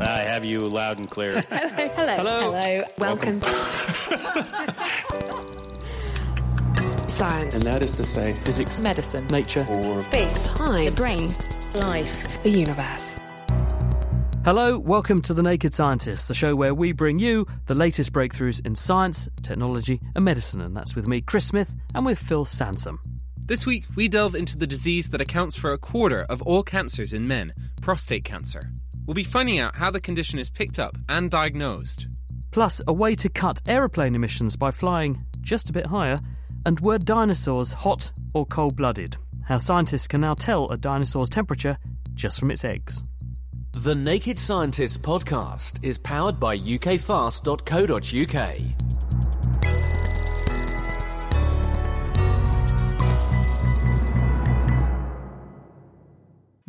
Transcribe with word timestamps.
I 0.00 0.20
have 0.20 0.44
you 0.44 0.64
loud 0.66 0.98
and 0.98 1.10
clear. 1.10 1.40
Hello. 1.50 2.16
Hello. 2.16 2.52
Hello. 2.52 2.82
Welcome. 2.98 3.40
Science. 7.08 7.54
And 7.54 7.64
that 7.64 7.82
is 7.82 7.90
to 7.92 8.04
say, 8.04 8.34
physics, 8.44 8.78
medicine, 8.78 9.26
nature, 9.26 9.66
or 9.68 10.04
space, 10.04 10.32
time, 10.44 10.84
the 10.84 10.92
brain, 10.92 11.34
life, 11.74 12.42
the 12.44 12.50
universe. 12.50 13.18
Hello, 14.44 14.78
welcome 14.78 15.20
to 15.22 15.34
The 15.34 15.42
Naked 15.42 15.74
Scientist, 15.74 16.28
the 16.28 16.34
show 16.34 16.54
where 16.54 16.74
we 16.74 16.92
bring 16.92 17.18
you 17.18 17.44
the 17.66 17.74
latest 17.74 18.12
breakthroughs 18.12 18.64
in 18.64 18.76
science, 18.76 19.28
technology, 19.42 20.00
and 20.14 20.24
medicine. 20.24 20.60
And 20.60 20.76
that's 20.76 20.94
with 20.94 21.08
me, 21.08 21.22
Chris 21.22 21.46
Smith, 21.46 21.74
and 21.92 22.06
with 22.06 22.20
Phil 22.20 22.44
Sansom. 22.44 23.00
This 23.36 23.66
week, 23.66 23.84
we 23.96 24.06
delve 24.06 24.36
into 24.36 24.56
the 24.56 24.66
disease 24.66 25.10
that 25.10 25.20
accounts 25.20 25.56
for 25.56 25.72
a 25.72 25.78
quarter 25.78 26.22
of 26.22 26.40
all 26.42 26.62
cancers 26.62 27.12
in 27.12 27.26
men 27.26 27.52
prostate 27.80 28.24
cancer. 28.24 28.70
We'll 29.08 29.14
be 29.14 29.24
finding 29.24 29.58
out 29.58 29.74
how 29.74 29.90
the 29.90 30.02
condition 30.02 30.38
is 30.38 30.50
picked 30.50 30.78
up 30.78 30.94
and 31.08 31.30
diagnosed. 31.30 32.06
Plus, 32.50 32.82
a 32.86 32.92
way 32.92 33.14
to 33.14 33.30
cut 33.30 33.62
aeroplane 33.66 34.14
emissions 34.14 34.54
by 34.54 34.70
flying 34.70 35.24
just 35.40 35.70
a 35.70 35.72
bit 35.72 35.86
higher, 35.86 36.20
and 36.66 36.78
were 36.80 36.98
dinosaurs 36.98 37.72
hot 37.72 38.12
or 38.34 38.44
cold 38.44 38.76
blooded? 38.76 39.16
How 39.46 39.56
scientists 39.56 40.08
can 40.08 40.20
now 40.20 40.34
tell 40.34 40.68
a 40.68 40.76
dinosaur's 40.76 41.30
temperature 41.30 41.78
just 42.12 42.38
from 42.38 42.50
its 42.50 42.66
eggs. 42.66 43.02
The 43.72 43.94
Naked 43.94 44.38
Scientists 44.38 44.98
podcast 44.98 45.82
is 45.82 45.96
powered 45.96 46.38
by 46.38 46.58
ukfast.co.uk. 46.58 47.48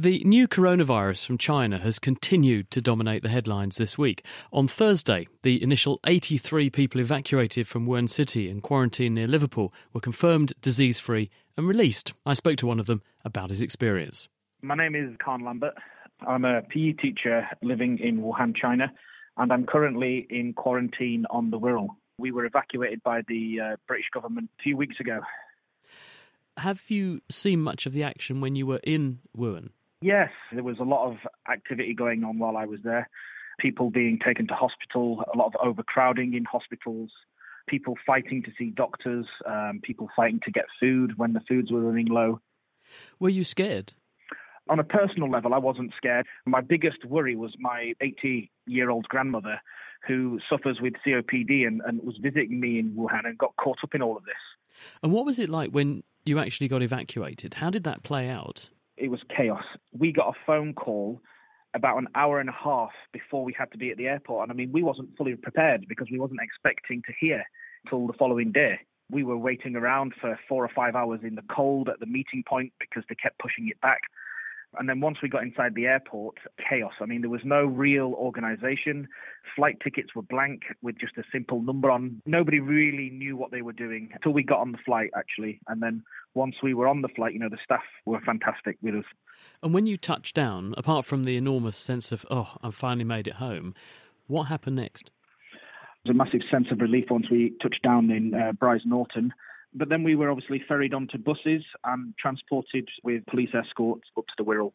The 0.02 0.23
new 0.23 0.47
coronavirus 0.47 1.25
from 1.25 1.38
China 1.38 1.78
has 1.80 2.00
continued 2.00 2.72
to 2.72 2.81
dominate 2.81 3.22
the 3.22 3.28
headlines 3.28 3.75
this 3.75 3.97
week. 3.97 4.23
On 4.53 4.66
Thursday, 4.66 5.28
the 5.41 5.61
initial 5.61 6.00
83 6.08 6.69
people 6.69 7.02
evacuated 7.02 7.67
from 7.67 7.86
Wuhan 7.86 8.09
City 8.09 8.50
and 8.50 8.64
quarantined 8.64 9.16
near 9.16 9.28
Liverpool 9.28 9.73
were 9.91 10.00
confirmed 10.00 10.53
disease 10.61 11.02
free 11.02 11.30
and 11.58 11.67
released. 11.67 12.14
I 12.25 12.33
spoke 12.33 12.56
to 12.59 12.66
one 12.66 12.80
of 12.80 12.86
them 12.86 13.02
about 13.25 13.50
his 13.50 13.61
experience. 13.61 14.30
My 14.61 14.73
name 14.73 14.95
is 14.95 15.14
Carl 15.22 15.44
Lambert. 15.44 15.73
I'm 16.25 16.45
a 16.45 16.61
PE 16.61 16.94
teacher 16.94 17.50
living 17.61 18.00
in 18.00 18.22
Wuhan, 18.22 18.56
China, 18.56 18.94
and 19.36 19.52
I'm 19.52 19.66
currently 19.66 20.25
in 20.30 20.53
quarantine 20.53 21.25
on 21.30 21.52
the 21.52 21.59
Wirral. 21.59 21.89
We 22.17 22.31
were 22.31 22.45
evacuated 22.45 23.03
by 23.03 23.23
the 23.28 23.59
uh, 23.59 23.75
British 23.86 24.08
government 24.13 24.50
a 24.61 24.63
few 24.63 24.78
weeks 24.78 24.95
ago. 25.02 25.19
Have 26.56 26.89
you 26.89 27.19
seen 27.30 27.59
much 27.59 27.86
of 27.86 27.91
the 27.91 28.03
action 28.03 28.39
when 28.39 28.56
you 28.56 28.66
were 28.66 28.80
in 28.84 29.19
Wuhan? 29.38 29.72
Yes, 30.02 30.30
there 30.53 30.64
was 30.64 30.80
a 30.80 30.83
lot 30.83 31.09
of 31.09 31.17
activity 31.52 31.94
going 31.94 32.23
on 32.23 32.39
while 32.39 32.55
I 32.55 32.66
was 32.66 32.80
there. 32.83 33.09
People 33.59 33.89
being 33.89 34.17
taken 34.25 34.47
to 34.47 34.53
hospital, 34.53 35.23
a 35.33 35.38
lot 35.38 35.47
of 35.47 35.56
overcrowding 35.61 36.33
in 36.33 36.45
hospitals, 36.45 37.11
people 37.68 37.96
fighting 38.06 38.41
to 38.44 38.51
see 38.57 38.69
doctors, 38.69 39.25
um, 39.46 39.81
people 39.84 40.09
fighting 40.16 40.40
to 40.46 40.51
get 40.51 40.66
food 40.79 41.18
when 41.18 41.34
the 41.34 41.41
foods 41.41 41.69
were 41.69 41.81
running 41.81 42.07
low. 42.07 42.40
Were 43.19 43.29
you 43.29 43.44
scared? 43.44 43.94
On 44.69 44.79
a 44.79 44.84
personal 44.84 45.29
level, 45.29 45.53
I 45.53 45.57
wasn't 45.57 45.91
scared. 45.97 46.28
My 46.45 46.62
biggest 46.62 47.03
worry 47.03 47.35
was 47.35 47.53
my 47.59 47.94
80 48.00 48.50
year 48.68 48.90
old 48.90 49.07
grandmother 49.09 49.59
who 50.07 50.40
suffers 50.50 50.79
with 50.79 50.94
COPD 51.06 51.68
and, 51.68 51.81
and 51.85 52.01
was 52.03 52.18
visiting 52.22 52.59
me 52.59 52.79
in 52.79 52.91
Wuhan 52.91 53.25
and 53.25 53.38
got 53.38 53.56
caught 53.57 53.79
up 53.84 53.94
in 53.94 54.01
all 54.01 54.16
of 54.16 54.24
this. 54.24 54.35
And 55.03 55.12
what 55.12 55.25
was 55.25 55.40
it 55.40 55.50
like 55.50 55.72
when 55.72 56.03
you 56.24 56.40
actually 56.40 56.69
got 56.69 56.81
evacuated? 56.81 57.56
How 57.56 57.69
did 57.69 57.84
that 57.84 58.03
play 58.03 58.29
out? 58.29 58.69
It 59.00 59.10
was 59.10 59.22
chaos. 59.36 59.64
We 59.98 60.12
got 60.12 60.28
a 60.28 60.40
phone 60.46 60.74
call 60.74 61.22
about 61.74 61.98
an 61.98 62.08
hour 62.16 62.40
and 62.40 62.50
a 62.50 62.54
half 62.64 62.92
before 63.14 63.44
we 63.44 63.54
had 63.58 63.72
to 63.72 63.78
be 63.78 63.92
at 63.92 63.98
the 63.98 64.08
airport, 64.08 64.44
and 64.44 64.52
I 64.52 64.56
mean 64.56 64.72
we 64.72 64.84
wasn't 64.84 65.16
fully 65.18 65.36
prepared 65.36 65.86
because 65.88 66.08
we 66.12 66.20
wasn't 66.20 66.42
expecting 66.42 67.02
to 67.04 67.14
hear 67.20 67.44
till 67.90 68.08
the 68.08 68.14
following 68.14 68.52
day. 68.52 68.80
We 69.12 69.24
were 69.24 69.38
waiting 69.38 69.76
around 69.76 70.14
for 70.20 70.40
four 70.48 70.64
or 70.64 70.70
five 70.76 70.96
hours 70.96 71.22
in 71.24 71.36
the 71.36 71.44
cold 71.50 71.90
at 71.90 72.00
the 72.00 72.06
meeting 72.06 72.44
point 72.48 72.74
because 72.80 73.04
they 73.10 73.16
kept 73.16 73.40
pushing 73.40 73.68
it 73.68 73.80
back. 73.82 74.02
And 74.78 74.88
then 74.88 75.02
once 75.02 75.18
we 75.24 75.30
got 75.30 75.44
inside 75.44 75.74
the 75.74 75.88
airport, 75.88 76.38
chaos. 76.69 76.94
I 77.02 77.06
mean, 77.06 77.22
there 77.22 77.30
was 77.30 77.41
no 77.44 77.66
real 77.66 78.13
organization. 78.13 79.07
Flight 79.56 79.78
tickets 79.84 80.13
were 80.16 80.22
blank 80.22 80.62
with 80.81 80.96
just 81.00 81.18
a 81.18 81.24
simple 81.31 81.62
number 81.62 81.90
on. 81.90 82.22
Nobody 82.28 82.59
really 82.59 83.09
knew 83.09 83.35
what 83.35 83.52
they 83.52 83.63
were 83.63 83.74
doing 83.74 84.09
until 84.13 84.31
we 84.31 84.44
got 84.44 84.59
on 84.59 84.72
the 84.72 84.78
flight, 84.85 85.09
actually. 85.18 85.59
And 85.68 85.81
then 85.81 86.03
once 86.35 86.56
we 86.62 86.75
were 86.75 86.88
on 86.88 87.02
the 87.02 87.07
flight, 87.07 87.34
you 87.34 87.40
know, 87.40 87.50
the 87.50 87.57
staff 87.63 87.81
were 88.06 88.22
fantastic 88.22 88.78
with 88.81 88.96
us. 88.96 89.06
And 89.63 89.74
when 89.74 89.88
you 89.88 89.97
touched 89.97 90.35
down, 90.35 90.75
apart 90.78 91.06
from 91.06 91.24
the 91.24 91.36
enormous 91.36 91.78
sense 91.78 92.12
of, 92.12 92.25
oh, 92.30 92.56
I've 92.62 92.75
finally 92.75 93.06
made 93.06 93.28
it 93.28 93.36
home, 93.36 93.74
what 94.28 94.44
happened 94.44 94.75
next? 94.75 95.09
There 96.06 96.13
was 96.13 96.16
a 96.16 96.18
massive 96.18 96.47
sense 96.51 96.68
of 96.72 96.80
relief 96.80 97.06
once 97.09 97.25
we 97.31 97.53
touched 97.62 97.81
down 97.81 98.12
in 98.12 98.34
uh, 98.34 98.51
Brize 98.53 98.86
Norton 98.86 99.34
but 99.74 99.90
then 99.90 100.03
we 100.03 100.16
were 100.16 100.30
obviously 100.30 100.62
ferried 100.68 100.94
onto 100.94 101.18
buses 101.18 101.63
and 101.84 102.13
transported 102.18 102.88
with 103.03 103.25
police 103.25 103.50
escorts 103.53 104.07
up 104.18 104.25
to 104.28 104.34
the 104.38 104.44
Wirral. 104.44 104.72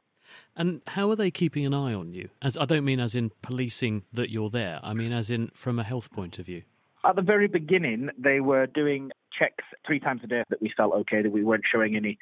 And 0.56 0.81
how 0.87 1.10
are 1.10 1.16
they 1.16 1.31
keeping 1.31 1.66
an 1.66 1.75
eye 1.75 1.93
on 1.93 2.15
you? 2.15 2.31
As 2.41 2.56
I 2.56 2.65
don't 2.65 2.84
mean 2.84 3.00
as 3.00 3.15
in 3.15 3.31
policing 3.43 4.05
that 4.12 4.31
you're 4.31 4.50
there. 4.50 4.81
I 4.82 4.94
mean 4.94 5.12
as 5.12 5.31
in 5.31 5.50
from 5.55 5.78
a 5.78 5.84
health 5.84 6.10
point 6.10 6.38
of 6.38 6.47
view. 6.47 6.62
At 7.05 7.16
the 7.16 7.22
very 7.22 7.49
beginning, 7.49 8.09
they 8.16 8.41
were 8.41 8.66
doing 8.66 9.10
checks 9.38 9.65
three 9.87 10.00
times 10.00 10.22
a 10.25 10.27
day 10.27 10.43
that 10.49 10.62
we 10.62 10.72
felt 10.75 10.94
okay, 10.94 11.22
that 11.22 11.32
we 11.32 11.44
weren't 11.44 11.65
showing 11.71 11.97
any 11.97 12.19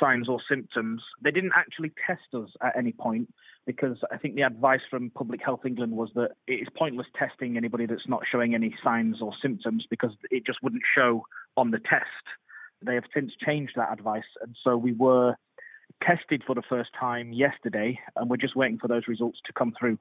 signs 0.00 0.28
or 0.28 0.40
symptoms. 0.48 1.02
They 1.22 1.30
didn't 1.30 1.52
actually 1.54 1.92
test 2.06 2.22
us 2.32 2.48
at 2.62 2.76
any 2.76 2.92
point 2.92 3.32
because 3.66 3.98
I 4.10 4.16
think 4.16 4.34
the 4.34 4.42
advice 4.42 4.80
from 4.90 5.10
Public 5.10 5.40
Health 5.44 5.60
England 5.64 5.92
was 5.92 6.10
that 6.14 6.30
it 6.46 6.54
is 6.54 6.68
pointless 6.76 7.06
testing 7.18 7.56
anybody 7.56 7.86
that's 7.86 8.08
not 8.08 8.22
showing 8.30 8.54
any 8.54 8.74
signs 8.82 9.20
or 9.20 9.32
symptoms 9.40 9.86
because 9.88 10.12
it 10.30 10.44
just 10.46 10.62
wouldn't 10.62 10.82
show 10.94 11.24
on 11.56 11.70
the 11.70 11.78
test. 11.78 12.04
They 12.84 12.94
have 12.94 13.04
since 13.14 13.32
changed 13.44 13.72
that 13.76 13.92
advice, 13.92 14.22
and 14.42 14.54
so 14.62 14.76
we 14.76 14.92
were 14.92 15.36
tested 16.02 16.42
for 16.46 16.54
the 16.54 16.62
first 16.68 16.90
time 16.98 17.32
yesterday, 17.32 17.98
and 18.16 18.28
we're 18.28 18.36
just 18.36 18.56
waiting 18.56 18.78
for 18.78 18.88
those 18.88 19.08
results 19.08 19.38
to 19.46 19.52
come 19.52 19.72
through. 19.78 19.98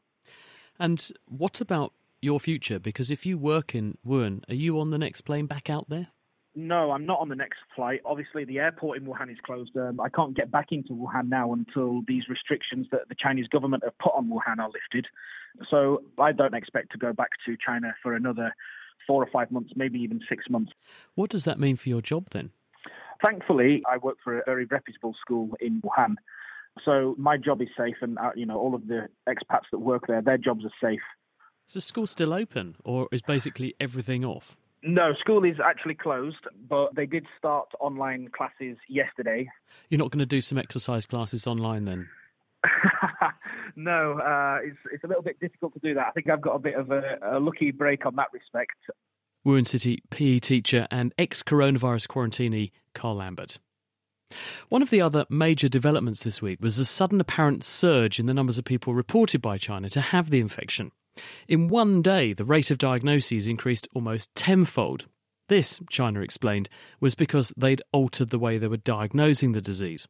And 0.80 1.12
what 1.28 1.62
about 1.62 1.94
your 2.22 2.40
future? 2.40 2.80
Because 2.80 3.12
if 3.12 3.26
you 3.26 3.38
work 3.38 3.76
in 3.76 3.98
Wuhan, 4.06 4.44
are 4.50 4.56
you 4.56 4.80
on 4.80 4.90
the 4.90 4.98
next 4.98 5.22
plane 5.22 5.46
back 5.46 5.70
out 5.70 5.90
there? 5.90 6.08
No, 6.56 6.92
I'm 6.92 7.06
not 7.06 7.20
on 7.20 7.30
the 7.30 7.36
next 7.36 7.58
flight. 7.76 8.02
Obviously, 8.06 8.46
the 8.46 8.60
airport 8.60 9.00
in 9.00 9.06
Wuhan 9.06 9.32
is 9.32 9.40
closed. 9.44 9.76
Um, 9.76 10.00
I 10.00 10.10
can't 10.10 10.36
get 10.36 10.52
back 10.52 10.68
into 10.72 10.94
Wuhan 10.94 11.28
now 11.28 11.52
until 11.52 12.02
these 12.08 12.28
restrictions 12.30 12.86
that 12.92 13.10
the 13.10 13.16
Chinese 13.16 13.48
government 13.48 13.84
have 13.84 13.98
put 13.98 14.14
on 14.14 14.30
Wuhan 14.30 14.60
are 14.60 14.70
lifted. 14.70 15.08
So 15.72 16.04
I 16.20 16.32
don't 16.32 16.54
expect 16.54 16.92
to 16.92 17.00
go 17.00 17.12
back 17.12 17.30
to 17.48 17.58
China 17.58 17.96
for 18.04 18.14
another 18.16 18.54
four 19.08 19.24
or 19.24 19.30
five 19.32 19.52
months, 19.52 19.72
maybe 19.76 20.00
even 20.00 20.20
six 20.28 20.46
months. 20.50 20.72
What 21.16 21.30
does 21.30 21.46
that 21.46 21.60
mean 21.60 21.76
for 21.76 21.90
your 21.90 22.02
job 22.02 22.30
then? 22.32 22.52
Thankfully, 23.24 23.84
I 23.90 23.98
work 23.98 24.18
for 24.24 24.40
a 24.40 24.44
very 24.46 24.66
reputable 24.66 25.16
school 25.20 25.52
in 25.60 25.82
Wuhan. 25.82 26.16
So 26.84 27.16
my 27.18 27.38
job 27.38 27.62
is 27.62 27.70
safe, 27.78 27.98
and 28.02 28.18
uh, 28.18 28.32
you 28.36 28.46
know 28.46 28.58
all 28.58 28.76
of 28.76 28.88
the 28.88 29.08
expats 29.28 29.66
that 29.72 29.80
work 29.80 30.08
there, 30.08 30.22
their 30.22 30.38
jobs 30.38 30.66
are 30.66 30.72
safe. 30.82 31.02
Is 31.68 31.76
the 31.76 31.82
school 31.82 32.08
still 32.08 32.34
open, 32.34 32.76
or 32.84 33.08
is 33.12 33.22
basically 33.22 33.76
everything 33.80 34.26
off? 34.26 34.58
No, 34.86 35.14
school 35.18 35.46
is 35.46 35.56
actually 35.64 35.96
closed, 35.96 36.46
but 36.68 36.94
they 36.94 37.06
did 37.06 37.26
start 37.38 37.70
online 37.80 38.30
classes 38.36 38.78
yesterday. 38.90 39.48
You're 39.90 40.00
not 40.00 40.12
going 40.12 40.20
to 40.20 40.26
do 40.26 40.42
some 40.42 40.58
exercise 40.58 41.06
classes 41.06 41.48
online 41.48 41.86
then? 41.86 42.10
no, 43.76 44.20
uh, 44.20 44.60
it's 44.64 44.78
it's 44.92 45.04
a 45.04 45.08
little 45.08 45.24
bit 45.24 45.40
difficult 45.40 45.74
to 45.74 45.80
do 45.80 45.94
that. 45.96 46.08
I 46.08 46.12
think 46.12 46.30
I've 46.30 46.42
got 46.42 46.56
a 46.56 46.60
bit 46.60 46.76
of 46.76 46.92
a, 46.92 47.18
a 47.24 47.40
lucky 47.40 47.72
break 47.72 48.06
on 48.06 48.16
that 48.16 48.28
respect. 48.34 48.74
Wuhan 49.46 49.68
City 49.68 50.02
PE 50.10 50.40
teacher 50.40 50.88
and 50.90 51.14
ex 51.18 51.44
coronavirus 51.44 52.08
quarantinee 52.08 52.72
Carl 52.94 53.16
Lambert. 53.16 53.60
One 54.70 54.82
of 54.82 54.90
the 54.90 55.02
other 55.02 55.26
major 55.30 55.70
developments 55.70 56.24
this 56.24 56.42
week 56.42 56.60
was 56.62 56.80
a 56.80 56.86
sudden 56.86 57.22
apparent 57.22 57.64
surge 57.64 58.20
in 58.20 58.26
the 58.26 58.34
numbers 58.34 58.58
of 58.58 58.66
people 58.66 58.94
reported 58.94 59.42
by 59.42 59.58
China 59.58 59.90
to 59.90 60.02
have 60.02 60.30
the 60.30 60.40
infection. 60.40 60.92
In 61.48 61.68
one 61.68 62.02
day, 62.02 62.34
the 62.34 62.46
rate 62.46 62.72
of 62.72 62.80
diagnoses 62.80 63.48
increased 63.48 63.88
almost 63.94 64.34
tenfold. 64.34 65.06
This, 65.54 65.80
China 65.88 66.22
explained, 66.22 66.68
was 67.00 67.14
because 67.14 67.54
they'd 67.56 67.84
altered 67.92 68.32
the 68.32 68.40
way 68.40 68.58
they 68.58 68.68
were 68.68 68.76
diagnosing 68.76 69.52
the 69.52 69.62
disease. 69.62 70.08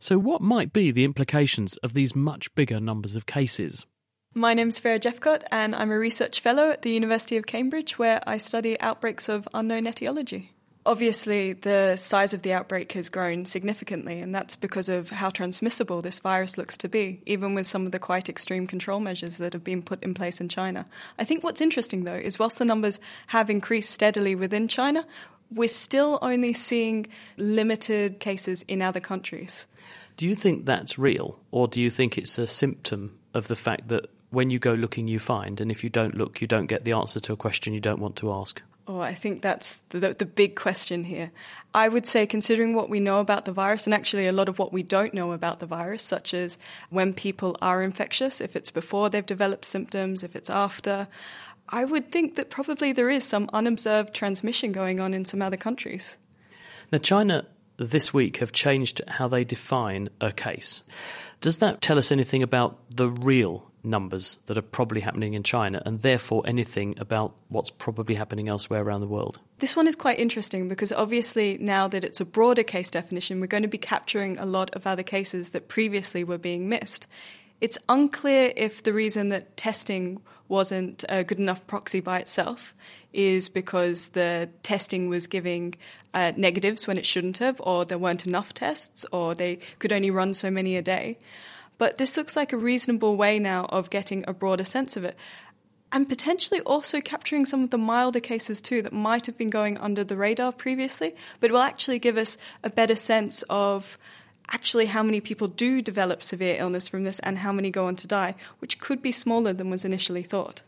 So, 0.00 0.18
what 0.18 0.40
might 0.42 0.72
be 0.72 0.90
the 0.90 1.04
implications 1.04 1.76
of 1.76 1.94
these 1.94 2.16
much 2.16 2.52
bigger 2.56 2.80
numbers 2.80 3.14
of 3.14 3.24
cases? 3.24 3.86
My 4.34 4.52
name's 4.52 4.80
Freya 4.80 4.98
Jephcott, 4.98 5.44
and 5.52 5.76
I'm 5.76 5.92
a 5.92 5.96
research 5.96 6.40
fellow 6.40 6.70
at 6.70 6.82
the 6.82 6.90
University 6.90 7.36
of 7.36 7.46
Cambridge, 7.46 8.00
where 8.00 8.20
I 8.26 8.38
study 8.38 8.80
outbreaks 8.80 9.28
of 9.28 9.46
unknown 9.54 9.86
etiology. 9.86 10.50
Obviously, 10.86 11.52
the 11.52 11.94
size 11.96 12.32
of 12.32 12.40
the 12.40 12.54
outbreak 12.54 12.92
has 12.92 13.10
grown 13.10 13.44
significantly, 13.44 14.20
and 14.20 14.34
that's 14.34 14.56
because 14.56 14.88
of 14.88 15.10
how 15.10 15.28
transmissible 15.28 16.00
this 16.00 16.20
virus 16.20 16.56
looks 16.56 16.78
to 16.78 16.88
be, 16.88 17.20
even 17.26 17.54
with 17.54 17.66
some 17.66 17.84
of 17.84 17.92
the 17.92 17.98
quite 17.98 18.30
extreme 18.30 18.66
control 18.66 18.98
measures 18.98 19.36
that 19.36 19.52
have 19.52 19.62
been 19.62 19.82
put 19.82 20.02
in 20.02 20.14
place 20.14 20.40
in 20.40 20.48
China. 20.48 20.86
I 21.18 21.24
think 21.24 21.44
what's 21.44 21.60
interesting, 21.60 22.04
though, 22.04 22.14
is 22.14 22.38
whilst 22.38 22.58
the 22.58 22.64
numbers 22.64 22.98
have 23.26 23.50
increased 23.50 23.90
steadily 23.90 24.34
within 24.34 24.68
China, 24.68 25.04
we're 25.52 25.68
still 25.68 26.18
only 26.22 26.54
seeing 26.54 27.06
limited 27.36 28.18
cases 28.18 28.64
in 28.66 28.80
other 28.80 29.00
countries. 29.00 29.66
Do 30.16 30.26
you 30.26 30.34
think 30.34 30.64
that's 30.64 30.98
real, 30.98 31.38
or 31.50 31.68
do 31.68 31.82
you 31.82 31.90
think 31.90 32.16
it's 32.16 32.38
a 32.38 32.46
symptom 32.46 33.18
of 33.34 33.48
the 33.48 33.56
fact 33.56 33.88
that 33.88 34.06
when 34.30 34.48
you 34.48 34.58
go 34.58 34.72
looking, 34.72 35.08
you 35.08 35.18
find, 35.18 35.60
and 35.60 35.70
if 35.70 35.84
you 35.84 35.90
don't 35.90 36.14
look, 36.14 36.40
you 36.40 36.46
don't 36.46 36.66
get 36.66 36.86
the 36.86 36.92
answer 36.92 37.20
to 37.20 37.34
a 37.34 37.36
question 37.36 37.74
you 37.74 37.80
don't 37.80 38.00
want 38.00 38.16
to 38.16 38.32
ask? 38.32 38.62
Oh, 38.90 38.98
I 38.98 39.14
think 39.14 39.40
that's 39.40 39.78
the, 39.90 40.00
the, 40.00 40.26
big 40.26 40.56
question 40.56 41.04
here. 41.04 41.30
I 41.72 41.86
would 41.86 42.06
say, 42.06 42.26
considering 42.26 42.74
what 42.74 42.90
we 42.90 42.98
know 42.98 43.20
about 43.20 43.44
the 43.44 43.52
virus, 43.52 43.86
and 43.86 43.94
actually 43.94 44.26
a 44.26 44.32
lot 44.32 44.48
of 44.48 44.58
what 44.58 44.72
we 44.72 44.82
don't 44.82 45.14
know 45.14 45.30
about 45.30 45.60
the 45.60 45.66
virus, 45.66 46.02
such 46.02 46.34
as 46.34 46.58
when 46.88 47.14
people 47.14 47.56
are 47.62 47.84
infectious, 47.84 48.40
if 48.40 48.56
it's 48.56 48.70
before 48.70 49.08
they've 49.08 49.24
developed 49.24 49.64
symptoms, 49.64 50.24
if 50.24 50.34
it's 50.34 50.50
after, 50.50 51.06
I 51.68 51.84
would 51.84 52.10
think 52.10 52.34
that 52.34 52.50
probably 52.50 52.90
there 52.90 53.08
is 53.08 53.22
some 53.22 53.48
unobserved 53.52 54.12
transmission 54.12 54.72
going 54.72 55.00
on 55.00 55.14
in 55.14 55.24
some 55.24 55.40
other 55.40 55.56
countries. 55.56 56.16
Now, 56.90 56.98
China 56.98 57.46
this 57.76 58.12
week 58.12 58.38
have 58.38 58.50
changed 58.50 59.02
how 59.06 59.28
they 59.28 59.44
define 59.44 60.08
a 60.20 60.32
case. 60.32 60.82
Does 61.40 61.58
that 61.58 61.80
tell 61.80 61.96
us 61.96 62.10
anything 62.10 62.42
about 62.42 62.76
the 62.90 63.08
real 63.08 63.69
numbers 63.82 64.38
that 64.46 64.56
are 64.56 64.62
probably 64.62 65.00
happening 65.00 65.34
in 65.34 65.42
China 65.42 65.82
and 65.84 66.00
therefore 66.00 66.42
anything 66.46 66.94
about 66.98 67.34
what's 67.48 67.70
probably 67.70 68.14
happening 68.14 68.48
elsewhere 68.48 68.82
around 68.82 69.00
the 69.00 69.06
world? 69.06 69.38
This 69.58 69.76
one 69.76 69.86
is 69.86 69.96
quite 69.96 70.18
interesting 70.18 70.68
because 70.68 70.92
obviously 70.92 71.58
now 71.58 71.88
that 71.88 72.04
it's 72.04 72.20
a 72.20 72.24
broader 72.24 72.62
case 72.62 72.90
definition, 72.90 73.40
we're 73.40 73.46
going 73.46 73.62
to 73.62 73.68
be 73.68 73.78
capturing 73.78 74.38
a 74.38 74.46
lot 74.46 74.74
of 74.74 74.86
other 74.86 75.02
cases 75.02 75.50
that 75.50 75.68
previously 75.68 76.24
were 76.24 76.38
being 76.38 76.68
missed. 76.68 77.06
It's 77.60 77.78
unclear 77.88 78.52
if 78.56 78.82
the 78.82 78.92
reason 78.92 79.28
that 79.30 79.56
testing 79.56 80.20
wasn't 80.48 81.04
a 81.08 81.22
good 81.22 81.38
enough 81.38 81.66
proxy 81.66 82.00
by 82.00 82.18
itself 82.18 82.74
is 83.12 83.48
because 83.48 84.08
the 84.08 84.50
testing 84.62 85.08
was 85.08 85.26
giving 85.26 85.74
uh, 86.12 86.32
negatives 86.36 86.86
when 86.86 86.98
it 86.98 87.06
shouldn't 87.06 87.38
have, 87.38 87.60
or 87.64 87.84
there 87.84 87.98
weren't 87.98 88.26
enough 88.26 88.52
tests, 88.52 89.06
or 89.12 89.34
they 89.34 89.56
could 89.78 89.92
only 89.92 90.10
run 90.10 90.34
so 90.34 90.50
many 90.50 90.76
a 90.76 90.82
day. 90.82 91.18
But 91.80 91.96
this 91.96 92.18
looks 92.18 92.36
like 92.36 92.52
a 92.52 92.58
reasonable 92.58 93.16
way 93.16 93.38
now 93.38 93.64
of 93.70 93.88
getting 93.88 94.22
a 94.28 94.34
broader 94.34 94.66
sense 94.66 94.98
of 94.98 95.04
it. 95.04 95.16
And 95.90 96.06
potentially 96.06 96.60
also 96.60 97.00
capturing 97.00 97.46
some 97.46 97.62
of 97.62 97.70
the 97.70 97.78
milder 97.78 98.20
cases 98.20 98.60
too 98.60 98.82
that 98.82 98.92
might 98.92 99.24
have 99.24 99.38
been 99.38 99.48
going 99.48 99.78
under 99.78 100.04
the 100.04 100.18
radar 100.18 100.52
previously, 100.52 101.14
but 101.40 101.50
will 101.50 101.60
actually 101.60 101.98
give 101.98 102.18
us 102.18 102.36
a 102.62 102.68
better 102.68 102.96
sense 102.96 103.42
of 103.48 103.96
actually 104.50 104.86
how 104.86 105.02
many 105.02 105.22
people 105.22 105.48
do 105.48 105.80
develop 105.80 106.22
severe 106.22 106.56
illness 106.58 106.86
from 106.86 107.04
this 107.04 107.18
and 107.20 107.38
how 107.38 107.50
many 107.50 107.70
go 107.70 107.86
on 107.86 107.96
to 107.96 108.06
die, 108.06 108.34
which 108.58 108.78
could 108.78 109.00
be 109.00 109.10
smaller 109.10 109.54
than 109.54 109.70
was 109.70 109.82
initially 109.82 110.22
thought. 110.22 110.60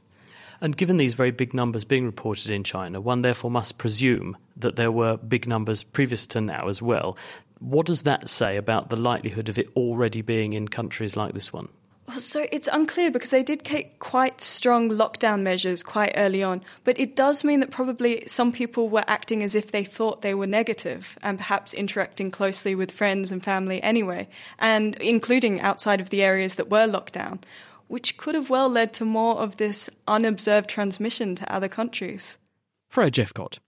And 0.62 0.75
given 0.75 0.97
these 0.97 1.12
very 1.12 1.31
big 1.31 1.53
numbers 1.53 1.85
being 1.85 2.06
reported 2.06 2.53
in 2.53 2.65
China, 2.65 3.03
one 3.03 3.20
therefore 3.20 3.50
must 3.50 3.76
presume 3.76 4.38
that 4.56 4.76
there 4.76 4.93
were 4.93 5.19
big 5.19 5.47
numbers 5.47 5.85
previous 5.85 6.26
to 6.29 6.41
now 6.41 6.69
as 6.69 6.81
well. 6.81 7.19
What 7.62 7.87
does 7.87 8.03
that 8.03 8.29
say 8.29 8.56
about 8.56 8.88
the 8.88 8.97
likelihood 8.97 9.49
of 9.49 9.56
it 9.56 9.69
already 9.76 10.20
being 10.20 10.53
in 10.53 10.67
countries 10.67 11.17
like 11.17 11.32
this 11.32 11.53
one? 11.53 11.69
Well, 12.09 12.19
so 12.19 12.47
it's 12.50 12.69
unclear 12.73 13.12
because 13.12 13.31
they 13.31 13.44
did 13.44 13.64
take 13.64 14.00
quite 14.00 14.41
strong 14.41 14.91
lockdown 14.91 15.43
measures 15.43 15.85
quite 15.85 16.12
early 16.17 16.43
on, 16.43 16.62
but 16.82 16.99
it 16.99 17.14
does 17.14 17.44
mean 17.44 17.61
that 17.61 17.70
probably 17.70 18.26
some 18.26 18.50
people 18.50 18.88
were 18.88 19.05
acting 19.06 19.44
as 19.44 19.55
if 19.55 19.70
they 19.70 19.85
thought 19.85 20.23
they 20.23 20.35
were 20.35 20.49
negative 20.49 21.17
and 21.23 21.38
perhaps 21.38 21.73
interacting 21.73 22.32
closely 22.32 22.75
with 22.75 22.91
friends 22.91 23.31
and 23.31 23.44
family 23.44 23.81
anyway, 23.81 24.29
and 24.58 24.97
including 24.97 25.61
outside 25.61 26.00
of 26.00 26.11
the 26.11 26.23
areas 26.23 26.56
that 26.56 26.69
were 26.69 26.88
locked 26.88 27.12
down, 27.12 27.38
which 27.87 28.17
could 28.17 28.35
have 28.35 28.50
well 28.50 28.69
led 28.69 28.93
to 28.94 29.05
more 29.05 29.37
of 29.37 29.58
this 29.58 29.88
unobserved 30.08 30.69
transmission 30.69 31.37
to 31.37 31.50
other 31.50 31.69
countries. 31.69 32.38
Freya 32.91 33.12
Jephcott. 33.12 33.58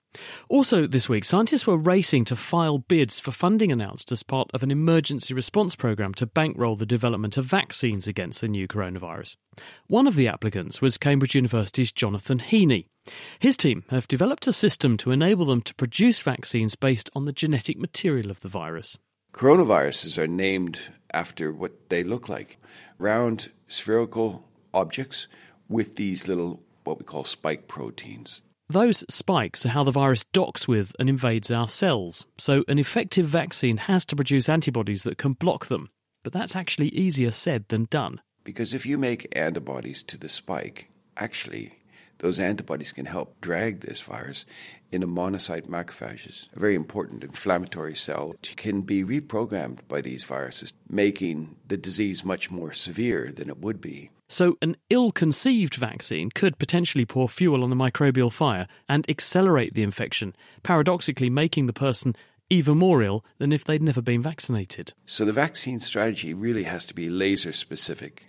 Also, 0.48 0.86
this 0.86 1.08
week, 1.08 1.24
scientists 1.24 1.66
were 1.66 1.76
racing 1.76 2.24
to 2.26 2.36
file 2.36 2.78
bids 2.78 3.18
for 3.18 3.32
funding 3.32 3.72
announced 3.72 4.12
as 4.12 4.22
part 4.22 4.50
of 4.54 4.62
an 4.62 4.70
emergency 4.70 5.34
response 5.34 5.74
programme 5.74 6.14
to 6.14 6.26
bankroll 6.26 6.76
the 6.76 6.86
development 6.86 7.36
of 7.36 7.44
vaccines 7.44 8.06
against 8.06 8.40
the 8.40 8.48
new 8.48 8.68
coronavirus. 8.68 9.36
One 9.86 10.06
of 10.06 10.16
the 10.16 10.28
applicants 10.28 10.80
was 10.80 10.98
Cambridge 10.98 11.34
University's 11.34 11.92
Jonathan 11.92 12.38
Heeney. 12.38 12.86
His 13.38 13.56
team 13.56 13.84
have 13.90 14.08
developed 14.08 14.46
a 14.46 14.52
system 14.52 14.96
to 14.98 15.10
enable 15.10 15.46
them 15.46 15.62
to 15.62 15.74
produce 15.74 16.22
vaccines 16.22 16.74
based 16.74 17.10
on 17.14 17.24
the 17.24 17.32
genetic 17.32 17.78
material 17.78 18.30
of 18.30 18.40
the 18.40 18.48
virus. 18.48 18.98
Coronaviruses 19.32 20.16
are 20.16 20.28
named 20.28 20.78
after 21.12 21.52
what 21.52 21.88
they 21.88 22.04
look 22.04 22.28
like 22.28 22.58
round 22.98 23.50
spherical 23.66 24.48
objects 24.72 25.26
with 25.68 25.96
these 25.96 26.28
little, 26.28 26.62
what 26.84 26.98
we 26.98 27.04
call 27.04 27.24
spike 27.24 27.66
proteins. 27.66 28.40
Those 28.68 29.04
spikes 29.10 29.66
are 29.66 29.70
how 29.70 29.84
the 29.84 29.90
virus 29.90 30.24
docks 30.32 30.66
with 30.66 30.96
and 30.98 31.08
invades 31.08 31.50
our 31.50 31.68
cells, 31.68 32.24
so 32.38 32.64
an 32.66 32.78
effective 32.78 33.26
vaccine 33.26 33.76
has 33.76 34.06
to 34.06 34.16
produce 34.16 34.48
antibodies 34.48 35.02
that 35.02 35.18
can 35.18 35.32
block 35.32 35.66
them. 35.66 35.90
But 36.22 36.32
that's 36.32 36.56
actually 36.56 36.88
easier 36.88 37.30
said 37.30 37.66
than 37.68 37.84
done. 37.90 38.22
Because 38.42 38.72
if 38.72 38.86
you 38.86 38.96
make 38.96 39.28
antibodies 39.36 40.02
to 40.04 40.16
the 40.16 40.30
spike, 40.30 40.88
actually, 41.18 41.78
those 42.24 42.40
antibodies 42.40 42.90
can 42.90 43.04
help 43.04 43.38
drag 43.42 43.80
this 43.80 44.00
virus 44.00 44.46
into 44.90 45.06
monocyte 45.06 45.68
macrophages, 45.68 46.48
a 46.56 46.58
very 46.58 46.74
important 46.74 47.22
inflammatory 47.22 47.94
cell, 47.94 48.34
it 48.42 48.56
can 48.56 48.80
be 48.80 49.04
reprogrammed 49.04 49.80
by 49.88 50.00
these 50.00 50.24
viruses, 50.24 50.72
making 50.88 51.54
the 51.68 51.76
disease 51.76 52.24
much 52.24 52.50
more 52.50 52.72
severe 52.72 53.30
than 53.30 53.50
it 53.50 53.58
would 53.58 53.78
be. 53.78 54.08
So, 54.30 54.56
an 54.62 54.78
ill 54.88 55.12
conceived 55.12 55.74
vaccine 55.74 56.30
could 56.30 56.58
potentially 56.58 57.04
pour 57.04 57.28
fuel 57.28 57.62
on 57.62 57.68
the 57.68 57.76
microbial 57.76 58.32
fire 58.32 58.66
and 58.88 59.04
accelerate 59.10 59.74
the 59.74 59.82
infection, 59.82 60.34
paradoxically 60.62 61.28
making 61.28 61.66
the 61.66 61.74
person 61.74 62.16
even 62.48 62.78
more 62.78 63.02
ill 63.02 63.22
than 63.36 63.52
if 63.52 63.66
they'd 63.66 63.82
never 63.82 64.00
been 64.00 64.22
vaccinated. 64.22 64.94
So, 65.04 65.26
the 65.26 65.32
vaccine 65.34 65.78
strategy 65.78 66.32
really 66.32 66.62
has 66.62 66.86
to 66.86 66.94
be 66.94 67.10
laser 67.10 67.52
specific, 67.52 68.24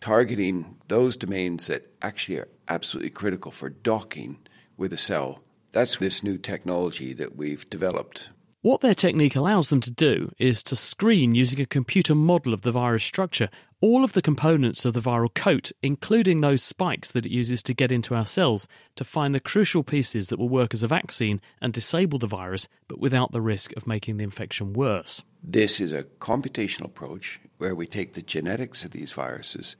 targeting 0.00 0.76
those 0.88 1.16
domains 1.16 1.66
that 1.66 1.90
actually 2.02 2.38
are 2.38 2.48
absolutely 2.68 3.10
critical 3.10 3.50
for 3.50 3.70
docking 3.70 4.38
with 4.76 4.92
a 4.92 4.96
cell. 4.96 5.40
That's 5.72 5.96
this 5.96 6.22
new 6.22 6.38
technology 6.38 7.12
that 7.14 7.36
we've 7.36 7.68
developed. 7.68 8.30
What 8.60 8.80
their 8.80 8.94
technique 8.94 9.36
allows 9.36 9.68
them 9.68 9.80
to 9.82 9.90
do 9.90 10.32
is 10.36 10.64
to 10.64 10.74
screen 10.74 11.36
using 11.36 11.60
a 11.60 11.66
computer 11.66 12.14
model 12.14 12.52
of 12.52 12.62
the 12.62 12.72
virus 12.72 13.04
structure 13.04 13.48
all 13.80 14.02
of 14.02 14.12
the 14.12 14.22
components 14.22 14.84
of 14.84 14.94
the 14.94 15.00
viral 15.00 15.32
coat, 15.32 15.70
including 15.82 16.40
those 16.40 16.62
spikes 16.62 17.12
that 17.12 17.24
it 17.24 17.30
uses 17.30 17.62
to 17.62 17.74
get 17.74 17.92
into 17.92 18.14
our 18.14 18.26
cells, 18.26 18.66
to 18.96 19.04
find 19.04 19.32
the 19.34 19.40
crucial 19.40 19.84
pieces 19.84 20.28
that 20.28 20.38
will 20.38 20.48
work 20.48 20.74
as 20.74 20.82
a 20.82 20.88
vaccine 20.88 21.40
and 21.60 21.72
disable 21.72 22.18
the 22.18 22.26
virus, 22.26 22.66
but 22.88 22.98
without 22.98 23.30
the 23.30 23.40
risk 23.40 23.72
of 23.76 23.86
making 23.86 24.16
the 24.16 24.24
infection 24.24 24.72
worse. 24.72 25.22
This 25.42 25.80
is 25.80 25.92
a 25.92 26.02
computational 26.02 26.86
approach 26.86 27.40
where 27.58 27.76
we 27.76 27.86
take 27.86 28.14
the 28.14 28.22
genetics 28.22 28.84
of 28.84 28.90
these 28.90 29.12
viruses 29.12 29.76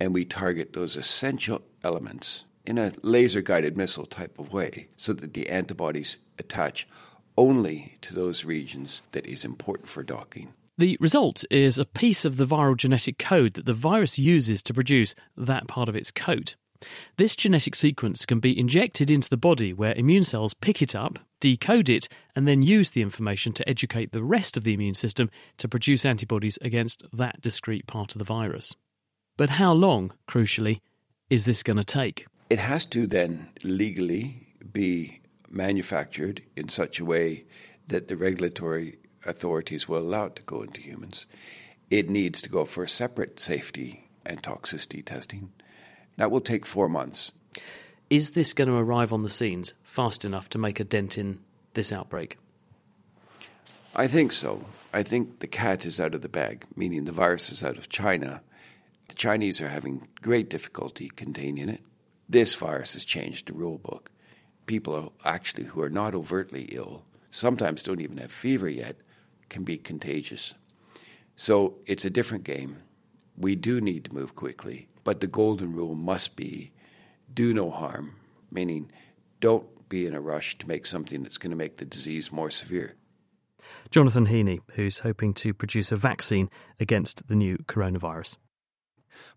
and 0.00 0.14
we 0.14 0.24
target 0.24 0.72
those 0.72 0.96
essential 0.96 1.60
elements 1.82 2.46
in 2.64 2.78
a 2.78 2.92
laser 3.02 3.42
guided 3.42 3.76
missile 3.76 4.06
type 4.06 4.38
of 4.38 4.54
way 4.54 4.88
so 4.96 5.12
that 5.12 5.34
the 5.34 5.50
antibodies 5.50 6.16
attach 6.38 6.88
only 7.36 7.98
to 8.02 8.14
those 8.14 8.44
regions 8.44 9.02
that 9.12 9.26
is 9.26 9.44
important 9.44 9.88
for 9.88 10.02
docking. 10.02 10.52
The 10.76 10.96
result 11.00 11.44
is 11.50 11.78
a 11.78 11.84
piece 11.84 12.24
of 12.24 12.36
the 12.36 12.46
viral 12.46 12.76
genetic 12.76 13.18
code 13.18 13.54
that 13.54 13.64
the 13.64 13.72
virus 13.72 14.18
uses 14.18 14.62
to 14.64 14.74
produce 14.74 15.14
that 15.36 15.68
part 15.68 15.88
of 15.88 15.94
its 15.94 16.10
coat. 16.10 16.56
This 17.16 17.36
genetic 17.36 17.74
sequence 17.74 18.26
can 18.26 18.40
be 18.40 18.58
injected 18.58 19.10
into 19.10 19.30
the 19.30 19.36
body 19.36 19.72
where 19.72 19.94
immune 19.94 20.24
cells 20.24 20.52
pick 20.52 20.82
it 20.82 20.94
up, 20.94 21.18
decode 21.40 21.88
it, 21.88 22.08
and 22.34 22.46
then 22.46 22.62
use 22.62 22.90
the 22.90 23.02
information 23.02 23.52
to 23.54 23.68
educate 23.68 24.12
the 24.12 24.22
rest 24.22 24.56
of 24.56 24.64
the 24.64 24.74
immune 24.74 24.94
system 24.94 25.30
to 25.58 25.68
produce 25.68 26.04
antibodies 26.04 26.58
against 26.60 27.04
that 27.12 27.40
discrete 27.40 27.86
part 27.86 28.12
of 28.12 28.18
the 28.18 28.24
virus. 28.24 28.74
But 29.36 29.50
how 29.50 29.72
long, 29.72 30.12
crucially, 30.28 30.80
is 31.30 31.44
this 31.44 31.62
going 31.62 31.76
to 31.76 31.84
take? 31.84 32.26
It 32.50 32.58
has 32.58 32.84
to 32.86 33.06
then 33.06 33.48
legally 33.62 34.48
be 34.72 35.20
manufactured 35.54 36.42
in 36.56 36.68
such 36.68 37.00
a 37.00 37.04
way 37.04 37.44
that 37.88 38.08
the 38.08 38.16
regulatory 38.16 38.98
authorities 39.26 39.88
will 39.88 39.98
allow 39.98 40.26
it 40.26 40.36
to 40.36 40.42
go 40.42 40.62
into 40.62 40.80
humans. 40.80 41.26
It 41.90 42.10
needs 42.10 42.40
to 42.42 42.48
go 42.48 42.64
for 42.64 42.84
a 42.84 42.88
separate 42.88 43.38
safety 43.38 44.08
and 44.24 44.42
toxicity 44.42 45.04
testing. 45.04 45.52
That 46.16 46.30
will 46.30 46.40
take 46.40 46.66
four 46.66 46.88
months. 46.88 47.32
Is 48.10 48.32
this 48.32 48.52
going 48.52 48.68
to 48.68 48.76
arrive 48.76 49.12
on 49.12 49.22
the 49.22 49.30
scenes 49.30 49.74
fast 49.82 50.24
enough 50.24 50.48
to 50.50 50.58
make 50.58 50.80
a 50.80 50.84
dent 50.84 51.18
in 51.18 51.40
this 51.74 51.92
outbreak? 51.92 52.38
I 53.96 54.06
think 54.06 54.32
so. 54.32 54.64
I 54.92 55.02
think 55.02 55.38
the 55.38 55.46
cat 55.46 55.86
is 55.86 56.00
out 56.00 56.14
of 56.14 56.22
the 56.22 56.28
bag, 56.28 56.64
meaning 56.76 57.04
the 57.04 57.12
virus 57.12 57.50
is 57.50 57.62
out 57.62 57.76
of 57.76 57.88
China. 57.88 58.42
The 59.08 59.14
Chinese 59.14 59.60
are 59.60 59.68
having 59.68 60.08
great 60.20 60.48
difficulty 60.48 61.10
containing 61.14 61.68
it. 61.68 61.80
This 62.28 62.54
virus 62.54 62.94
has 62.94 63.04
changed 63.04 63.48
the 63.48 63.52
rule 63.52 63.78
book. 63.78 64.10
People 64.66 65.12
actually 65.24 65.64
who 65.64 65.82
are 65.82 65.90
not 65.90 66.14
overtly 66.14 66.62
ill, 66.72 67.04
sometimes 67.30 67.82
don't 67.82 68.00
even 68.00 68.18
have 68.18 68.32
fever 68.32 68.68
yet, 68.68 68.96
can 69.48 69.64
be 69.64 69.76
contagious. 69.76 70.54
So 71.36 71.74
it's 71.86 72.04
a 72.04 72.10
different 72.10 72.44
game. 72.44 72.78
We 73.36 73.56
do 73.56 73.80
need 73.80 74.04
to 74.04 74.14
move 74.14 74.34
quickly, 74.34 74.88
but 75.02 75.20
the 75.20 75.26
golden 75.26 75.72
rule 75.72 75.94
must 75.94 76.36
be 76.36 76.72
do 77.32 77.52
no 77.52 77.70
harm, 77.70 78.16
meaning 78.50 78.90
don't 79.40 79.66
be 79.88 80.06
in 80.06 80.14
a 80.14 80.20
rush 80.20 80.56
to 80.58 80.68
make 80.68 80.86
something 80.86 81.22
that's 81.22 81.38
going 81.38 81.50
to 81.50 81.56
make 81.56 81.76
the 81.76 81.84
disease 81.84 82.32
more 82.32 82.50
severe. 82.50 82.94
Jonathan 83.90 84.26
Heeney, 84.26 84.60
who's 84.72 85.00
hoping 85.00 85.34
to 85.34 85.52
produce 85.52 85.92
a 85.92 85.96
vaccine 85.96 86.48
against 86.80 87.26
the 87.28 87.34
new 87.34 87.58
coronavirus. 87.58 88.36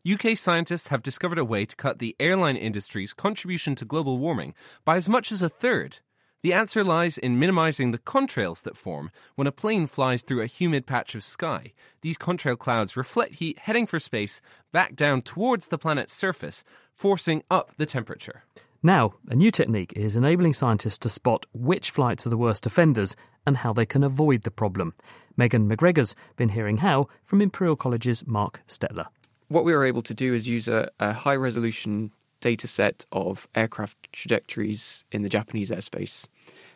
UK 0.09 0.37
scientists 0.37 0.87
have 0.87 1.03
discovered 1.03 1.37
a 1.37 1.45
way 1.45 1.65
to 1.65 1.75
cut 1.75 1.99
the 1.99 2.15
airline 2.19 2.55
industry's 2.55 3.13
contribution 3.13 3.75
to 3.75 3.85
global 3.85 4.17
warming 4.17 4.53
by 4.85 4.95
as 4.95 5.09
much 5.09 5.31
as 5.31 5.41
a 5.41 5.49
third. 5.49 5.99
The 6.43 6.53
answer 6.53 6.83
lies 6.83 7.17
in 7.17 7.39
minimizing 7.39 7.91
the 7.91 7.97
contrails 7.97 8.61
that 8.63 8.77
form 8.77 9.11
when 9.35 9.47
a 9.47 9.51
plane 9.51 9.87
flies 9.87 10.21
through 10.21 10.41
a 10.41 10.45
humid 10.45 10.85
patch 10.85 11.15
of 11.15 11.23
sky. 11.23 11.73
These 12.01 12.17
contrail 12.17 12.57
clouds 12.57 12.95
reflect 12.95 13.35
heat 13.35 13.59
heading 13.59 13.87
for 13.87 13.99
space 13.99 14.39
back 14.71 14.95
down 14.95 15.21
towards 15.21 15.67
the 15.67 15.77
planet's 15.77 16.13
surface, 16.13 16.63
forcing 16.93 17.43
up 17.49 17.71
the 17.77 17.85
temperature. 17.87 18.43
Now, 18.83 19.15
a 19.27 19.35
new 19.35 19.49
technique 19.49 19.93
is 19.95 20.15
enabling 20.15 20.53
scientists 20.53 20.99
to 20.99 21.09
spot 21.09 21.47
which 21.53 21.89
flights 21.89 22.27
are 22.27 22.29
the 22.29 22.37
worst 22.37 22.67
offenders 22.67 23.15
and 23.45 23.57
how 23.57 23.73
they 23.73 23.85
can 23.85 24.03
avoid 24.03 24.43
the 24.43 24.51
problem. 24.51 24.93
Megan 25.35 25.67
McGregor's 25.67 26.15
been 26.35 26.49
hearing 26.49 26.77
how 26.77 27.07
from 27.23 27.41
Imperial 27.41 27.75
College's 27.75 28.25
Marc 28.27 28.61
Stettler. 28.67 29.07
What 29.49 29.63
we 29.63 29.73
were 29.73 29.85
able 29.85 30.01
to 30.03 30.13
do 30.13 30.33
is 30.33 30.47
use 30.47 30.67
a, 30.67 30.89
a 30.99 31.13
high 31.13 31.35
resolution 31.35 32.11
data 32.41 32.67
set 32.67 33.05
of 33.11 33.47
aircraft 33.55 34.11
trajectories 34.11 35.05
in 35.11 35.21
the 35.21 35.29
Japanese 35.29 35.71
airspace. 35.71 36.27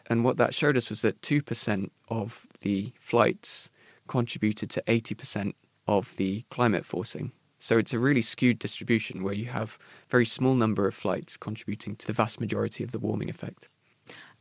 And 0.07 0.23
what 0.23 0.37
that 0.37 0.53
showed 0.53 0.77
us 0.77 0.89
was 0.89 1.01
that 1.01 1.21
2% 1.21 1.89
of 2.09 2.47
the 2.61 2.91
flights 2.99 3.69
contributed 4.07 4.69
to 4.71 4.83
80% 4.87 5.53
of 5.87 6.15
the 6.17 6.43
climate 6.49 6.85
forcing. 6.85 7.31
So 7.59 7.77
it's 7.77 7.93
a 7.93 7.99
really 7.99 8.21
skewed 8.21 8.57
distribution 8.57 9.23
where 9.23 9.35
you 9.35 9.45
have 9.45 9.77
a 10.07 10.09
very 10.09 10.25
small 10.25 10.55
number 10.55 10.87
of 10.87 10.95
flights 10.95 11.37
contributing 11.37 11.95
to 11.97 12.07
the 12.07 12.13
vast 12.13 12.39
majority 12.39 12.83
of 12.83 12.91
the 12.91 12.99
warming 12.99 13.29
effect. 13.29 13.69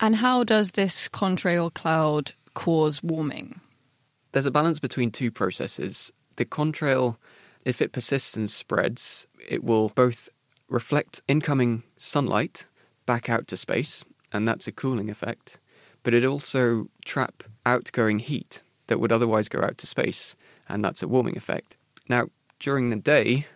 And 0.00 0.16
how 0.16 0.42
does 0.44 0.72
this 0.72 1.08
contrail 1.08 1.72
cloud 1.72 2.32
cause 2.54 3.02
warming? 3.02 3.60
There's 4.32 4.46
a 4.46 4.50
balance 4.50 4.80
between 4.80 5.10
two 5.10 5.30
processes. 5.30 6.12
The 6.36 6.46
contrail, 6.46 7.16
if 7.64 7.82
it 7.82 7.92
persists 7.92 8.36
and 8.36 8.50
spreads, 8.50 9.26
it 9.48 9.62
will 9.62 9.88
both 9.90 10.28
reflect 10.68 11.20
incoming 11.28 11.82
sunlight 11.96 12.66
back 13.06 13.28
out 13.28 13.48
to 13.48 13.56
space, 13.56 14.04
and 14.32 14.46
that's 14.46 14.68
a 14.68 14.72
cooling 14.72 15.10
effect, 15.10 15.58
but 16.02 16.14
it 16.14 16.24
also 16.24 16.86
trap 17.04 17.42
outgoing 17.66 18.18
heat 18.18 18.62
that 18.86 19.00
would 19.00 19.12
otherwise 19.12 19.48
go 19.48 19.60
out 19.60 19.78
to 19.78 19.86
space, 19.86 20.36
and 20.68 20.84
that's 20.84 21.02
a 21.02 21.08
warming 21.08 21.36
effect. 21.36 21.76
Now, 22.08 22.28
during 22.58 22.90
the 22.90 22.96
day, 22.96 23.46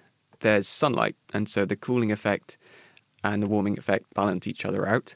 there's 0.40 0.68
sunlight, 0.68 1.16
and 1.32 1.48
so 1.48 1.64
the 1.64 1.76
cooling 1.76 2.12
effect 2.12 2.58
and 3.22 3.42
the 3.42 3.46
warming 3.46 3.78
effect 3.78 4.12
balance 4.14 4.46
each 4.46 4.64
other 4.64 4.86
out. 4.86 5.14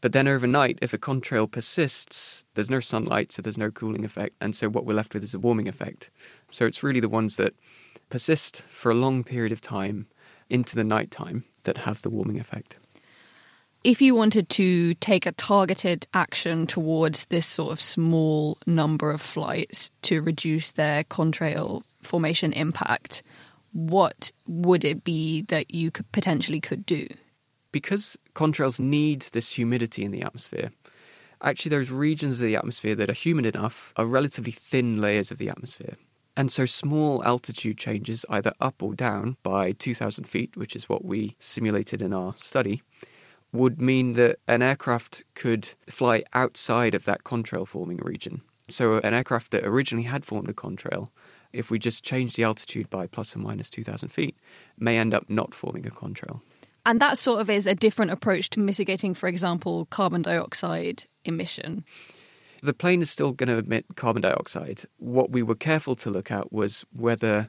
But 0.00 0.12
then 0.12 0.28
overnight, 0.28 0.78
if 0.80 0.94
a 0.94 0.98
contrail 0.98 1.50
persists, 1.50 2.46
there's 2.54 2.70
no 2.70 2.80
sunlight, 2.80 3.32
so 3.32 3.42
there's 3.42 3.58
no 3.58 3.70
cooling 3.70 4.04
effect, 4.04 4.34
and 4.40 4.56
so 4.56 4.68
what 4.70 4.86
we're 4.86 4.94
left 4.94 5.12
with 5.12 5.24
is 5.24 5.34
a 5.34 5.38
warming 5.38 5.68
effect. 5.68 6.10
So 6.48 6.64
it's 6.64 6.82
really 6.82 7.00
the 7.00 7.08
ones 7.08 7.36
that 7.36 7.54
persist 8.10 8.62
for 8.62 8.90
a 8.90 8.94
long 8.94 9.24
period 9.24 9.52
of 9.52 9.60
time 9.60 10.06
into 10.48 10.76
the 10.76 10.84
nighttime 10.84 11.44
that 11.64 11.76
have 11.78 12.02
the 12.02 12.10
warming 12.10 12.38
effect. 12.38 12.76
If 13.82 14.02
you 14.02 14.14
wanted 14.14 14.50
to 14.50 14.92
take 14.94 15.24
a 15.24 15.32
targeted 15.32 16.06
action 16.12 16.66
towards 16.66 17.24
this 17.26 17.46
sort 17.46 17.72
of 17.72 17.80
small 17.80 18.58
number 18.66 19.10
of 19.10 19.22
flights 19.22 19.90
to 20.02 20.20
reduce 20.20 20.72
their 20.72 21.02
contrail 21.04 21.82
formation 22.02 22.52
impact, 22.52 23.22
what 23.72 24.32
would 24.46 24.84
it 24.84 25.02
be 25.02 25.42
that 25.42 25.72
you 25.72 25.90
could 25.90 26.10
potentially 26.12 26.60
could 26.60 26.84
do? 26.84 27.08
Because 27.72 28.18
contrails 28.34 28.80
need 28.80 29.22
this 29.32 29.50
humidity 29.50 30.04
in 30.04 30.10
the 30.10 30.22
atmosphere, 30.22 30.70
actually 31.40 31.70
there's 31.70 31.90
regions 31.90 32.40
of 32.40 32.46
the 32.46 32.56
atmosphere 32.56 32.96
that 32.96 33.08
are 33.08 33.14
humid 33.14 33.46
enough 33.46 33.94
are 33.96 34.04
relatively 34.04 34.52
thin 34.52 35.00
layers 35.00 35.30
of 35.30 35.38
the 35.38 35.48
atmosphere. 35.48 35.96
And 36.40 36.50
so 36.50 36.64
small 36.64 37.22
altitude 37.22 37.76
changes, 37.76 38.24
either 38.30 38.54
up 38.62 38.82
or 38.82 38.94
down 38.94 39.36
by 39.42 39.72
2,000 39.72 40.24
feet, 40.24 40.56
which 40.56 40.74
is 40.74 40.88
what 40.88 41.04
we 41.04 41.36
simulated 41.38 42.00
in 42.00 42.14
our 42.14 42.34
study, 42.34 42.82
would 43.52 43.78
mean 43.78 44.14
that 44.14 44.38
an 44.48 44.62
aircraft 44.62 45.26
could 45.34 45.68
fly 45.90 46.24
outside 46.32 46.94
of 46.94 47.04
that 47.04 47.24
contrail 47.24 47.68
forming 47.68 47.98
region. 47.98 48.40
So 48.68 48.96
an 49.00 49.12
aircraft 49.12 49.50
that 49.50 49.66
originally 49.66 50.08
had 50.08 50.24
formed 50.24 50.48
a 50.48 50.54
contrail, 50.54 51.10
if 51.52 51.70
we 51.70 51.78
just 51.78 52.04
change 52.04 52.36
the 52.36 52.44
altitude 52.44 52.88
by 52.88 53.06
plus 53.06 53.36
or 53.36 53.40
minus 53.40 53.68
2,000 53.68 54.08
feet, 54.08 54.34
may 54.78 54.96
end 54.96 55.12
up 55.12 55.28
not 55.28 55.54
forming 55.54 55.86
a 55.86 55.90
contrail. 55.90 56.40
And 56.86 57.02
that 57.02 57.18
sort 57.18 57.42
of 57.42 57.50
is 57.50 57.66
a 57.66 57.74
different 57.74 58.12
approach 58.12 58.48
to 58.50 58.60
mitigating, 58.60 59.12
for 59.12 59.28
example, 59.28 59.84
carbon 59.90 60.22
dioxide 60.22 61.04
emission. 61.22 61.84
The 62.62 62.74
plane 62.74 63.00
is 63.00 63.10
still 63.10 63.32
going 63.32 63.48
to 63.48 63.56
emit 63.56 63.86
carbon 63.96 64.20
dioxide. 64.20 64.82
What 64.98 65.30
we 65.30 65.42
were 65.42 65.54
careful 65.54 65.96
to 65.96 66.10
look 66.10 66.30
at 66.30 66.52
was 66.52 66.84
whether 66.92 67.48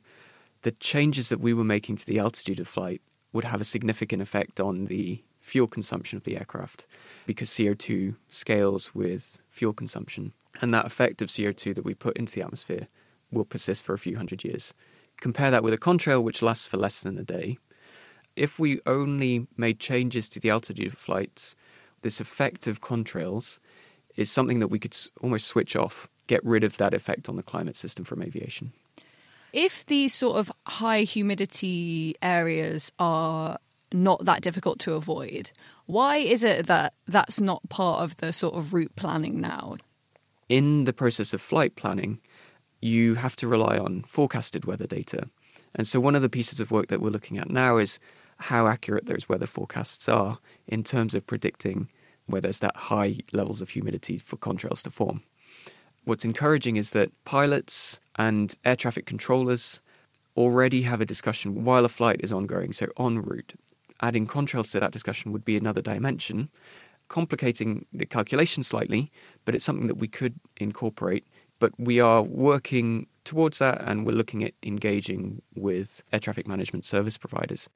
the 0.62 0.72
changes 0.72 1.30
that 1.30 1.42
we 1.42 1.54
were 1.54 1.66
making 1.66 1.98
to 1.98 2.06
the 2.06 2.20
altitude 2.20 2.62
of 2.62 2.68
flight 2.70 3.02
would 3.34 3.44
have 3.44 3.60
a 3.60 3.66
significant 3.66 4.22
effect 4.22 4.62
on 4.62 4.86
the 4.86 5.22
fuel 5.42 5.68
consumption 5.68 6.16
of 6.16 6.24
the 6.24 6.38
aircraft 6.38 6.86
because 7.26 7.50
CO2 7.50 8.16
scales 8.30 8.96
with 8.96 9.38
fuel 9.50 9.74
consumption. 9.74 10.32
And 10.62 10.74
that 10.74 10.86
effect 10.86 11.22
of 11.22 11.28
CO2 11.28 11.76
that 11.76 11.86
we 11.86 11.94
put 11.94 12.18
into 12.18 12.34
the 12.34 12.44
atmosphere 12.44 12.88
will 13.32 13.46
persist 13.46 13.84
for 13.84 13.94
a 13.94 14.00
few 14.00 14.16
hundred 14.16 14.46
years. 14.46 14.74
Compare 15.20 15.52
that 15.52 15.64
with 15.64 15.74
a 15.74 15.78
contrail, 15.78 16.24
which 16.24 16.42
lasts 16.42 16.68
for 16.68 16.78
less 16.78 17.02
than 17.02 17.18
a 17.18 17.24
day. 17.24 17.58
If 18.38 18.60
we 18.60 18.80
only 18.86 19.46
made 19.58 19.80
changes 19.80 20.30
to 20.30 20.40
the 20.40 20.52
altitude 20.52 20.94
of 20.94 20.98
flights, 20.98 21.58
this 22.02 22.22
effect 22.22 22.68
of 22.68 22.80
contrails 22.80 23.60
is 24.22 24.32
something 24.32 24.60
that 24.60 24.70
we 24.70 24.80
could 24.80 24.98
almost 25.22 25.48
switch 25.48 25.76
off, 25.76 26.10
get 26.28 26.44
rid 26.46 26.64
of 26.64 26.78
that 26.78 26.94
effect 26.94 27.28
on 27.28 27.36
the 27.36 27.44
climate 27.44 27.76
system 27.76 28.06
from 28.06 28.22
aviation. 28.22 28.72
If 29.54 29.86
these 29.88 30.14
sort 30.14 30.38
of 30.38 30.52
high 30.66 31.02
humidity 31.02 32.16
areas 32.22 32.92
are 33.00 33.58
not 33.92 34.24
that 34.26 34.42
difficult 34.42 34.80
to 34.80 34.94
avoid, 34.94 35.52
why 35.86 36.18
is 36.18 36.44
it 36.44 36.68
that 36.68 36.94
that's 37.08 37.42
not 37.42 37.68
part 37.68 38.02
of 38.02 38.16
the 38.18 38.32
sort 38.32 38.56
of 38.56 38.74
route 38.74 38.96
planning 38.96 39.42
now? 39.42 39.76
In 40.48 40.86
the 40.86 40.94
process 40.94 41.34
of 41.34 41.42
flight 41.42 41.76
planning, 41.76 42.20
you 42.82 43.16
have 43.16 43.36
to 43.38 43.48
rely 43.48 43.78
on 43.78 44.04
forecasted 44.08 44.66
weather 44.66 44.88
data. 44.88 45.28
And 45.76 45.88
so, 45.88 46.00
one 46.00 46.16
of 46.16 46.22
the 46.22 46.30
pieces 46.30 46.60
of 46.60 46.72
work 46.72 46.88
that 46.88 47.02
we're 47.02 47.10
looking 47.10 47.38
at 47.38 47.50
now 47.50 47.78
is 47.78 48.00
how 48.38 48.68
accurate 48.68 49.06
those 49.06 49.30
weather 49.30 49.46
forecasts 49.46 50.10
are 50.10 50.38
in 50.68 50.84
terms 50.84 51.14
of 51.14 51.28
predicting 51.28 51.90
where 52.32 52.42
there's 52.42 52.60
that 52.60 52.76
high 52.76 53.18
levels 53.32 53.62
of 53.62 53.70
humidity 53.70 54.18
for 54.18 54.38
contrails 54.38 54.84
to 54.84 54.90
form. 54.90 55.22
What's 56.04 56.26
encouraging 56.26 56.78
is 56.78 56.92
that 56.92 57.12
pilots 57.26 58.00
and 58.16 58.54
air 58.66 58.76
traffic 58.76 59.06
controllers 59.06 59.82
already 60.36 60.82
have 60.82 61.02
a 61.02 61.06
discussion 61.06 61.64
while 61.64 61.86
a 61.86 61.90
flight 61.90 62.22
is 62.24 62.34
ongoing, 62.34 62.74
so 62.74 62.88
en 62.98 63.22
route. 63.22 63.54
Adding 64.02 64.26
contrails 64.26 64.72
to 64.72 64.80
that 64.80 64.92
discussion 64.92 65.32
would 65.32 65.46
be 65.46 65.58
another 65.58 65.82
dimension, 65.82 66.50
complicating 67.08 67.86
the 67.94 68.06
calculation 68.06 68.64
slightly, 68.64 69.12
but 69.46 69.54
it's 69.54 69.66
something 69.66 69.88
that 69.88 69.98
we 70.00 70.08
could 70.08 70.34
incorporate. 70.58 71.28
But 71.60 71.74
we 71.78 72.00
are 72.00 72.24
working 72.24 73.06
towards 73.24 73.60
that 73.60 73.82
and 73.82 74.06
we're 74.06 74.14
looking 74.14 74.44
at 74.44 74.54
engaging 74.64 75.42
with 75.56 76.02
air 76.12 76.20
traffic 76.20 76.48
management 76.48 76.86
service 76.86 77.18
providers. 77.18 77.70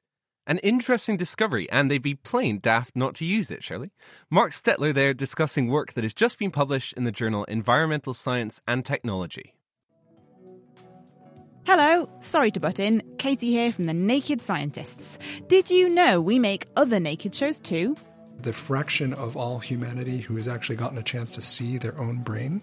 An 0.48 0.58
interesting 0.58 1.16
discovery, 1.16 1.68
and 1.70 1.90
they'd 1.90 1.98
be 1.98 2.14
plain 2.14 2.60
daft 2.60 2.94
not 2.94 3.16
to 3.16 3.24
use 3.24 3.50
it, 3.50 3.64
Shirley. 3.64 3.90
Marc 4.30 4.52
Stettler 4.52 4.94
there 4.94 5.12
discussing 5.12 5.66
work 5.66 5.94
that 5.94 6.04
has 6.04 6.14
just 6.14 6.38
been 6.38 6.52
published 6.52 6.92
in 6.92 7.02
the 7.02 7.10
journal 7.10 7.42
Environmental 7.44 8.14
Science 8.14 8.62
and 8.68 8.84
Technology. 8.84 9.54
Hello, 11.66 12.08
sorry 12.20 12.52
to 12.52 12.60
butt 12.60 12.78
in. 12.78 13.02
Katie 13.18 13.50
here 13.50 13.72
from 13.72 13.86
the 13.86 13.94
Naked 13.94 14.40
Scientists. 14.40 15.18
Did 15.48 15.68
you 15.68 15.88
know 15.88 16.20
we 16.20 16.38
make 16.38 16.68
other 16.76 17.00
naked 17.00 17.34
shows 17.34 17.58
too? 17.58 17.96
The 18.42 18.52
fraction 18.52 19.14
of 19.14 19.36
all 19.36 19.58
humanity 19.58 20.18
who 20.18 20.36
has 20.36 20.46
actually 20.46 20.76
gotten 20.76 20.98
a 20.98 21.02
chance 21.02 21.32
to 21.32 21.42
see 21.42 21.76
their 21.76 21.98
own 21.98 22.18
brain 22.18 22.62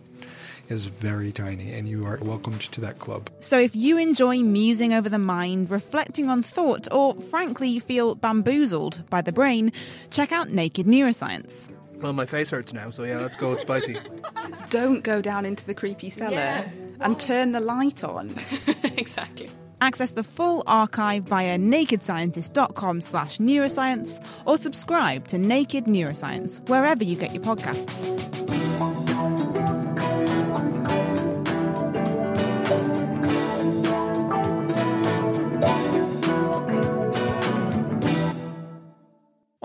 is 0.70 0.86
very 0.86 1.32
tiny, 1.32 1.74
and 1.74 1.88
you 1.88 2.05
are 2.05 2.17
welcomed 2.22 2.62
to 2.62 2.82
that 2.82 3.00
club. 3.00 3.29
So 3.39 3.60
if 3.60 3.75
you 3.75 3.98
enjoy 3.98 4.39
musing 4.39 4.93
over 4.93 5.10
the 5.10 5.20
mind, 5.20 5.70
reflecting 5.70 6.29
on 6.29 6.43
thought, 6.43 6.88
or 6.91 7.15
frankly 7.15 7.79
feel 7.79 8.15
bamboozled 8.15 9.08
by 9.10 9.22
the 9.22 9.32
brain, 9.32 9.72
check 10.12 10.32
out 10.32 10.50
Naked 10.50 10.86
Neuroscience. 10.88 11.67
Well, 12.01 12.13
my 12.13 12.25
face 12.25 12.50
hurts 12.50 12.74
now, 12.74 12.89
so 12.91 13.03
yeah, 13.03 13.20
let's 13.20 13.38
go 13.38 13.55
spicy. 13.58 13.98
Don't 14.70 15.03
go 15.03 15.22
down 15.22 15.46
into 15.46 15.65
the 15.65 15.74
creepy 15.74 16.10
cellar 16.10 16.34
Yeah. 16.34 16.67
and 17.01 17.20
turn 17.20 17.51
the 17.53 17.60
light 17.62 18.03
on. 18.03 18.36
exactly. 18.98 19.50
Access 19.82 20.12
the 20.12 20.24
full 20.24 20.63
archive 20.65 21.24
via 21.24 21.58
nakedscientist.com 21.58 23.01
slash 23.01 23.38
neuroscience 23.38 24.25
or 24.46 24.58
subscribe 24.58 25.27
to 25.27 25.38
Naked 25.38 25.86
Neuroscience 25.86 26.67
wherever 26.70 27.03
you 27.03 27.15
get 27.17 27.34
your 27.34 27.43
podcasts. 27.43 28.62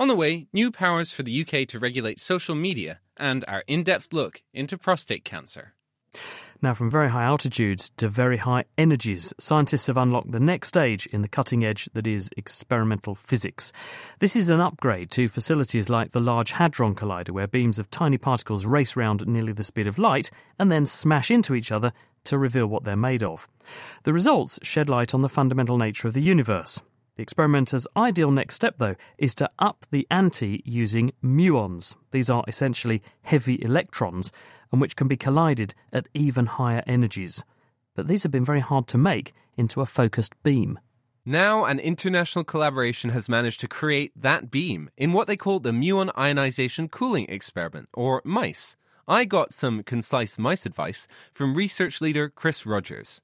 On 0.08 0.16
the 0.16 0.20
way, 0.20 0.46
new 0.54 0.70
powers 0.70 1.12
for 1.12 1.22
the 1.22 1.42
UK 1.42 1.68
to 1.68 1.78
regulate 1.78 2.18
social 2.18 2.54
media 2.54 3.00
and 3.18 3.44
our 3.46 3.62
in 3.66 3.82
depth 3.82 4.10
look 4.10 4.42
into 4.54 4.78
prostate 4.78 5.22
cancer. 5.22 5.74
Now, 6.62 6.72
from 6.72 6.90
very 6.90 7.10
high 7.10 7.24
altitudes 7.24 7.90
to 7.98 8.08
very 8.08 8.38
high 8.38 8.64
energies, 8.78 9.34
scientists 9.38 9.86
have 9.88 9.98
unlocked 9.98 10.32
the 10.32 10.40
next 10.40 10.68
stage 10.68 11.04
in 11.08 11.20
the 11.20 11.28
cutting 11.28 11.62
edge 11.62 11.90
that 11.92 12.06
is 12.06 12.30
experimental 12.38 13.14
physics. 13.14 13.70
This 14.18 14.34
is 14.34 14.48
an 14.48 14.60
upgrade 14.60 15.10
to 15.10 15.28
facilities 15.28 15.90
like 15.90 16.12
the 16.12 16.20
Large 16.20 16.52
Hadron 16.52 16.94
Collider, 16.94 17.32
where 17.32 17.46
beams 17.46 17.78
of 17.78 17.90
tiny 17.90 18.16
particles 18.16 18.64
race 18.64 18.96
round 18.96 19.20
at 19.20 19.28
nearly 19.28 19.52
the 19.52 19.62
speed 19.62 19.86
of 19.86 19.98
light 19.98 20.30
and 20.58 20.72
then 20.72 20.86
smash 20.86 21.30
into 21.30 21.54
each 21.54 21.70
other 21.70 21.92
to 22.24 22.38
reveal 22.38 22.66
what 22.66 22.84
they're 22.84 22.96
made 22.96 23.22
of. 23.22 23.46
The 24.04 24.14
results 24.14 24.58
shed 24.62 24.88
light 24.88 25.12
on 25.12 25.20
the 25.20 25.28
fundamental 25.28 25.76
nature 25.76 26.08
of 26.08 26.14
the 26.14 26.22
universe. 26.22 26.80
The 27.18 27.22
experimenter's 27.22 27.88
ideal 27.96 28.30
next 28.30 28.54
step, 28.54 28.76
though, 28.78 28.94
is 29.18 29.34
to 29.34 29.50
up 29.58 29.84
the 29.90 30.06
ante 30.08 30.62
using 30.64 31.10
muons. 31.20 31.96
These 32.12 32.30
are 32.30 32.44
essentially 32.46 33.02
heavy 33.22 33.60
electrons, 33.60 34.30
and 34.70 34.80
which 34.80 34.94
can 34.94 35.08
be 35.08 35.16
collided 35.16 35.74
at 35.92 36.06
even 36.14 36.46
higher 36.46 36.84
energies. 36.86 37.42
But 37.96 38.06
these 38.06 38.22
have 38.22 38.30
been 38.30 38.44
very 38.44 38.60
hard 38.60 38.86
to 38.88 38.98
make 38.98 39.32
into 39.56 39.80
a 39.80 39.86
focused 39.86 40.40
beam. 40.44 40.78
Now, 41.26 41.64
an 41.64 41.80
international 41.80 42.44
collaboration 42.44 43.10
has 43.10 43.28
managed 43.28 43.58
to 43.62 43.68
create 43.68 44.12
that 44.14 44.48
beam 44.48 44.88
in 44.96 45.12
what 45.12 45.26
they 45.26 45.36
call 45.36 45.58
the 45.58 45.72
muon 45.72 46.16
ionization 46.16 46.88
cooling 46.88 47.26
experiment, 47.28 47.88
or 47.94 48.22
MICE. 48.24 48.76
I 49.08 49.24
got 49.24 49.52
some 49.52 49.82
concise 49.82 50.38
MICE 50.38 50.66
advice 50.66 51.08
from 51.32 51.56
research 51.56 52.00
leader 52.00 52.28
Chris 52.28 52.64
Rogers. 52.64 53.22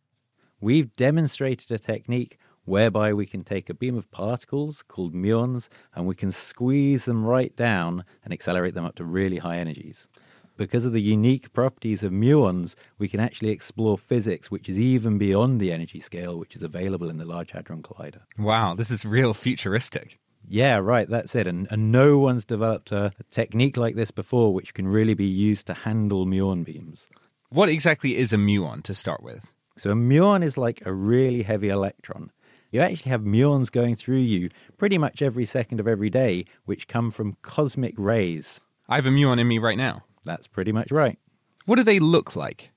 We've 0.60 0.96
demonstrated 0.96 1.70
a 1.70 1.78
technique 1.78 2.38
whereby 2.64 3.12
we 3.12 3.26
can 3.26 3.44
take 3.44 3.68
a 3.68 3.75
beam 3.75 3.97
of 3.97 4.11
particles 4.11 4.83
called 4.88 5.14
muons 5.14 5.68
and 5.94 6.06
we 6.06 6.14
can 6.14 6.30
squeeze 6.30 7.04
them 7.04 7.25
right 7.25 7.54
down 7.56 8.04
and 8.25 8.33
accelerate 8.33 8.75
them 8.75 8.85
up 8.85 8.94
to 8.97 9.04
really 9.04 9.38
high 9.38 9.59
energies. 9.59 10.09
Because 10.56 10.85
of 10.85 10.92
the 10.92 11.02
unique 11.02 11.52
properties 11.52 12.04
of 12.04 12.12
muons, 12.12 12.76
we 12.99 13.09
can 13.09 13.18
actually 13.18 13.50
explore 13.50 13.99
physics 13.99 14.50
which 14.50 14.68
is 14.68 14.78
even 14.78 15.18
beyond 15.18 15.61
the 15.61 15.73
energy 15.73 16.00
scale 16.00 16.38
which 16.38 16.54
is 16.54 16.62
available 16.62 17.11
in 17.11 17.18
the 17.18 17.25
Large 17.25 17.50
Hadron 17.50 17.83
Collider. 17.83 18.21
Wow, 18.38 18.75
this 18.75 18.90
is 18.90 19.04
real 19.04 19.35
futuristic. 19.35 20.21
Yeah, 20.47 20.76
right, 20.76 21.09
that's 21.09 21.35
it. 21.35 21.47
And, 21.47 21.66
and 21.71 21.90
no 21.90 22.18
one's 22.18 22.44
developed 22.44 22.92
a, 22.92 23.06
a 23.18 23.23
technique 23.30 23.76
like 23.76 23.97
this 23.97 24.11
before 24.11 24.54
which 24.54 24.75
can 24.75 24.87
really 24.87 25.14
be 25.14 25.26
used 25.26 25.66
to 25.66 25.75
handle 25.75 26.26
muon 26.26 26.64
beams. 26.64 27.02
What 27.49 27.68
exactly 27.68 28.16
is 28.16 28.33
a 28.33 28.37
muon 28.37 28.83
to 28.85 28.94
start 28.94 29.23
with? 29.23 29.52
So 29.76 29.90
a 29.90 29.94
muon 29.94 30.44
is 30.44 30.56
like 30.56 30.83
a 30.87 30.92
really 30.92 31.42
heavy 31.42 31.68
electron. 31.68 32.30
You 32.75 32.81
actually 32.81 33.11
have 33.11 33.23
muons 33.23 33.71
going 33.71 33.95
through 33.95 34.16
you 34.16 34.50
pretty 34.78 34.99
much 34.99 35.23
every 35.23 35.45
second 35.45 35.78
of 35.78 35.87
every 35.87 36.11
day, 36.11 36.45
which 36.64 36.88
come 36.88 37.12
from 37.12 37.37
cosmic 37.43 37.95
rays. 37.97 38.59
I 38.88 38.97
have 38.97 39.07
a 39.07 39.11
muon 39.11 39.38
in 39.38 39.47
me 39.47 39.61
right 39.61 39.78
now. 39.78 40.02
That's 40.25 40.49
pretty 40.49 40.73
much 40.73 40.90
right. 40.90 41.16
What 41.66 41.76
do 41.76 41.85
they 41.85 42.00
look 42.00 42.35
like? 42.35 42.73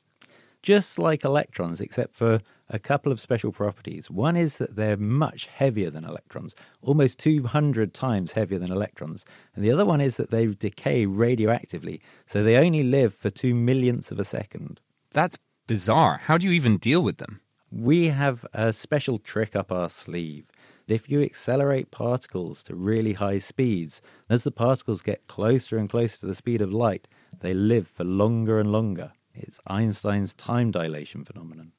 Just 0.61 0.99
like 0.99 1.23
electrons, 1.23 1.81
except 1.81 2.13
for 2.13 2.39
a 2.69 2.77
couple 2.77 3.11
of 3.11 3.19
special 3.19 3.51
properties. 3.51 4.11
One 4.11 4.37
is 4.37 4.59
that 4.59 4.75
they're 4.75 4.97
much 4.97 5.47
heavier 5.47 5.89
than 5.89 6.05
electrons, 6.05 6.53
almost 6.83 7.17
200 7.17 7.95
times 7.95 8.31
heavier 8.31 8.59
than 8.59 8.71
electrons. 8.71 9.25
And 9.55 9.65
the 9.65 9.71
other 9.71 9.83
one 9.83 9.99
is 9.99 10.17
that 10.17 10.29
they 10.29 10.45
decay 10.45 11.07
radioactively, 11.07 12.01
so 12.27 12.43
they 12.43 12.57
only 12.57 12.83
live 12.83 13.15
for 13.15 13.31
two 13.31 13.55
millionths 13.55 14.11
of 14.11 14.19
a 14.19 14.25
second. 14.25 14.79
That's 15.09 15.39
bizarre. 15.65 16.17
How 16.17 16.37
do 16.37 16.45
you 16.45 16.53
even 16.53 16.77
deal 16.77 17.01
with 17.01 17.17
them? 17.17 17.41
We 17.71 18.07
have 18.07 18.45
a 18.53 18.71
special 18.71 19.19
trick 19.19 19.53
up 19.53 19.73
our 19.73 19.89
sleeve. 19.89 20.45
If 20.87 21.09
you 21.09 21.21
accelerate 21.21 21.91
particles 21.91 22.63
to 22.63 22.75
really 22.75 23.11
high 23.11 23.39
speeds, 23.39 24.01
as 24.29 24.45
the 24.45 24.51
particles 24.51 25.01
get 25.01 25.27
closer 25.27 25.77
and 25.77 25.89
closer 25.89 26.19
to 26.21 26.27
the 26.27 26.35
speed 26.35 26.61
of 26.61 26.71
light, 26.71 27.09
they 27.41 27.53
live 27.53 27.89
for 27.89 28.05
longer 28.05 28.61
and 28.61 28.71
longer. 28.71 29.11
It's 29.33 29.59
Einstein's 29.67 30.33
time 30.33 30.71
dilation 30.71 31.25
phenomenon. 31.25 31.73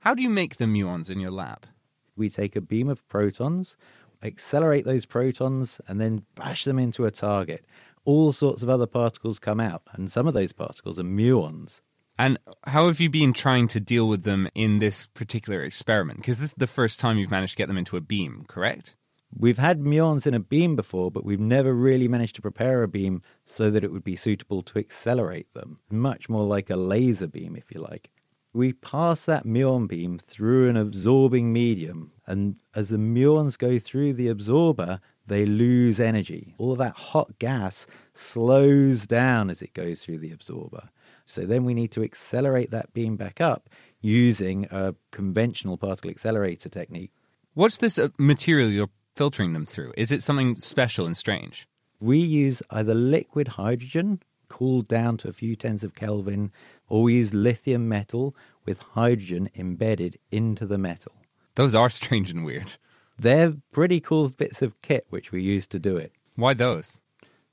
How 0.00 0.12
do 0.12 0.22
you 0.22 0.28
make 0.28 0.56
the 0.56 0.66
muons 0.66 1.08
in 1.08 1.18
your 1.18 1.30
lab? 1.30 1.66
We 2.14 2.28
take 2.28 2.54
a 2.54 2.60
beam 2.60 2.90
of 2.90 3.08
protons, 3.08 3.74
accelerate 4.22 4.84
those 4.84 5.06
protons, 5.06 5.80
and 5.88 5.98
then 5.98 6.26
bash 6.34 6.64
them 6.64 6.78
into 6.78 7.06
a 7.06 7.10
target. 7.10 7.64
All 8.04 8.34
sorts 8.34 8.62
of 8.62 8.68
other 8.68 8.86
particles 8.86 9.38
come 9.38 9.60
out, 9.60 9.82
and 9.92 10.12
some 10.12 10.28
of 10.28 10.34
those 10.34 10.52
particles 10.52 10.98
are 10.98 11.04
muons. 11.04 11.80
And 12.18 12.38
how 12.64 12.86
have 12.86 13.00
you 13.00 13.10
been 13.10 13.32
trying 13.32 13.68
to 13.68 13.80
deal 13.80 14.08
with 14.08 14.22
them 14.22 14.48
in 14.54 14.78
this 14.78 15.06
particular 15.06 15.62
experiment? 15.62 16.18
Because 16.20 16.38
this 16.38 16.50
is 16.50 16.56
the 16.56 16.66
first 16.66 17.00
time 17.00 17.18
you've 17.18 17.30
managed 17.30 17.52
to 17.52 17.56
get 17.56 17.68
them 17.68 17.78
into 17.78 17.96
a 17.96 18.00
beam, 18.00 18.44
correct? 18.48 18.94
We've 19.36 19.58
had 19.58 19.80
muons 19.80 20.26
in 20.26 20.34
a 20.34 20.40
beam 20.40 20.76
before, 20.76 21.10
but 21.10 21.24
we've 21.24 21.40
never 21.40 21.72
really 21.72 22.06
managed 22.06 22.36
to 22.36 22.42
prepare 22.42 22.82
a 22.82 22.88
beam 22.88 23.22
so 23.46 23.70
that 23.70 23.82
it 23.82 23.90
would 23.90 24.04
be 24.04 24.14
suitable 24.14 24.62
to 24.64 24.78
accelerate 24.78 25.52
them. 25.54 25.78
Much 25.90 26.28
more 26.28 26.44
like 26.44 26.68
a 26.68 26.76
laser 26.76 27.26
beam, 27.26 27.56
if 27.56 27.72
you 27.72 27.80
like. 27.80 28.10
We 28.52 28.74
pass 28.74 29.24
that 29.24 29.46
muon 29.46 29.88
beam 29.88 30.18
through 30.18 30.68
an 30.68 30.76
absorbing 30.76 31.50
medium, 31.50 32.12
and 32.26 32.56
as 32.74 32.90
the 32.90 32.98
muons 32.98 33.56
go 33.56 33.78
through 33.78 34.12
the 34.12 34.28
absorber, 34.28 35.00
they 35.26 35.46
lose 35.46 35.98
energy. 35.98 36.54
All 36.58 36.72
of 36.72 36.78
that 36.78 36.94
hot 36.94 37.38
gas 37.38 37.86
slows 38.12 39.06
down 39.06 39.48
as 39.48 39.62
it 39.62 39.72
goes 39.72 40.02
through 40.02 40.18
the 40.18 40.32
absorber. 40.32 40.90
So 41.32 41.46
then 41.46 41.64
we 41.64 41.72
need 41.72 41.92
to 41.92 42.02
accelerate 42.02 42.70
that 42.72 42.92
beam 42.92 43.16
back 43.16 43.40
up 43.40 43.70
using 44.02 44.66
a 44.70 44.94
conventional 45.12 45.78
particle 45.78 46.10
accelerator 46.10 46.68
technique. 46.68 47.10
What's 47.54 47.78
this 47.78 47.98
uh, 47.98 48.08
material 48.18 48.68
you're 48.68 48.90
filtering 49.16 49.54
them 49.54 49.64
through? 49.64 49.94
Is 49.96 50.12
it 50.12 50.22
something 50.22 50.56
special 50.56 51.06
and 51.06 51.16
strange? 51.16 51.66
We 52.00 52.18
use 52.18 52.62
either 52.70 52.94
liquid 52.94 53.48
hydrogen, 53.48 54.20
cooled 54.48 54.88
down 54.88 55.16
to 55.18 55.28
a 55.28 55.32
few 55.32 55.56
tens 55.56 55.82
of 55.82 55.94
Kelvin, 55.94 56.52
or 56.88 57.02
we 57.02 57.14
use 57.14 57.32
lithium 57.32 57.88
metal 57.88 58.36
with 58.66 58.78
hydrogen 58.78 59.48
embedded 59.56 60.18
into 60.30 60.66
the 60.66 60.78
metal. 60.78 61.12
Those 61.54 61.74
are 61.74 61.88
strange 62.00 62.30
and 62.30 62.44
weird. 62.44 62.76
They're 63.18 63.54
pretty 63.70 64.00
cool 64.00 64.28
bits 64.28 64.60
of 64.60 64.80
kit 64.82 65.06
which 65.08 65.32
we 65.32 65.42
use 65.42 65.66
to 65.68 65.78
do 65.78 65.96
it. 65.96 66.12
Why 66.34 66.52
those? 66.52 66.98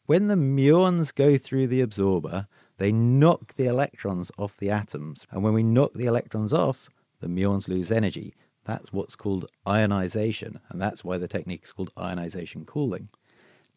When 0.05 0.27
the 0.27 0.35
muons 0.35 1.13
go 1.13 1.37
through 1.37 1.67
the 1.67 1.81
absorber, 1.81 2.47
they 2.79 2.91
knock 2.91 3.53
the 3.55 3.67
electrons 3.67 4.31
off 4.37 4.57
the 4.57 4.71
atoms. 4.71 5.27
And 5.31 5.43
when 5.43 5.53
we 5.53 5.63
knock 5.63 5.93
the 5.93 6.05
electrons 6.05 6.53
off, 6.53 6.89
the 7.19 7.27
muons 7.27 7.67
lose 7.67 7.91
energy. 7.91 8.33
That's 8.63 8.93
what's 8.93 9.17
called 9.17 9.49
ionization, 9.67 10.59
and 10.69 10.81
that's 10.81 11.03
why 11.03 11.17
the 11.17 11.27
technique 11.27 11.65
is 11.65 11.71
called 11.71 11.91
ionization 11.97 12.65
cooling. 12.65 13.09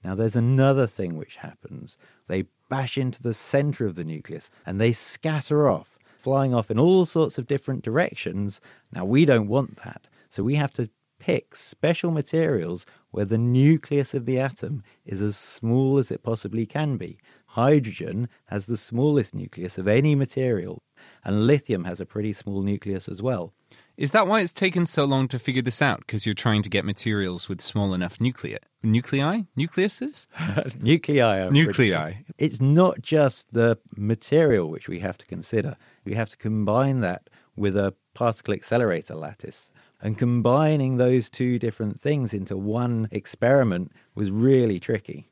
Now, 0.04 0.14
there's 0.14 0.36
another 0.36 0.86
thing 0.86 1.16
which 1.16 1.36
happens. 1.36 1.98
They 2.28 2.44
bash 2.68 2.96
into 2.96 3.22
the 3.22 3.34
center 3.34 3.86
of 3.86 3.96
the 3.96 4.04
nucleus 4.04 4.50
and 4.66 4.80
they 4.80 4.92
scatter 4.92 5.68
off, 5.68 5.98
flying 6.22 6.54
off 6.54 6.70
in 6.70 6.78
all 6.78 7.04
sorts 7.04 7.38
of 7.38 7.46
different 7.46 7.82
directions. 7.82 8.60
Now, 8.92 9.04
we 9.04 9.24
don't 9.24 9.48
want 9.48 9.76
that. 9.84 10.06
So 10.30 10.42
we 10.42 10.54
have 10.54 10.72
to 10.74 10.88
pick 11.18 11.54
special 11.54 12.10
materials 12.10 12.84
where 13.12 13.24
the 13.24 13.38
nucleus 13.38 14.12
of 14.12 14.26
the 14.26 14.40
atom 14.40 14.82
is 15.06 15.22
as 15.22 15.36
small 15.36 15.98
as 15.98 16.10
it 16.10 16.24
possibly 16.24 16.66
can 16.66 16.96
be. 16.96 17.16
Hydrogen 17.52 18.30
has 18.46 18.64
the 18.64 18.78
smallest 18.78 19.34
nucleus 19.34 19.76
of 19.76 19.86
any 19.86 20.14
material, 20.14 20.82
and 21.22 21.46
lithium 21.46 21.84
has 21.84 22.00
a 22.00 22.06
pretty 22.06 22.32
small 22.32 22.62
nucleus 22.62 23.10
as 23.10 23.20
well. 23.20 23.52
Is 23.98 24.12
that 24.12 24.26
why 24.26 24.40
it's 24.40 24.54
taken 24.54 24.86
so 24.86 25.04
long 25.04 25.28
to 25.28 25.38
figure 25.38 25.60
this 25.60 25.82
out? 25.82 25.98
Because 25.98 26.24
you're 26.24 26.34
trying 26.34 26.62
to 26.62 26.70
get 26.70 26.86
materials 26.86 27.50
with 27.50 27.60
small 27.60 27.92
enough 27.92 28.22
nuclei, 28.22 28.56
nuclei, 28.82 29.42
nucleuses, 29.54 30.28
nuclei. 30.80 31.50
nuclei. 31.50 32.14
It's 32.38 32.62
not 32.62 33.02
just 33.02 33.52
the 33.52 33.76
material 33.98 34.70
which 34.70 34.88
we 34.88 34.98
have 35.00 35.18
to 35.18 35.26
consider. 35.26 35.76
We 36.06 36.14
have 36.14 36.30
to 36.30 36.38
combine 36.38 37.00
that 37.00 37.28
with 37.54 37.76
a 37.76 37.92
particle 38.14 38.54
accelerator 38.54 39.14
lattice. 39.14 39.70
And 40.00 40.16
combining 40.16 40.96
those 40.96 41.28
two 41.28 41.58
different 41.58 42.00
things 42.00 42.32
into 42.32 42.56
one 42.56 43.08
experiment 43.12 43.92
was 44.14 44.30
really 44.30 44.80
tricky. 44.80 45.28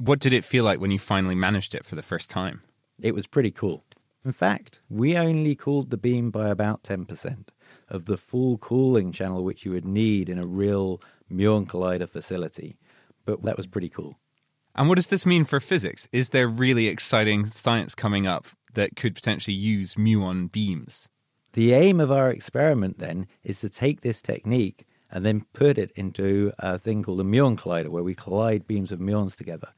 What 0.00 0.18
did 0.18 0.32
it 0.32 0.46
feel 0.46 0.64
like 0.64 0.80
when 0.80 0.90
you 0.90 0.98
finally 0.98 1.34
managed 1.34 1.74
it 1.74 1.84
for 1.84 1.94
the 1.94 2.00
first 2.00 2.30
time? 2.30 2.62
It 3.02 3.14
was 3.14 3.26
pretty 3.26 3.50
cool. 3.50 3.84
In 4.24 4.32
fact, 4.32 4.80
we 4.88 5.14
only 5.14 5.54
cooled 5.54 5.90
the 5.90 5.98
beam 5.98 6.30
by 6.30 6.48
about 6.48 6.82
10% 6.84 7.48
of 7.90 8.06
the 8.06 8.16
full 8.16 8.56
cooling 8.56 9.12
channel 9.12 9.44
which 9.44 9.66
you 9.66 9.72
would 9.72 9.84
need 9.84 10.30
in 10.30 10.38
a 10.38 10.46
real 10.46 11.02
muon 11.30 11.66
collider 11.66 12.08
facility. 12.08 12.78
But 13.26 13.42
that 13.42 13.58
was 13.58 13.66
pretty 13.66 13.90
cool. 13.90 14.16
And 14.74 14.88
what 14.88 14.94
does 14.94 15.08
this 15.08 15.26
mean 15.26 15.44
for 15.44 15.60
physics? 15.60 16.08
Is 16.12 16.30
there 16.30 16.48
really 16.48 16.86
exciting 16.86 17.44
science 17.44 17.94
coming 17.94 18.26
up 18.26 18.46
that 18.72 18.96
could 18.96 19.14
potentially 19.14 19.54
use 19.54 19.96
muon 19.96 20.50
beams? 20.50 21.10
The 21.52 21.74
aim 21.74 22.00
of 22.00 22.10
our 22.10 22.30
experiment 22.30 23.00
then 23.00 23.26
is 23.44 23.60
to 23.60 23.68
take 23.68 24.00
this 24.00 24.22
technique 24.22 24.86
and 25.10 25.24
then 25.24 25.44
put 25.52 25.78
it 25.78 25.90
into 25.96 26.52
a 26.58 26.78
thing 26.78 27.02
called 27.02 27.20
a 27.20 27.24
muon 27.24 27.58
collider 27.58 27.88
where 27.88 28.02
we 28.02 28.14
collide 28.14 28.66
beams 28.66 28.92
of 28.92 29.00
muons 29.00 29.36
together. 29.36 29.68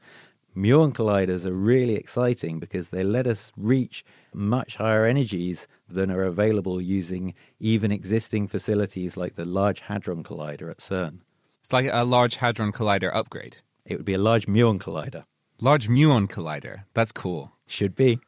Muon 0.55 0.93
colliders 0.93 1.45
are 1.45 1.53
really 1.53 1.95
exciting 1.95 2.59
because 2.59 2.89
they 2.89 3.03
let 3.03 3.25
us 3.25 3.51
reach 3.57 4.05
much 4.33 4.75
higher 4.75 5.05
energies 5.05 5.67
than 5.89 6.11
are 6.11 6.23
available 6.23 6.79
using 6.79 7.33
even 7.59 7.91
existing 7.91 8.47
facilities 8.47 9.17
like 9.17 9.35
the 9.35 9.45
Large 9.45 9.79
Hadron 9.79 10.23
Collider 10.23 10.69
at 10.69 10.77
CERN. 10.77 11.19
It's 11.63 11.73
like 11.73 11.89
a 11.91 12.03
Large 12.03 12.35
Hadron 12.35 12.71
Collider 12.71 13.09
upgrade. 13.13 13.57
It 13.85 13.97
would 13.97 14.05
be 14.05 14.13
a 14.13 14.19
Large 14.19 14.45
Muon 14.45 14.79
Collider. 14.79 15.23
Large 15.59 15.87
Muon 15.89 16.29
Collider. 16.29 16.83
That's 16.93 17.11
cool. 17.11 17.51
Should 17.65 17.95
be. 17.95 18.19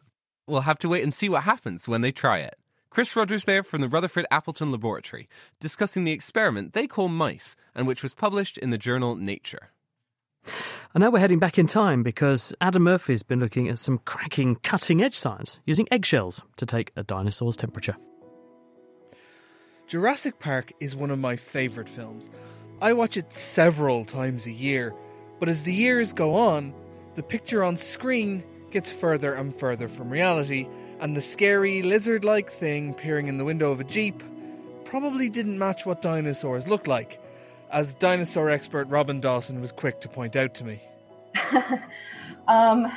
We'll 0.47 0.61
have 0.61 0.79
to 0.79 0.89
wait 0.89 1.03
and 1.03 1.13
see 1.13 1.29
what 1.29 1.43
happens 1.43 1.87
when 1.87 2.01
they 2.01 2.11
try 2.11 2.39
it. 2.39 2.57
Chris 2.95 3.13
Rogers 3.13 3.43
there 3.43 3.61
from 3.61 3.81
the 3.81 3.89
Rutherford 3.89 4.25
Appleton 4.31 4.71
Laboratory, 4.71 5.27
discussing 5.59 6.05
the 6.05 6.13
experiment 6.13 6.71
they 6.71 6.87
call 6.87 7.09
mice 7.09 7.57
and 7.75 7.87
which 7.87 8.01
was 8.01 8.13
published 8.13 8.57
in 8.57 8.69
the 8.69 8.77
journal 8.77 9.17
Nature. 9.17 9.71
And 10.93 11.01
now 11.01 11.09
we're 11.09 11.19
heading 11.19 11.37
back 11.37 11.59
in 11.59 11.67
time 11.67 12.03
because 12.03 12.55
Adam 12.61 12.83
Murphy's 12.83 13.21
been 13.21 13.41
looking 13.41 13.67
at 13.67 13.79
some 13.79 13.97
cracking, 14.05 14.55
cutting 14.63 15.03
edge 15.03 15.13
science 15.13 15.59
using 15.65 15.89
eggshells 15.91 16.41
to 16.55 16.65
take 16.65 16.93
a 16.95 17.03
dinosaur's 17.03 17.57
temperature. 17.57 17.97
Jurassic 19.87 20.39
Park 20.39 20.71
is 20.79 20.95
one 20.95 21.11
of 21.11 21.19
my 21.19 21.35
favourite 21.35 21.89
films. 21.89 22.29
I 22.81 22.93
watch 22.93 23.17
it 23.17 23.33
several 23.33 24.05
times 24.05 24.45
a 24.45 24.51
year, 24.51 24.95
but 25.41 25.49
as 25.49 25.63
the 25.63 25.73
years 25.73 26.13
go 26.13 26.33
on, 26.33 26.73
the 27.15 27.23
picture 27.23 27.61
on 27.61 27.75
screen 27.75 28.41
gets 28.75 28.91
further 28.91 29.33
and 29.35 29.57
further 29.57 29.87
from 29.87 30.09
reality, 30.09 30.67
and 30.99 31.15
the 31.15 31.21
scary 31.21 31.81
lizard 31.81 32.25
like 32.25 32.51
thing 32.51 32.93
peering 32.93 33.27
in 33.27 33.37
the 33.37 33.45
window 33.45 33.71
of 33.71 33.79
a 33.79 33.85
Jeep 33.85 34.21
probably 34.83 35.29
didn't 35.29 35.57
match 35.57 35.85
what 35.85 36.01
dinosaurs 36.01 36.67
look 36.67 36.85
like 36.85 37.21
as 37.71 37.93
dinosaur 37.95 38.49
expert 38.49 38.89
Robin 38.89 39.21
Dawson 39.21 39.61
was 39.61 39.71
quick 39.71 40.01
to 40.01 40.09
point 40.09 40.35
out 40.35 40.53
to 40.55 40.65
me. 40.65 40.81
um, 42.49 42.91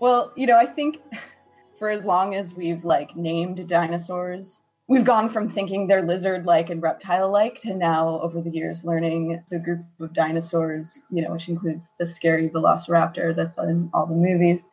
well, 0.00 0.32
you 0.36 0.46
know, 0.46 0.58
I 0.58 0.66
think 0.66 0.98
for 1.78 1.88
as 1.88 2.04
long 2.04 2.34
as 2.34 2.54
we've 2.54 2.84
like 2.84 3.16
named 3.16 3.66
dinosaurs, 3.66 4.60
we've 4.90 5.04
gone 5.04 5.28
from 5.28 5.48
thinking 5.48 5.86
they're 5.86 6.02
lizard-like 6.02 6.68
and 6.68 6.82
reptile-like 6.82 7.60
to 7.60 7.72
now, 7.72 8.18
over 8.22 8.40
the 8.40 8.50
years, 8.50 8.82
learning 8.82 9.40
the 9.48 9.58
group 9.60 9.78
of 10.00 10.12
dinosaurs, 10.12 10.98
you 11.12 11.22
know, 11.22 11.30
which 11.30 11.48
includes 11.48 11.88
the 12.00 12.04
scary 12.04 12.48
Velociraptor 12.48 13.34
that's 13.36 13.56
in 13.56 13.88
all 13.94 14.04
the 14.04 14.16
movies. 14.16 14.64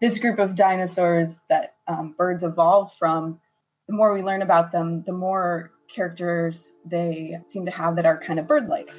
This 0.00 0.18
group 0.18 0.38
of 0.38 0.54
dinosaurs 0.54 1.40
that 1.50 1.74
um, 1.86 2.14
birds 2.16 2.42
evolved 2.42 2.96
from. 2.98 3.38
The 3.86 3.92
more 3.92 4.14
we 4.14 4.22
learn 4.22 4.40
about 4.40 4.72
them, 4.72 5.04
the 5.06 5.12
more 5.12 5.70
characters 5.94 6.72
they 6.86 7.38
seem 7.44 7.66
to 7.66 7.70
have 7.70 7.96
that 7.96 8.06
are 8.06 8.18
kind 8.18 8.38
of 8.38 8.48
bird 8.48 8.68
like. 8.68 8.90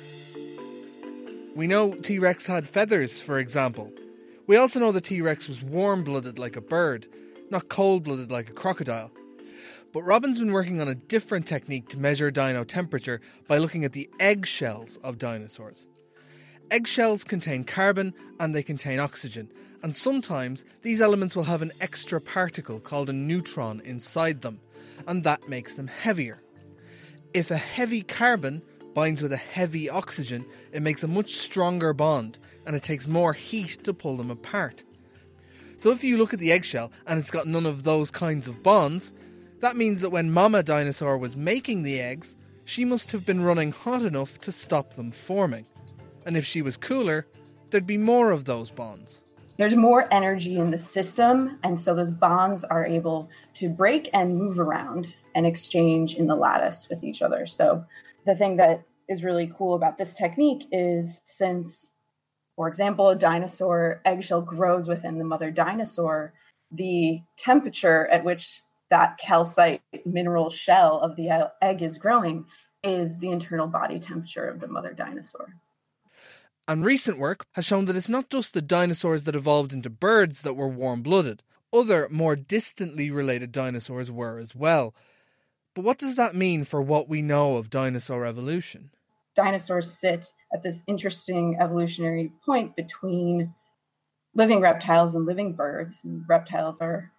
We 1.56 1.66
know 1.66 1.96
T 1.96 2.20
Rex 2.20 2.46
had 2.46 2.70
feathers, 2.70 3.20
for 3.20 3.40
example. 3.40 3.92
We 4.46 4.58
also 4.58 4.80
know 4.80 4.92
the 4.92 5.02
T 5.02 5.22
Rex 5.22 5.48
was 5.48 5.64
warm 5.64 6.04
blooded 6.04 6.38
like 6.38 6.56
a 6.56 6.62
bird, 6.62 7.08
not 7.50 7.68
cold 7.68 8.04
blooded 8.04 8.30
like 8.30 8.52
a 8.52 8.54
crocodile. 8.54 9.12
But 9.94 10.04
Robin's 10.04 10.40
been 10.40 10.52
working 10.52 10.82
on 10.82 10.88
a 10.88 10.96
different 10.96 11.48
technique 11.48 11.90
to 11.90 11.98
measure 11.98 12.30
dino 12.30 12.64
temperature 12.64 13.22
by 13.48 13.58
looking 13.58 13.86
at 13.86 13.94
the 13.94 14.10
eggshells 14.20 14.98
of 15.04 15.18
dinosaurs. 15.18 15.88
Eggshells 16.70 17.24
contain 17.24 17.64
carbon 17.64 18.14
and 18.40 18.54
they 18.54 18.64
contain 18.64 19.00
oxygen, 19.00 19.50
and 19.82 19.96
sometimes 19.96 20.66
these 20.82 21.00
elements 21.00 21.36
will 21.36 21.46
have 21.46 21.62
an 21.62 21.72
extra 21.80 22.20
particle 22.20 22.80
called 22.80 23.10
a 23.10 23.14
neutron 23.14 23.82
inside 23.86 24.42
them, 24.42 24.60
and 25.08 25.24
that 25.24 25.48
makes 25.48 25.76
them 25.76 25.88
heavier. 25.88 26.42
If 27.34 27.52
a 27.52 27.58
heavy 27.58 28.02
carbon 28.02 28.62
binds 28.94 29.22
with 29.22 29.32
a 29.32 29.38
heavy 29.38 29.90
oxygen, 29.90 30.46
it 30.72 30.82
makes 30.82 31.04
a 31.04 31.08
much 31.08 31.38
stronger 31.38 31.94
bond 31.94 32.40
and 32.66 32.76
it 32.76 32.84
takes 32.84 33.08
more 33.08 33.32
heat 33.34 33.84
to 33.84 33.94
pull 33.94 34.18
them 34.18 34.32
apart. 34.32 34.84
So 35.78 35.92
if 35.92 36.04
you 36.04 36.18
look 36.18 36.34
at 36.34 36.40
the 36.40 36.52
eggshell 36.52 36.92
and 37.06 37.20
it's 37.20 37.30
got 37.30 37.48
none 37.48 37.68
of 37.68 37.84
those 37.84 38.10
kinds 38.10 38.48
of 38.48 38.64
bonds, 38.64 39.14
that 39.60 39.78
means 39.78 40.02
that 40.02 40.12
when 40.12 40.32
Mama 40.32 40.64
Dinosaur 40.64 41.18
was 41.18 41.36
making 41.36 41.84
the 41.84 42.00
eggs, 42.00 42.36
she 42.64 42.86
must 42.86 43.12
have 43.12 43.26
been 43.26 43.44
running 43.44 43.72
hot 43.72 44.02
enough 44.04 44.40
to 44.42 44.52
stop 44.52 44.94
them 44.94 45.12
forming. 45.12 45.66
And 46.26 46.36
if 46.36 46.46
she 46.46 46.62
was 46.62 46.78
cooler, 46.78 47.26
there'd 47.70 47.88
be 47.88 47.98
more 47.98 48.32
of 48.32 48.46
those 48.46 48.70
bonds. 48.70 49.22
There's 49.58 49.76
more 49.76 50.12
energy 50.14 50.58
in 50.58 50.70
the 50.70 50.78
system, 50.78 51.58
and 51.64 51.80
so 51.80 51.96
those 51.96 52.12
bonds 52.12 52.64
are 52.64 52.86
able 52.86 53.30
to 53.56 53.70
break 53.70 54.10
and 54.14 54.38
move 54.38 54.60
around 54.60 55.12
and 55.34 55.48
exchange 55.48 56.16
in 56.16 56.28
the 56.28 56.36
lattice 56.36 56.88
with 56.90 57.04
each 57.04 57.22
other. 57.22 57.48
So 57.48 57.84
the 58.26 58.36
thing 58.36 58.58
that 58.58 58.84
is 59.08 59.24
really 59.24 59.52
cool 59.58 59.74
about 59.74 59.98
this 59.98 60.14
technique 60.14 60.68
is 60.72 61.22
since, 61.24 61.92
for 62.56 62.68
example, 62.68 63.10
a 63.10 63.16
dinosaur 63.16 64.02
eggshell 64.06 64.42
grows 64.42 64.88
within 64.88 65.18
the 65.18 65.24
mother 65.24 65.50
dinosaur, 65.50 66.34
the 66.72 67.22
temperature 67.38 68.08
at 68.08 68.24
which 68.24 68.62
that 68.90 69.18
calcite 69.18 69.82
mineral 70.06 70.50
shell 70.50 71.00
of 71.00 71.16
the 71.16 71.30
uh, 71.30 71.48
egg 71.62 71.82
is 71.82 71.98
growing 71.98 72.46
is 72.84 73.18
the 73.18 73.30
internal 73.30 73.68
body 73.68 74.00
temperature 74.00 74.48
of 74.48 74.60
the 74.60 74.68
mother 74.68 74.94
dinosaur. 74.94 75.56
And 76.68 76.84
recent 76.84 77.18
work 77.18 77.46
has 77.54 77.66
shown 77.66 77.86
that 77.86 77.96
it's 77.96 78.10
not 78.10 78.30
just 78.30 78.54
the 78.54 78.62
dinosaurs 78.62 79.24
that 79.24 79.36
evolved 79.36 79.72
into 79.72 79.90
birds 79.90 80.42
that 80.42 80.56
were 80.56 80.68
warm 80.68 81.02
blooded. 81.02 81.44
Other, 81.74 82.08
more 82.10 82.36
distantly 82.36 83.10
related 83.10 83.52
dinosaurs 83.52 84.12
were 84.12 84.38
as 84.38 84.54
well. 84.54 84.94
But 85.76 85.84
what 85.84 85.98
does 85.98 86.16
that 86.16 86.36
mean 86.36 86.64
for 86.64 86.82
what 86.82 87.08
we 87.08 87.22
know 87.22 87.56
of 87.56 87.70
dinosaur 87.70 88.26
evolution? 88.26 88.92
Dinosaurs 89.36 89.92
sit 89.92 90.34
at 90.54 90.64
this 90.64 90.84
interesting 90.88 91.58
evolutionary 91.60 92.32
point 92.46 92.76
between 92.76 93.54
living 94.34 94.60
reptiles 94.60 95.16
and 95.16 95.26
living 95.26 95.54
birds. 95.54 96.00
And 96.04 96.24
Reptiles 96.28 96.82
are 96.82 97.12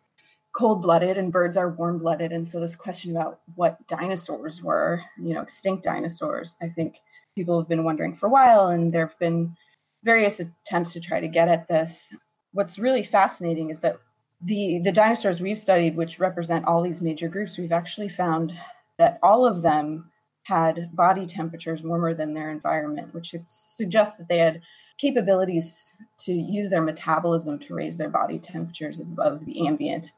cold 0.53 0.83
blooded 0.83 1.19
and 1.19 1.33
birds 1.33 1.57
are 1.57 1.71
warm 1.71 1.99
blooded. 1.99 2.33
And 2.33 2.47
so, 2.47 2.61
this 2.61 2.77
question 2.77 3.11
about 3.17 3.41
what 3.55 3.87
dinosaurs 3.87 4.63
were, 4.63 5.03
you 5.21 5.35
know, 5.35 5.43
extinct 5.43 5.85
dinosaurs, 5.85 6.57
I 6.61 6.69
think 6.69 6.97
people 7.35 7.59
have 7.59 7.69
been 7.69 7.85
wondering 7.85 8.15
for 8.15 8.27
a 8.27 8.31
while, 8.31 8.69
and 8.69 8.93
there 8.93 9.07
have 9.07 9.19
been 9.19 9.57
various 10.05 10.41
attempts 10.41 10.93
to 10.93 11.01
try 11.01 11.21
to 11.21 11.29
get 11.29 11.49
at 11.49 11.69
this. 11.69 12.11
What's 12.53 12.79
really 12.79 13.03
fascinating 13.03 13.71
is 13.71 13.81
that 13.81 13.99
the 14.43 14.81
the 14.85 14.93
dinosaurs 14.93 15.41
we've 15.41 15.59
studied, 15.59 15.97
which 15.97 16.19
represent 16.19 16.65
all 16.65 16.83
these 16.83 17.03
major 17.03 17.29
groups, 17.29 17.59
we've 17.59 17.73
actually 17.73 18.09
found 18.09 18.53
that 18.99 19.19
all 19.23 19.47
of 19.47 19.63
them 19.63 20.11
had 20.43 20.95
body 20.95 21.27
temperatures 21.27 21.83
warmer 21.83 22.15
than 22.15 22.33
their 22.33 22.51
environment, 22.51 23.13
which 23.13 23.35
suggests 23.45 24.17
that 24.17 24.29
they 24.29 24.39
had 24.39 24.63
capabilities 24.97 25.93
to 26.19 26.33
use 26.33 26.71
their 26.71 26.83
metabolism 26.83 27.59
to 27.59 27.75
raise 27.75 27.97
their 27.97 28.09
body 28.09 28.39
temperatures 28.39 28.99
above 28.99 29.45
the 29.45 29.67
ambient. 29.67 30.13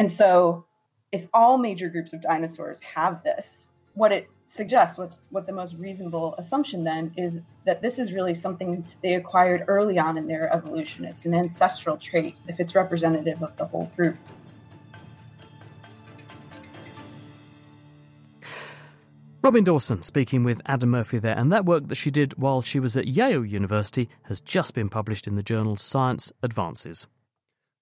And 0.00 0.10
so, 0.10 0.64
if 1.12 1.26
all 1.34 1.58
major 1.58 1.90
groups 1.90 2.14
of 2.14 2.22
dinosaurs 2.22 2.80
have 2.80 3.22
this, 3.22 3.68
what 3.92 4.12
it 4.12 4.30
suggests, 4.46 4.96
what's 4.96 5.20
what 5.28 5.46
the 5.46 5.52
most 5.52 5.74
reasonable 5.74 6.34
assumption 6.38 6.84
then 6.84 7.12
is 7.18 7.42
that 7.66 7.82
this 7.82 7.98
is 7.98 8.10
really 8.10 8.32
something 8.32 8.82
they 9.02 9.14
acquired 9.14 9.64
early 9.68 9.98
on 9.98 10.16
in 10.16 10.26
their 10.26 10.50
evolution. 10.54 11.04
It's 11.04 11.26
an 11.26 11.34
ancestral 11.34 11.98
trait 11.98 12.34
if 12.48 12.60
it's 12.60 12.74
representative 12.74 13.42
of 13.42 13.54
the 13.58 13.66
whole 13.66 13.92
group. 13.94 14.16
Robin 19.42 19.64
Dawson 19.64 20.02
speaking 20.02 20.44
with 20.44 20.62
Adam 20.64 20.88
Murphy 20.88 21.18
there, 21.18 21.36
and 21.36 21.52
that 21.52 21.66
work 21.66 21.88
that 21.88 21.96
she 21.96 22.10
did 22.10 22.32
while 22.38 22.62
she 22.62 22.80
was 22.80 22.96
at 22.96 23.06
Yale 23.06 23.44
University 23.44 24.08
has 24.22 24.40
just 24.40 24.72
been 24.72 24.88
published 24.88 25.26
in 25.26 25.34
the 25.34 25.42
journal 25.42 25.76
Science 25.76 26.32
Advances. 26.42 27.06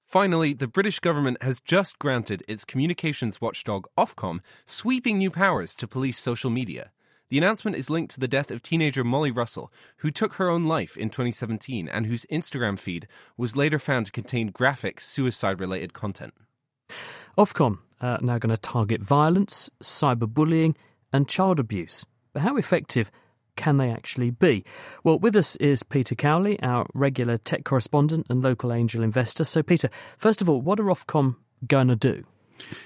Finally, 0.09 0.55
the 0.55 0.66
British 0.66 1.01
government 1.01 1.37
has 1.42 1.61
just 1.61 1.99
granted 1.99 2.42
its 2.49 2.64
communications 2.64 3.42
watchdog 3.42 3.87
Ofcom 3.99 4.40
sweeping 4.64 5.18
new 5.18 5.31
powers 5.31 5.75
to 5.75 5.87
police 5.87 6.18
social 6.18 6.49
media. 6.49 6.92
The 7.29 7.37
announcement 7.37 7.77
is 7.77 7.90
linked 7.90 8.14
to 8.14 8.21
the 8.21 8.27
death 8.27 8.51
of 8.51 8.62
teenager 8.62 9.05
Molly 9.05 9.31
Russell, 9.31 9.71
who 9.99 10.11
took 10.11 10.33
her 10.35 10.49
own 10.49 10.64
life 10.64 10.97
in 10.97 11.11
2017 11.11 11.90
and 11.90 12.07
whose 12.07 12.25
Instagram 12.33 12.79
feed 12.79 13.07
was 13.37 13.55
later 13.55 13.79
found 13.79 14.07
to 14.07 14.12
contain 14.12 14.47
graphic 14.47 14.99
suicide 14.99 15.61
related 15.61 15.92
content. 15.92 16.33
Ofcom 17.37 17.81
are 18.01 18.18
now 18.23 18.38
going 18.38 18.49
to 18.49 18.57
target 18.57 19.03
violence, 19.03 19.68
cyberbullying, 19.83 20.75
and 21.12 21.29
child 21.29 21.61
abuse. 21.61 22.07
But 22.33 22.40
how 22.40 22.57
effective 22.57 23.11
can 23.59 23.77
they 23.77 23.90
actually 23.90 24.31
be? 24.31 24.64
Well, 25.05 25.18
with 25.18 25.37
us 25.37 25.57
is 25.57 25.83
Peter 25.83 26.14
Cowley, 26.14 26.62
our 26.62 26.87
regular 26.94 27.37
tech 27.37 27.64
correspondent 27.64 28.27
and 28.31 28.40
local 28.40 28.73
angel 28.73 29.03
investor. 29.03 29.44
So, 29.44 29.62
Peter, 29.62 29.90
first 30.16 30.40
of 30.40 30.49
all, 30.49 30.62
what 30.62 30.81
are 30.81 30.85
Ofcom 30.85 31.37
going 31.66 31.88
to 31.88 31.97
do? 31.97 32.25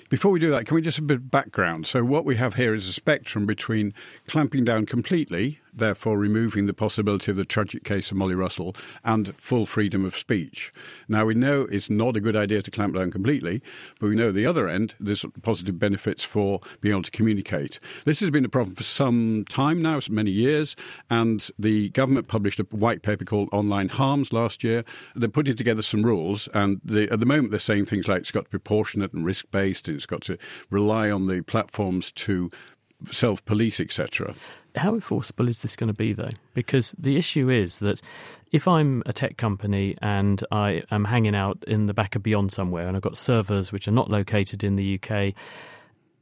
Before 0.08 0.32
we 0.32 0.40
do 0.40 0.50
that, 0.50 0.66
can 0.66 0.74
we 0.74 0.82
just 0.82 0.98
a 0.98 1.02
bit 1.02 1.18
of 1.18 1.30
background? 1.30 1.86
So, 1.86 2.02
what 2.04 2.24
we 2.24 2.36
have 2.36 2.54
here 2.54 2.72
is 2.74 2.88
a 2.88 2.92
spectrum 2.92 3.44
between 3.44 3.92
clamping 4.26 4.64
down 4.64 4.86
completely, 4.86 5.60
therefore 5.72 6.18
removing 6.18 6.66
the 6.66 6.74
possibility 6.74 7.30
of 7.30 7.36
the 7.36 7.44
tragic 7.44 7.84
case 7.84 8.10
of 8.10 8.16
Molly 8.16 8.34
Russell, 8.34 8.76
and 9.04 9.34
full 9.36 9.66
freedom 9.66 10.04
of 10.04 10.16
speech. 10.16 10.72
Now, 11.08 11.24
we 11.24 11.34
know 11.34 11.62
it's 11.62 11.88
not 11.88 12.16
a 12.16 12.20
good 12.20 12.36
idea 12.36 12.62
to 12.62 12.70
clamp 12.70 12.94
down 12.94 13.10
completely, 13.10 13.62
but 13.98 14.08
we 14.08 14.16
know 14.16 14.32
the 14.32 14.46
other 14.46 14.68
end 14.68 14.94
there's 15.00 15.24
positive 15.42 15.78
benefits 15.78 16.24
for 16.24 16.60
being 16.80 16.92
able 16.92 17.02
to 17.02 17.10
communicate. 17.10 17.78
This 18.04 18.20
has 18.20 18.30
been 18.30 18.44
a 18.44 18.48
problem 18.48 18.74
for 18.74 18.82
some 18.82 19.44
time 19.48 19.80
now, 19.80 20.00
many 20.10 20.30
years, 20.30 20.76
and 21.10 21.48
the 21.58 21.90
government 21.90 22.28
published 22.28 22.60
a 22.60 22.64
white 22.64 23.02
paper 23.02 23.24
called 23.24 23.48
Online 23.52 23.88
Harms 23.88 24.32
last 24.32 24.62
year. 24.64 24.84
They're 25.14 25.28
putting 25.28 25.56
together 25.56 25.82
some 25.82 26.04
rules, 26.04 26.48
and 26.54 26.80
they, 26.84 27.08
at 27.08 27.20
the 27.20 27.26
moment 27.26 27.50
they're 27.50 27.60
saying 27.60 27.86
things 27.86 28.08
like 28.08 28.20
it's 28.20 28.30
got 28.30 28.44
to 28.44 28.50
be 28.50 28.58
proportionate 28.58 29.12
and 29.12 29.24
risk 29.24 29.46
based, 29.50 29.88
and 29.88 29.96
it's 29.96 30.06
got 30.06 30.22
to 30.22 30.38
rely 30.70 31.10
on 31.10 31.26
the 31.26 31.42
platforms 31.42 32.12
to 32.12 32.50
self 33.10 33.44
police, 33.44 33.80
etc. 33.80 34.34
How 34.74 34.94
enforceable 34.94 35.48
is 35.48 35.62
this 35.62 35.76
going 35.76 35.88
to 35.88 35.94
be, 35.94 36.12
though? 36.12 36.30
Because 36.54 36.94
the 36.98 37.16
issue 37.16 37.50
is 37.50 37.80
that 37.80 38.00
if 38.52 38.66
I'm 38.66 39.02
a 39.06 39.12
tech 39.12 39.36
company 39.36 39.96
and 40.00 40.42
I 40.50 40.82
am 40.90 41.04
hanging 41.04 41.34
out 41.34 41.62
in 41.66 41.86
the 41.86 41.94
back 41.94 42.16
of 42.16 42.22
Beyond 42.22 42.52
somewhere 42.52 42.88
and 42.88 42.96
I've 42.96 43.02
got 43.02 43.16
servers 43.16 43.72
which 43.72 43.86
are 43.86 43.92
not 43.92 44.10
located 44.10 44.64
in 44.64 44.76
the 44.76 44.98
UK, 44.98 45.34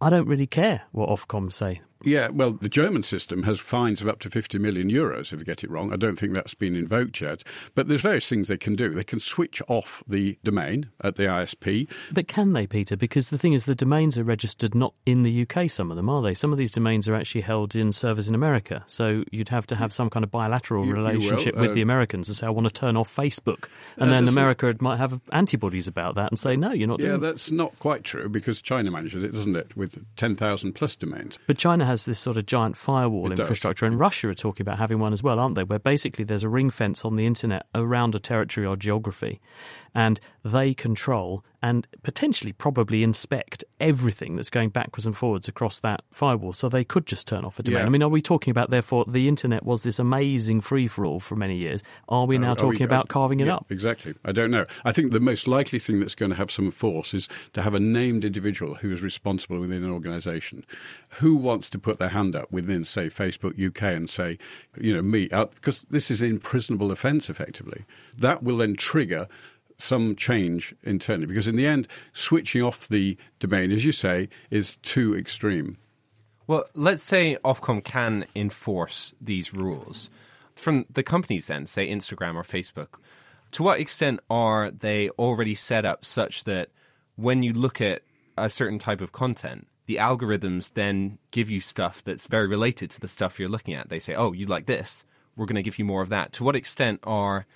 I 0.00 0.10
don't 0.10 0.26
really 0.26 0.46
care 0.46 0.82
what 0.92 1.08
Ofcom 1.08 1.52
say. 1.52 1.80
Yeah, 2.02 2.28
well, 2.28 2.52
the 2.52 2.68
German 2.68 3.02
system 3.02 3.42
has 3.44 3.60
fines 3.60 4.00
of 4.00 4.08
up 4.08 4.20
to 4.20 4.30
50 4.30 4.58
million 4.58 4.90
euros 4.90 5.32
if 5.32 5.38
you 5.40 5.44
get 5.44 5.62
it 5.64 5.70
wrong. 5.70 5.92
I 5.92 5.96
don't 5.96 6.16
think 6.18 6.32
that's 6.34 6.54
been 6.54 6.74
invoked 6.74 7.20
yet. 7.20 7.42
But 7.74 7.88
there's 7.88 8.00
various 8.00 8.28
things 8.28 8.48
they 8.48 8.56
can 8.56 8.74
do. 8.76 8.90
They 8.94 9.04
can 9.04 9.20
switch 9.20 9.60
off 9.68 10.02
the 10.08 10.38
domain 10.42 10.90
at 11.02 11.16
the 11.16 11.24
ISP. 11.24 11.88
But 12.12 12.28
can 12.28 12.52
they, 12.52 12.66
Peter? 12.66 12.96
Because 12.96 13.30
the 13.30 13.38
thing 13.38 13.52
is, 13.52 13.64
the 13.66 13.74
domains 13.74 14.18
are 14.18 14.24
registered 14.24 14.74
not 14.74 14.94
in 15.06 15.22
the 15.22 15.42
UK, 15.46 15.70
some 15.70 15.90
of 15.90 15.96
them, 15.96 16.08
are 16.08 16.22
they? 16.22 16.34
Some 16.34 16.52
of 16.52 16.58
these 16.58 16.70
domains 16.70 17.08
are 17.08 17.14
actually 17.14 17.42
held 17.42 17.76
in 17.76 17.92
servers 17.92 18.28
in 18.28 18.34
America. 18.34 18.82
So 18.86 19.24
you'd 19.30 19.48
have 19.50 19.66
to 19.68 19.76
have 19.76 19.92
some 19.92 20.10
kind 20.10 20.24
of 20.24 20.30
bilateral 20.30 20.84
You- 20.84 20.90
you 20.90 20.96
relationship 20.96 21.56
with 21.56 21.70
uh, 21.70 21.74
the 21.74 21.82
Americans 21.82 22.28
and 22.28 22.36
say, 22.36 22.46
I 22.46 22.50
want 22.50 22.66
to 22.66 22.72
turn 22.72 22.96
off 22.96 23.14
Facebook. 23.14 23.64
And 23.96 24.08
Uh, 24.08 24.12
then 24.12 24.28
America 24.28 24.74
might 24.80 24.96
have 24.98 25.20
antibodies 25.32 25.86
about 25.88 26.14
that 26.14 26.30
and 26.30 26.38
say, 26.38 26.56
no, 26.56 26.72
you're 26.72 26.88
not 26.88 27.00
Yeah, 27.00 27.08
doing 27.08 27.20
that's 27.20 27.50
not 27.50 27.78
quite 27.78 28.04
true 28.04 28.28
because 28.28 28.62
China 28.62 28.90
manages 28.90 29.22
it, 29.22 29.32
doesn't 29.32 29.56
it, 29.56 29.76
with 29.76 30.02
10,000 30.16 30.72
plus 30.72 30.96
domains. 30.96 31.38
But 31.46 31.58
China 31.58 31.84
has 31.90 32.04
this 32.04 32.18
sort 32.20 32.36
of 32.36 32.46
giant 32.46 32.76
firewall 32.76 33.26
It 33.26 33.30
does. 33.30 33.40
infrastructure, 33.40 33.84
and 33.84 33.98
Russia 33.98 34.28
are 34.28 34.34
talking 34.34 34.62
about 34.62 34.78
having 34.78 35.00
one 35.00 35.12
as 35.12 35.22
well, 35.22 35.38
aren't 35.40 35.56
they? 35.56 35.64
Where 35.64 35.78
basically 35.80 36.24
there's 36.24 36.44
a 36.44 36.48
ring 36.48 36.70
fence 36.70 37.04
on 37.04 37.16
the 37.16 37.26
internet 37.26 37.66
around 37.74 38.14
a 38.14 38.20
territory 38.20 38.64
or 38.66 38.76
geography, 38.76 39.40
and 39.94 40.20
they 40.44 40.74
control 40.74 41.44
and 41.62 41.86
potentially 42.02 42.52
probably 42.52 43.02
inspect 43.02 43.64
everything 43.80 44.36
that's 44.36 44.50
going 44.50 44.70
backwards 44.70 45.06
and 45.06 45.16
forwards 45.16 45.48
across 45.48 45.80
that 45.80 46.02
firewall. 46.10 46.52
So 46.52 46.68
they 46.68 46.84
could 46.84 47.06
just 47.06 47.28
turn 47.28 47.44
off 47.44 47.58
a 47.58 47.62
domain. 47.62 47.80
Yeah. 47.80 47.86
I 47.86 47.88
mean, 47.90 48.02
are 48.02 48.08
we 48.08 48.22
talking 48.22 48.50
about 48.50 48.70
therefore 48.70 49.04
the 49.06 49.28
internet 49.28 49.64
was 49.64 49.82
this 49.82 49.98
amazing 49.98 50.62
free 50.62 50.86
for 50.86 51.04
all 51.04 51.20
for 51.20 51.36
many 51.36 51.56
years? 51.56 51.82
Are 52.08 52.24
we 52.24 52.38
now 52.38 52.52
are 52.52 52.56
talking 52.56 52.80
we- 52.80 52.84
about 52.86 53.08
carving 53.08 53.40
it 53.40 53.46
yeah, 53.46 53.56
up? 53.56 53.66
Exactly. 53.70 54.14
I 54.24 54.32
don't 54.32 54.50
know. 54.50 54.64
I 54.84 54.92
think 54.92 55.12
the 55.12 55.20
most 55.20 55.46
likely 55.46 55.78
thing 55.78 56.00
that's 56.00 56.14
going 56.14 56.30
to 56.30 56.36
have 56.36 56.50
some 56.50 56.70
force 56.70 57.12
is 57.12 57.28
to 57.52 57.62
have 57.62 57.74
a 57.74 57.80
named 57.80 58.24
individual 58.24 58.76
who 58.76 58.90
is 58.90 59.02
responsible 59.02 59.60
within 59.60 59.84
an 59.84 59.90
organisation. 59.90 60.64
Who 61.18 61.36
wants 61.36 61.68
to 61.70 61.78
put 61.78 61.98
their 61.98 62.08
hand 62.08 62.34
up 62.34 62.50
within, 62.50 62.84
say, 62.84 63.08
Facebook 63.08 63.62
UK 63.62 63.82
and 63.82 64.08
say, 64.08 64.38
you 64.80 64.94
know, 64.94 65.02
me, 65.02 65.28
because 65.28 65.82
this 65.90 66.10
is 66.10 66.22
an 66.22 66.30
imprisonable 66.30 66.90
offence 66.90 67.28
effectively. 67.28 67.84
That 68.16 68.42
will 68.42 68.56
then 68.56 68.76
trigger 68.76 69.28
some 69.80 70.14
change 70.14 70.74
internally 70.82 71.26
because 71.26 71.46
in 71.46 71.56
the 71.56 71.66
end 71.66 71.88
switching 72.12 72.62
off 72.62 72.88
the 72.88 73.16
domain 73.38 73.72
as 73.72 73.84
you 73.84 73.92
say 73.92 74.28
is 74.50 74.76
too 74.82 75.16
extreme 75.16 75.76
Well, 76.46 76.64
let's 76.74 77.04
say 77.04 77.36
Ofcom 77.44 77.84
can 77.84 78.26
enforce 78.34 79.14
these 79.20 79.54
rules. 79.54 80.10
From 80.56 80.84
the 80.92 81.04
companies, 81.04 81.46
then, 81.46 81.66
say 81.66 81.88
Instagram 81.88 82.34
or 82.34 82.42
Facebook, 82.42 82.98
to 83.52 83.62
what 83.62 83.78
extent 83.78 84.18
are 84.28 84.70
they 84.72 85.10
already 85.10 85.54
set 85.54 85.84
up 85.84 86.04
such 86.04 86.42
that 86.44 86.70
when 87.14 87.44
you 87.44 87.52
look 87.52 87.80
at 87.80 88.02
a 88.36 88.50
certain 88.50 88.80
type 88.80 89.00
of 89.00 89.12
content, 89.12 89.68
the 89.86 89.96
algorithms 89.96 90.72
then 90.74 91.18
give 91.30 91.50
you 91.50 91.60
stuff 91.60 92.02
that's 92.02 92.26
very 92.26 92.48
related 92.48 92.90
to 92.90 93.00
the 93.00 93.08
stuff 93.08 93.38
you're 93.38 93.48
looking 93.48 93.74
at? 93.74 93.88
They 93.88 94.00
say, 94.00 94.14
oh, 94.14 94.32
you 94.32 94.46
like 94.46 94.66
this, 94.66 95.04
we're 95.36 95.46
going 95.46 95.54
to 95.54 95.62
give 95.62 95.78
you 95.78 95.84
more 95.84 96.02
of 96.02 96.08
that. 96.08 96.32
To 96.34 96.44
what 96.44 96.56
extent 96.56 96.98
are, 97.04 97.46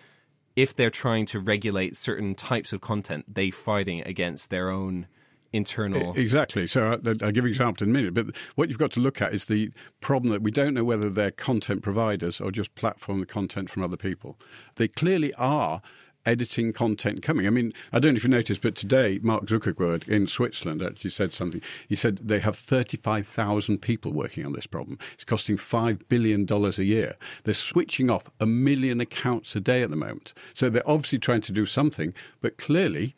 if 0.56 0.74
they're 0.74 0.90
trying 0.90 1.26
to 1.26 1.40
regulate 1.40 1.96
certain 1.96 2.34
types 2.34 2.72
of 2.72 2.80
content, 2.80 3.24
they 3.32 3.50
fighting 3.50 4.02
against 4.06 4.50
their 4.50 4.70
own 4.70 5.06
internal. 5.52 6.12
Exactly. 6.16 6.66
So 6.66 6.88
uh, 6.88 6.98
I- 7.04 7.24
I'll 7.24 7.32
give 7.32 7.44
an 7.44 7.50
example 7.50 7.84
in 7.84 7.90
a 7.90 7.92
minute. 7.92 8.14
But 8.14 8.26
what 8.56 8.68
you've 8.68 8.78
got 8.78 8.90
to 8.92 9.00
look 9.00 9.22
at 9.22 9.32
is 9.32 9.44
the 9.44 9.70
problem 10.00 10.32
that 10.32 10.42
we 10.42 10.50
don't 10.50 10.74
know 10.74 10.84
whether 10.84 11.08
they're 11.08 11.30
content 11.30 11.82
providers 11.82 12.40
or 12.40 12.50
just 12.50 12.74
platform 12.74 13.20
the 13.20 13.26
content 13.26 13.70
from 13.70 13.84
other 13.84 13.96
people. 13.96 14.38
They 14.76 14.88
clearly 14.88 15.32
are 15.34 15.80
editing 16.26 16.72
content 16.72 17.22
coming. 17.22 17.46
I 17.46 17.50
mean, 17.50 17.72
I 17.92 17.98
don't 17.98 18.14
know 18.14 18.18
if 18.18 18.24
you 18.24 18.30
noticed, 18.30 18.62
but 18.62 18.74
today 18.74 19.18
Mark 19.22 19.46
Zuckerberg 19.46 20.08
in 20.08 20.26
Switzerland 20.26 20.82
actually 20.82 21.10
said 21.10 21.32
something. 21.32 21.62
He 21.88 21.96
said 21.96 22.18
they 22.22 22.40
have 22.40 22.56
35,000 22.56 23.78
people 23.78 24.12
working 24.12 24.44
on 24.44 24.52
this 24.52 24.66
problem. 24.66 24.98
It's 25.14 25.24
costing 25.24 25.56
$5 25.56 26.08
billion 26.08 26.46
a 26.50 26.82
year. 26.82 27.16
They're 27.44 27.54
switching 27.54 28.10
off 28.10 28.30
a 28.40 28.46
million 28.46 29.00
accounts 29.00 29.54
a 29.56 29.60
day 29.60 29.82
at 29.82 29.90
the 29.90 29.96
moment. 29.96 30.34
So 30.54 30.68
they're 30.68 30.88
obviously 30.88 31.18
trying 31.18 31.42
to 31.42 31.52
do 31.52 31.66
something, 31.66 32.14
but 32.40 32.58
clearly, 32.58 33.14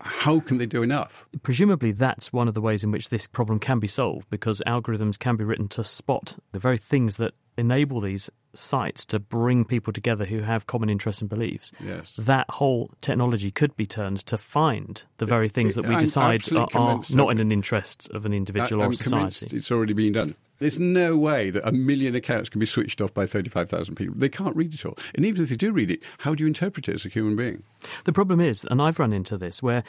how 0.00 0.40
can 0.40 0.58
they 0.58 0.66
do 0.66 0.82
enough? 0.82 1.26
Presumably, 1.42 1.92
that's 1.92 2.32
one 2.32 2.48
of 2.48 2.54
the 2.54 2.60
ways 2.60 2.82
in 2.82 2.90
which 2.90 3.08
this 3.08 3.26
problem 3.26 3.60
can 3.60 3.78
be 3.78 3.86
solved 3.86 4.28
because 4.30 4.60
algorithms 4.66 5.18
can 5.18 5.36
be 5.36 5.44
written 5.44 5.68
to 5.68 5.84
spot 5.84 6.38
the 6.50 6.58
very 6.58 6.78
things 6.78 7.18
that 7.18 7.34
enable 7.56 8.00
these 8.00 8.28
sites 8.54 9.06
to 9.06 9.18
bring 9.18 9.64
people 9.64 9.92
together 9.92 10.24
who 10.24 10.40
have 10.40 10.66
common 10.66 10.88
interests 10.88 11.20
and 11.20 11.30
beliefs. 11.30 11.72
Yes. 11.84 12.12
That 12.18 12.50
whole 12.50 12.90
technology 13.00 13.50
could 13.50 13.76
be 13.76 13.86
turned 13.86 14.18
to 14.26 14.38
find 14.38 15.02
the 15.18 15.26
very 15.26 15.48
things 15.48 15.74
that 15.74 15.86
we 15.86 15.94
I'm 15.94 16.00
decide 16.00 16.50
are, 16.52 16.68
are 16.74 17.00
not 17.10 17.30
in 17.30 17.40
an 17.40 17.52
interest 17.52 18.10
of 18.10 18.26
an 18.26 18.32
individual 18.32 18.82
I- 18.82 18.86
or 18.86 18.92
society. 18.92 19.48
It's 19.52 19.70
already 19.70 19.92
been 19.92 20.12
done. 20.12 20.34
There's 20.62 20.78
no 20.78 21.18
way 21.18 21.50
that 21.50 21.66
a 21.66 21.72
million 21.72 22.14
accounts 22.14 22.48
can 22.48 22.60
be 22.60 22.66
switched 22.66 23.00
off 23.00 23.12
by 23.12 23.26
35,000 23.26 23.96
people. 23.96 24.14
They 24.16 24.28
can't 24.28 24.54
read 24.54 24.72
it 24.72 24.86
all. 24.86 24.96
And 25.16 25.26
even 25.26 25.42
if 25.42 25.48
they 25.48 25.56
do 25.56 25.72
read 25.72 25.90
it, 25.90 26.04
how 26.18 26.36
do 26.36 26.44
you 26.44 26.46
interpret 26.46 26.88
it 26.88 26.94
as 26.94 27.04
a 27.04 27.08
human 27.08 27.34
being? 27.34 27.64
The 28.04 28.12
problem 28.12 28.40
is, 28.40 28.64
and 28.70 28.80
I've 28.80 29.00
run 29.00 29.12
into 29.12 29.36
this, 29.36 29.60
where 29.60 29.82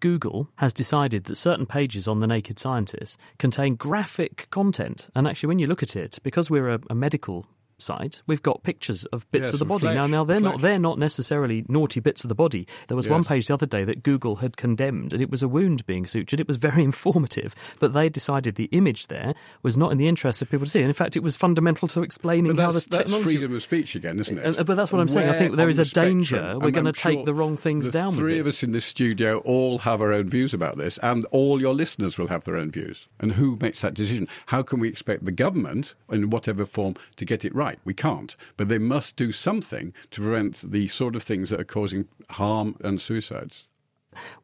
Google 0.00 0.48
has 0.56 0.72
decided 0.72 1.24
that 1.24 1.36
certain 1.36 1.66
pages 1.66 2.08
on 2.08 2.20
The 2.20 2.26
Naked 2.26 2.58
Scientist 2.58 3.18
contain 3.38 3.74
graphic 3.74 4.48
content. 4.50 5.08
And 5.14 5.28
actually, 5.28 5.48
when 5.48 5.58
you 5.58 5.66
look 5.66 5.82
at 5.82 5.94
it, 5.94 6.18
because 6.22 6.50
we're 6.50 6.70
a, 6.70 6.80
a 6.88 6.94
medical 6.94 7.44
site, 7.78 8.22
we've 8.26 8.42
got 8.42 8.62
pictures 8.62 9.04
of 9.06 9.30
bits 9.30 9.46
Yes, 9.48 9.52
of 9.54 9.58
the 9.58 9.64
body. 9.64 9.82
flesh, 9.82 9.94
now, 9.94 10.06
now 10.06 10.24
they're 10.24 10.40
not 10.40 10.60
they're 10.60 10.78
not 10.78 10.98
necessarily 10.98 11.64
naughty 11.68 12.00
bits 12.00 12.24
of 12.24 12.28
the 12.28 12.34
body. 12.34 12.66
There 12.88 12.96
was 12.96 13.08
one 13.08 13.24
page 13.24 13.48
the 13.48 13.54
other 13.54 13.66
day 13.66 13.84
that 13.84 14.02
Google 14.02 14.36
had 14.36 14.56
condemned, 14.56 15.12
and 15.12 15.20
it 15.22 15.30
was 15.30 15.42
a 15.42 15.48
wound 15.48 15.84
being 15.86 16.04
sutured. 16.04 16.40
It 16.40 16.48
was 16.48 16.56
very 16.56 16.84
informative, 16.90 17.54
but 17.80 17.92
they 17.92 18.08
decided 18.08 18.54
the 18.56 18.68
image 18.72 19.08
there 19.08 19.34
was 19.62 19.76
not 19.76 19.92
in 19.92 19.98
the 19.98 20.08
interest 20.08 20.42
of 20.42 20.50
people 20.50 20.66
to 20.66 20.70
see. 20.70 20.80
And 20.80 20.88
in 20.88 20.94
fact, 20.94 21.16
it 21.16 21.22
was 21.22 21.36
fundamental 21.36 21.88
to 21.88 22.02
explaining 22.02 22.56
how 22.56 22.70
the 22.70 22.84
that's, 22.90 23.10
that's 23.10 23.14
freedom 23.22 23.54
of 23.54 23.62
speech 23.62 23.94
again, 23.94 24.18
isn't 24.20 24.38
it? 24.38 24.58
Uh, 24.58 24.64
but 24.64 24.76
that's 24.76 24.92
what 24.92 25.00
I'm 25.00 25.08
saying. 25.08 25.28
I 25.28 25.38
think 25.38 25.56
there 25.56 25.68
is 25.68 25.78
on 25.78 25.82
is 25.82 25.92
the 25.92 26.00
a 26.00 26.04
danger 26.04 26.58
we're 26.58 26.70
gonna 26.70 26.90
I'm 26.90 26.94
take 26.94 27.24
the 27.24 27.34
wrong 27.34 27.56
things 27.56 27.86
the 27.86 27.92
down 27.92 28.14
Three 28.14 28.38
of 28.38 28.46
us 28.46 28.62
in 28.62 28.72
this 28.72 28.84
studio 28.86 29.38
all 29.38 29.78
have 29.78 30.00
our 30.00 30.12
own 30.12 30.28
views 30.28 30.54
about 30.54 30.76
this, 30.76 30.98
and 30.98 31.24
all 31.26 31.60
your 31.60 31.74
listeners 31.74 32.18
will 32.18 32.28
have 32.28 32.44
their 32.44 32.56
own 32.56 32.70
views. 32.70 33.06
And 33.20 33.32
who 33.32 33.56
makes 33.60 33.80
that 33.80 33.94
decision? 33.94 34.28
How 34.46 34.62
can 34.62 34.80
we 34.80 34.88
expect 34.88 35.24
the 35.24 35.32
government, 35.32 35.94
in 36.10 36.30
whatever 36.30 36.64
form, 36.64 36.94
to 37.16 37.24
get 37.24 37.44
it 37.44 37.54
right? 37.64 37.78
We 37.84 37.94
can't. 37.94 38.36
But 38.56 38.68
they 38.68 38.78
must 38.78 39.16
do 39.16 39.32
something 39.32 39.92
to 40.10 40.20
prevent 40.20 40.70
the 40.70 40.86
sort 40.88 41.16
of 41.16 41.22
things 41.22 41.48
that 41.50 41.60
are 41.60 41.64
causing 41.64 42.06
harm 42.30 42.76
and 42.84 43.00
suicides. 43.00 43.66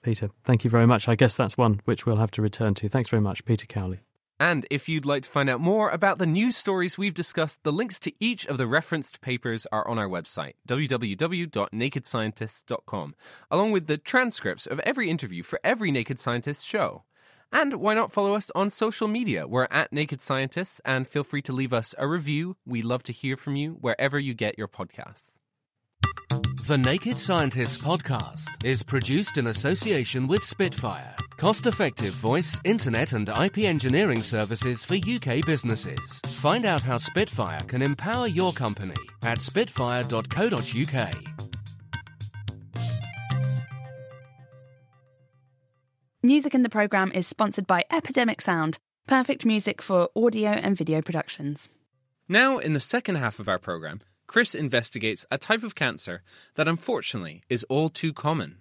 Peter, 0.03 0.31
thank 0.45 0.65
you 0.65 0.71
very 0.71 0.87
much. 0.87 1.07
I 1.07 1.15
guess 1.15 1.37
that's 1.37 1.59
one 1.59 1.81
which 1.85 2.07
we'll 2.07 2.17
have 2.17 2.31
to 2.33 2.43
return 2.43 2.75
to. 2.75 2.89
Thanks 2.89 3.11
very 3.11 3.23
much, 3.23 3.45
Peter 3.45 3.67
Cowley. 3.67 4.01
And 4.41 4.67
if 4.71 4.89
you'd 4.89 5.05
like 5.05 5.25
to 5.25 5.29
find 5.29 5.51
out 5.51 5.61
more 5.61 5.91
about 5.91 6.17
the 6.17 6.25
news 6.25 6.57
stories 6.57 6.97
we've 6.97 7.13
discussed, 7.13 7.63
the 7.63 7.73
links 7.73 7.99
to 8.01 8.13
each 8.21 8.47
of 8.47 8.57
the 8.57 8.67
referenced 8.67 9.21
papers 9.21 9.67
are 9.71 9.87
on 9.87 9.99
our 9.99 10.09
website, 10.09 10.55
www.nakedscientists.com, 10.67 13.15
along 13.51 13.73
with 13.73 13.87
the 13.87 13.99
transcripts 13.99 14.67
of 14.67 14.81
every 14.81 15.11
interview 15.11 15.43
for 15.43 15.61
every 15.63 15.91
Naked 15.91 16.19
Scientist 16.19 16.67
show. 16.67 17.05
And 17.53 17.75
why 17.75 17.95
not 17.95 18.13
follow 18.13 18.35
us 18.35 18.51
on 18.55 18.71
social 18.71 19.09
media? 19.09 19.47
We're 19.47 19.69
at 19.71 19.93
Naked 19.93 20.21
Scientists, 20.21 20.81
and 20.85 21.07
feel 21.07 21.25
free 21.25 21.43
to 21.43 21.53
leave 21.53 21.73
us 21.73 21.95
a 21.99 22.07
review. 22.07 22.57
We 22.65 22.83
love 22.83 23.03
to 23.05 23.13
hear 23.13 23.37
from 23.37 23.57
you 23.57 23.73
wherever 23.81 24.19
you 24.19 24.35
get 24.35 24.59
your 24.59 24.69
podcasts. 24.69 25.37
The 26.67 26.79
Naked 26.79 27.19
Scientists 27.19 27.79
podcast 27.79 28.65
is 28.65 28.85
produced 28.85 29.37
in 29.37 29.49
association 29.49 30.29
with 30.29 30.45
Spitfire, 30.45 31.17
cost 31.37 31.67
effective 31.67 32.13
voice, 32.13 32.61
internet, 32.63 33.13
and 33.13 33.29
IP 33.29 33.59
engineering 33.59 34.23
services 34.23 34.85
for 34.85 34.95
UK 34.95 35.45
businesses. 35.45 36.21
Find 36.27 36.65
out 36.65 36.83
how 36.83 36.99
Spitfire 36.99 37.63
can 37.67 37.83
empower 37.83 38.29
your 38.29 38.53
company 38.53 38.95
at 39.25 39.41
spitfire.co.uk. 39.41 41.15
Music 46.23 46.55
in 46.55 46.63
the 46.63 46.69
programme 46.69 47.11
is 47.13 47.27
sponsored 47.27 47.67
by 47.67 47.83
Epidemic 47.91 48.43
Sound, 48.43 48.79
perfect 49.07 49.47
music 49.47 49.81
for 49.81 50.11
audio 50.15 50.51
and 50.51 50.77
video 50.77 51.01
productions. 51.01 51.71
Now, 52.29 52.59
in 52.59 52.75
the 52.75 52.79
second 52.79 53.15
half 53.15 53.41
of 53.41 53.49
our 53.49 53.59
programme, 53.59 54.03
Chris 54.27 54.55
investigates 54.55 55.25
a 55.31 55.39
type 55.39 55.63
of 55.63 55.75
cancer 55.75 56.23
that 56.57 56.69
unfortunately 56.69 57.43
is 57.49 57.65
all 57.71 57.89
too 57.89 58.13
common. 58.13 58.59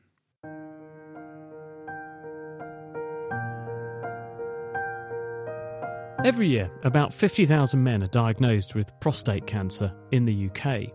Every 6.23 6.47
year, 6.47 6.71
about 6.85 7.13
50,000 7.13 7.83
men 7.83 8.03
are 8.03 8.07
diagnosed 8.07 8.73
with 8.73 8.89
prostate 9.01 9.47
cancer 9.47 9.93
in 10.13 10.23
the 10.23 10.49
UK. 10.49 10.93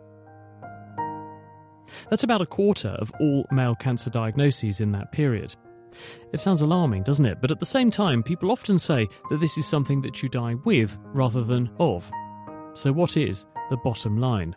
That's 2.09 2.24
about 2.24 2.40
a 2.40 2.46
quarter 2.46 2.88
of 2.88 3.12
all 3.20 3.44
male 3.50 3.74
cancer 3.74 4.09
diagnoses 4.09 4.81
in 4.81 4.92
that 4.92 5.12
period. 5.12 5.55
It 6.33 6.40
sounds 6.40 6.62
alarming, 6.62 7.02
doesn't 7.02 7.26
it? 7.26 7.38
But 7.40 7.50
at 7.50 7.61
the 7.61 7.66
same 7.66 7.90
time, 7.90 8.22
people 8.22 8.50
often 8.50 8.78
say 8.78 9.09
that 9.30 9.40
this 9.40 9.59
is 9.59 9.66
something 9.66 10.02
that 10.02 10.22
you 10.22 10.28
die 10.28 10.54
with 10.64 10.98
rather 11.12 11.42
than 11.42 11.70
of. 11.78 12.11
So, 12.74 12.92
what 12.92 13.16
is 13.16 13.46
the 13.70 13.76
bottom 13.76 14.18
line? 14.18 14.57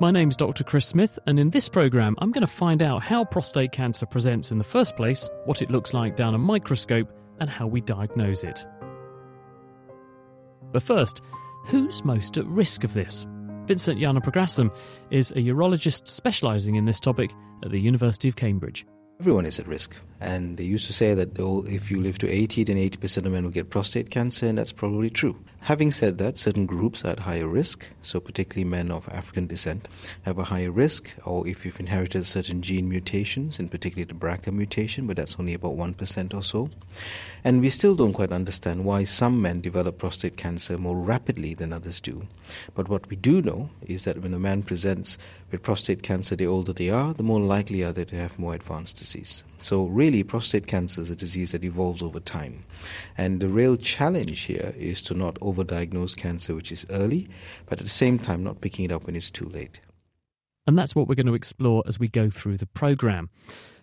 My 0.00 0.10
name's 0.10 0.36
Dr. 0.36 0.64
Chris 0.64 0.86
Smith, 0.86 1.18
and 1.26 1.38
in 1.38 1.50
this 1.50 1.68
programme, 1.68 2.14
I'm 2.18 2.32
going 2.32 2.42
to 2.42 2.46
find 2.46 2.82
out 2.82 3.02
how 3.02 3.24
prostate 3.24 3.72
cancer 3.72 4.06
presents 4.06 4.50
in 4.50 4.58
the 4.58 4.64
first 4.64 4.96
place, 4.96 5.28
what 5.44 5.60
it 5.60 5.70
looks 5.70 5.92
like 5.92 6.16
down 6.16 6.34
a 6.34 6.38
microscope, 6.38 7.12
and 7.40 7.50
how 7.50 7.66
we 7.66 7.80
diagnose 7.80 8.44
it. 8.44 8.64
But 10.72 10.82
first, 10.82 11.22
who's 11.66 12.04
most 12.04 12.36
at 12.36 12.46
risk 12.46 12.84
of 12.84 12.94
this? 12.94 13.26
Vincent 13.66 14.00
Gnanapragasam 14.00 14.74
is 15.10 15.30
a 15.32 15.36
urologist 15.36 16.08
specialising 16.08 16.76
in 16.76 16.86
this 16.86 17.00
topic 17.00 17.32
at 17.62 17.70
the 17.70 17.80
University 17.80 18.28
of 18.28 18.36
Cambridge. 18.36 18.86
Everyone 19.20 19.44
is 19.44 19.58
at 19.58 19.66
risk. 19.66 19.94
And 20.20 20.56
they 20.56 20.64
used 20.64 20.86
to 20.88 20.92
say 20.92 21.14
that 21.14 21.38
if 21.68 21.90
you 21.90 22.00
live 22.00 22.18
to 22.18 22.28
80, 22.28 22.64
then 22.64 22.76
80% 22.76 23.26
of 23.26 23.32
men 23.32 23.44
will 23.44 23.52
get 23.52 23.70
prostate 23.70 24.10
cancer, 24.10 24.46
and 24.46 24.58
that's 24.58 24.72
probably 24.72 25.10
true. 25.10 25.36
Having 25.62 25.92
said 25.92 26.18
that, 26.18 26.38
certain 26.38 26.66
groups 26.66 27.04
are 27.04 27.10
at 27.10 27.20
higher 27.20 27.46
risk, 27.46 27.86
so 28.02 28.18
particularly 28.18 28.64
men 28.64 28.90
of 28.90 29.08
African 29.10 29.46
descent 29.46 29.86
have 30.22 30.38
a 30.38 30.44
higher 30.44 30.72
risk, 30.72 31.10
or 31.24 31.46
if 31.46 31.64
you've 31.64 31.78
inherited 31.78 32.26
certain 32.26 32.62
gene 32.62 32.88
mutations, 32.88 33.60
in 33.60 33.68
particular 33.68 34.06
the 34.06 34.14
BRCA 34.14 34.52
mutation, 34.52 35.06
but 35.06 35.16
that's 35.16 35.36
only 35.38 35.54
about 35.54 35.76
1% 35.76 36.34
or 36.34 36.42
so. 36.42 36.70
And 37.44 37.60
we 37.60 37.70
still 37.70 37.94
don't 37.94 38.12
quite 38.12 38.32
understand 38.32 38.84
why 38.84 39.04
some 39.04 39.40
men 39.40 39.60
develop 39.60 39.98
prostate 39.98 40.36
cancer 40.36 40.78
more 40.78 40.96
rapidly 40.96 41.54
than 41.54 41.72
others 41.72 42.00
do. 42.00 42.26
But 42.74 42.88
what 42.88 43.08
we 43.08 43.16
do 43.16 43.40
know 43.40 43.70
is 43.82 44.04
that 44.04 44.20
when 44.22 44.34
a 44.34 44.38
man 44.38 44.62
presents 44.62 45.18
with 45.52 45.62
prostate 45.62 46.02
cancer, 46.02 46.34
the 46.34 46.46
older 46.46 46.72
they 46.72 46.90
are, 46.90 47.14
the 47.14 47.22
more 47.22 47.40
likely 47.40 47.84
are 47.84 47.92
they 47.92 48.04
to 48.06 48.16
have 48.16 48.38
more 48.38 48.54
advanced 48.54 48.96
disease. 48.96 49.44
So, 49.60 49.86
really, 49.86 50.22
prostate 50.22 50.66
cancer 50.66 51.00
is 51.00 51.10
a 51.10 51.16
disease 51.16 51.52
that 51.52 51.64
evolves 51.64 52.02
over 52.02 52.20
time. 52.20 52.64
And 53.16 53.40
the 53.40 53.48
real 53.48 53.76
challenge 53.76 54.42
here 54.42 54.72
is 54.76 55.02
to 55.02 55.14
not 55.14 55.34
overdiagnose 55.36 56.16
cancer, 56.16 56.54
which 56.54 56.70
is 56.70 56.86
early, 56.90 57.28
but 57.66 57.78
at 57.78 57.84
the 57.84 57.90
same 57.90 58.18
time, 58.18 58.44
not 58.44 58.60
picking 58.60 58.84
it 58.84 58.92
up 58.92 59.04
when 59.04 59.16
it's 59.16 59.30
too 59.30 59.48
late. 59.48 59.80
And 60.66 60.78
that's 60.78 60.94
what 60.94 61.08
we're 61.08 61.14
going 61.14 61.26
to 61.26 61.34
explore 61.34 61.82
as 61.86 61.98
we 61.98 62.08
go 62.08 62.30
through 62.30 62.58
the 62.58 62.66
programme. 62.66 63.30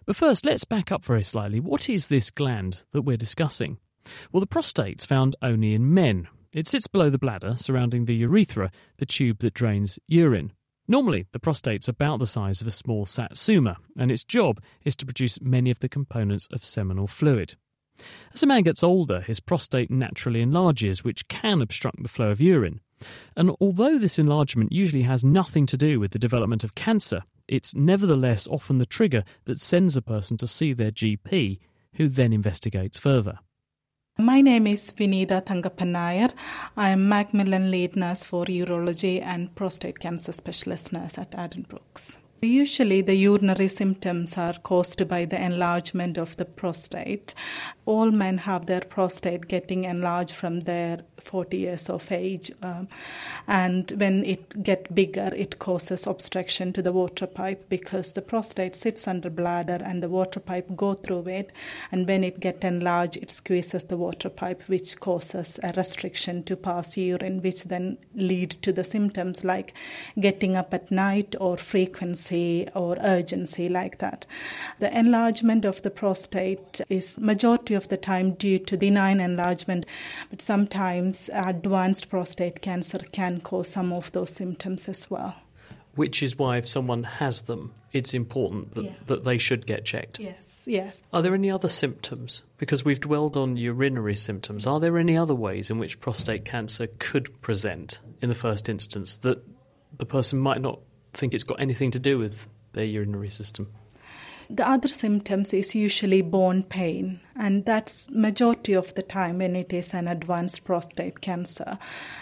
But 0.06 0.16
first, 0.16 0.46
let's 0.46 0.66
back 0.66 0.92
up 0.92 1.04
very 1.04 1.24
slightly. 1.24 1.60
What 1.60 1.90
is 1.90 2.08
this 2.08 2.30
gland 2.30 2.84
that 2.92 3.02
we're 3.02 3.18
discussing? 3.18 3.80
Well, 4.32 4.40
the 4.40 4.48
prostate's 4.48 5.06
found 5.06 5.36
only 5.42 5.74
in 5.74 5.94
men. 5.94 6.28
It 6.54 6.68
sits 6.68 6.88
below 6.88 7.10
the 7.10 7.18
bladder, 7.18 7.56
surrounding 7.58 8.06
the 8.06 8.16
urethra, 8.16 8.72
the 8.98 9.06
tube 9.06 9.40
that 9.40 9.54
drains 9.54 10.00
urine. 10.08 10.54
Normally, 10.88 11.26
the 11.32 11.40
prostate's 11.40 11.88
about 11.88 12.20
the 12.20 12.28
size 12.28 12.62
of 12.62 12.68
a 12.68 12.72
small 12.72 13.06
satsuma, 13.06 13.78
and 13.98 14.12
its 14.12 14.24
job 14.24 14.62
is 14.84 14.96
to 14.98 15.06
produce 15.06 15.42
many 15.42 15.72
of 15.72 15.80
the 15.80 15.90
components 15.90 16.48
of 16.52 16.64
seminal 16.64 17.08
fluid. 17.08 17.56
As 18.34 18.44
a 18.44 18.48
man 18.48 18.64
gets 18.64 18.84
older, 18.84 19.22
his 19.22 19.40
prostate 19.40 19.90
naturally 19.90 20.42
enlarges, 20.42 21.04
which 21.04 21.28
can 21.28 21.62
obstruct 21.62 22.04
the 22.04 22.10
flow 22.10 22.30
of 22.30 22.42
urine. 22.42 22.82
And 23.36 23.52
although 23.60 23.98
this 23.98 24.20
enlargement 24.20 24.72
usually 24.72 25.04
has 25.04 25.24
nothing 25.24 25.66
to 25.68 25.78
do 25.78 26.00
with 26.00 26.12
the 26.12 26.20
development 26.20 26.64
of 26.64 26.76
cancer, 26.76 27.24
it's 27.48 27.76
nevertheless 27.76 28.48
often 28.48 28.78
the 28.78 28.86
trigger 28.86 29.24
that 29.46 29.60
sends 29.60 29.96
a 29.96 30.02
person 30.02 30.38
to 30.38 30.48
see 30.48 30.74
their 30.74 30.92
GP, 30.92 31.60
who 31.94 32.08
then 32.08 32.34
investigates 32.34 33.00
further. 33.00 33.40
My 34.18 34.40
name 34.40 34.68
is 34.68 34.94
Vinita 34.94 35.42
Thangapanayer. 35.42 36.32
I 36.78 36.92
am 36.92 37.10
Macmillan 37.10 37.70
lead 37.70 37.98
nurse 37.98 38.24
for 38.24 38.46
urology 38.46 39.22
and 39.22 39.54
prostate 39.56 40.00
cancer 40.00 40.32
specialist 40.32 40.94
nurse 40.94 41.18
at 41.18 41.32
Addenbrooke's. 41.32 42.16
Usually, 42.46 43.02
the 43.02 43.16
urinary 43.16 43.68
symptoms 43.68 44.38
are 44.38 44.54
caused 44.54 45.08
by 45.08 45.26
the 45.26 45.44
enlargement 45.44 46.18
of 46.18 46.38
the 46.38 46.46
prostate. 46.46 47.34
All 47.86 48.12
men 48.12 48.40
have 48.40 48.66
their 48.66 48.82
prostate 48.82 49.48
getting 49.48 49.86
enlarged 49.86 50.36
from 50.36 50.62
their 50.62 51.02
40 51.20 51.58
years 51.58 51.90
of 51.90 52.12
age. 52.12 52.52
Um, 52.62 52.88
and 53.48 53.92
when 53.98 54.24
it 54.26 54.62
gets 54.64 54.92
bigger, 54.92 55.32
it 55.36 55.60
causes 55.60 56.06
obstruction 56.06 56.72
to 56.74 56.82
the 56.82 56.92
water 56.92 57.26
pipe 57.26 57.66
because 57.70 58.14
the 58.14 58.22
prostate 58.22 58.76
sits 58.76 59.08
under 59.08 59.30
bladder 59.30 59.80
and 59.84 60.04
the 60.04 60.10
water 60.10 60.40
pipe 60.40 60.68
go 60.76 60.94
through 60.94 61.28
it. 61.28 61.52
And 61.92 62.08
when 62.08 62.24
it 62.24 62.40
gets 62.40 62.64
enlarged, 62.64 63.18
it 63.18 63.32
squeezes 63.32 63.86
the 63.86 63.98
water 63.98 64.30
pipe, 64.30 64.64
which 64.68 65.00
causes 65.00 65.60
a 65.64 65.74
restriction 65.74 66.44
to 66.44 66.56
pass 66.56 66.96
urine, 66.98 67.42
which 67.42 67.64
then 67.64 67.98
lead 68.14 68.52
to 68.52 68.72
the 68.72 68.84
symptoms 68.84 69.44
like 69.44 69.74
getting 70.20 70.56
up 70.56 70.74
at 70.74 70.92
night 70.92 71.36
or 71.40 71.58
frequency 71.58 72.35
or 72.76 72.98
urgency 73.02 73.70
like 73.70 74.00
that. 74.00 74.26
The 74.80 74.98
enlargement 74.98 75.66
of 75.66 75.82
the 75.82 75.90
prostate 75.90 76.82
is 76.90 77.18
majority 77.18 77.74
of 77.74 77.88
the 77.88 77.98
time 77.98 78.34
due 78.34 78.60
to 78.60 78.78
benign 78.78 79.20
enlargement, 79.20 79.86
but 80.30 80.42
sometimes 80.42 81.30
advanced 81.34 82.10
prostate 82.10 82.62
cancer 82.62 83.00
can 83.12 83.42
cause 83.42 83.70
some 83.70 83.94
of 83.94 84.12
those 84.12 84.32
symptoms 84.32 84.88
as 84.90 85.10
well. 85.10 85.36
Which 85.96 86.22
is 86.22 86.38
why, 86.38 86.58
if 86.58 86.68
someone 86.68 87.04
has 87.04 87.44
them, 87.44 87.74
it's 87.94 88.14
important 88.14 88.74
that, 88.74 88.84
yeah. 88.84 88.92
that 89.06 89.24
they 89.24 89.38
should 89.38 89.66
get 89.66 89.86
checked. 89.86 90.20
Yes, 90.20 90.66
yes. 90.68 91.02
Are 91.14 91.22
there 91.22 91.34
any 91.34 91.50
other 91.50 91.70
symptoms? 91.70 92.44
Because 92.58 92.84
we've 92.84 93.00
dwelled 93.00 93.38
on 93.38 93.56
urinary 93.56 94.18
symptoms. 94.18 94.68
Are 94.68 94.82
there 94.82 94.98
any 94.98 95.18
other 95.18 95.36
ways 95.36 95.70
in 95.70 95.78
which 95.80 96.02
prostate 96.02 96.44
cancer 96.44 96.88
could 97.00 97.42
present 97.42 98.02
in 98.22 98.28
the 98.28 98.36
first 98.36 98.68
instance 98.68 99.18
that 99.18 99.42
the 99.98 100.06
person 100.06 100.40
might 100.40 100.60
not 100.62 100.80
think 101.18 101.34
it's 101.34 101.44
got 101.44 101.60
anything 101.60 101.92
to 101.92 102.00
do 102.00 102.18
with 102.18 102.48
their 102.74 102.86
urinary 102.86 103.30
system? 103.30 103.68
The 104.50 104.68
other 104.68 104.88
symptoms 104.88 105.54
is 105.54 105.74
usually 105.74 106.22
bone 106.22 106.62
pain, 106.64 107.20
and 107.36 107.66
that's 107.66 108.12
majority 108.12 108.74
of 108.74 108.94
the 108.94 109.02
time 109.02 109.40
when 109.40 109.56
it 109.56 109.74
is 109.74 109.94
an 109.94 110.08
advanced 110.08 110.66
prostate 110.66 111.22
cancer. 111.22 111.80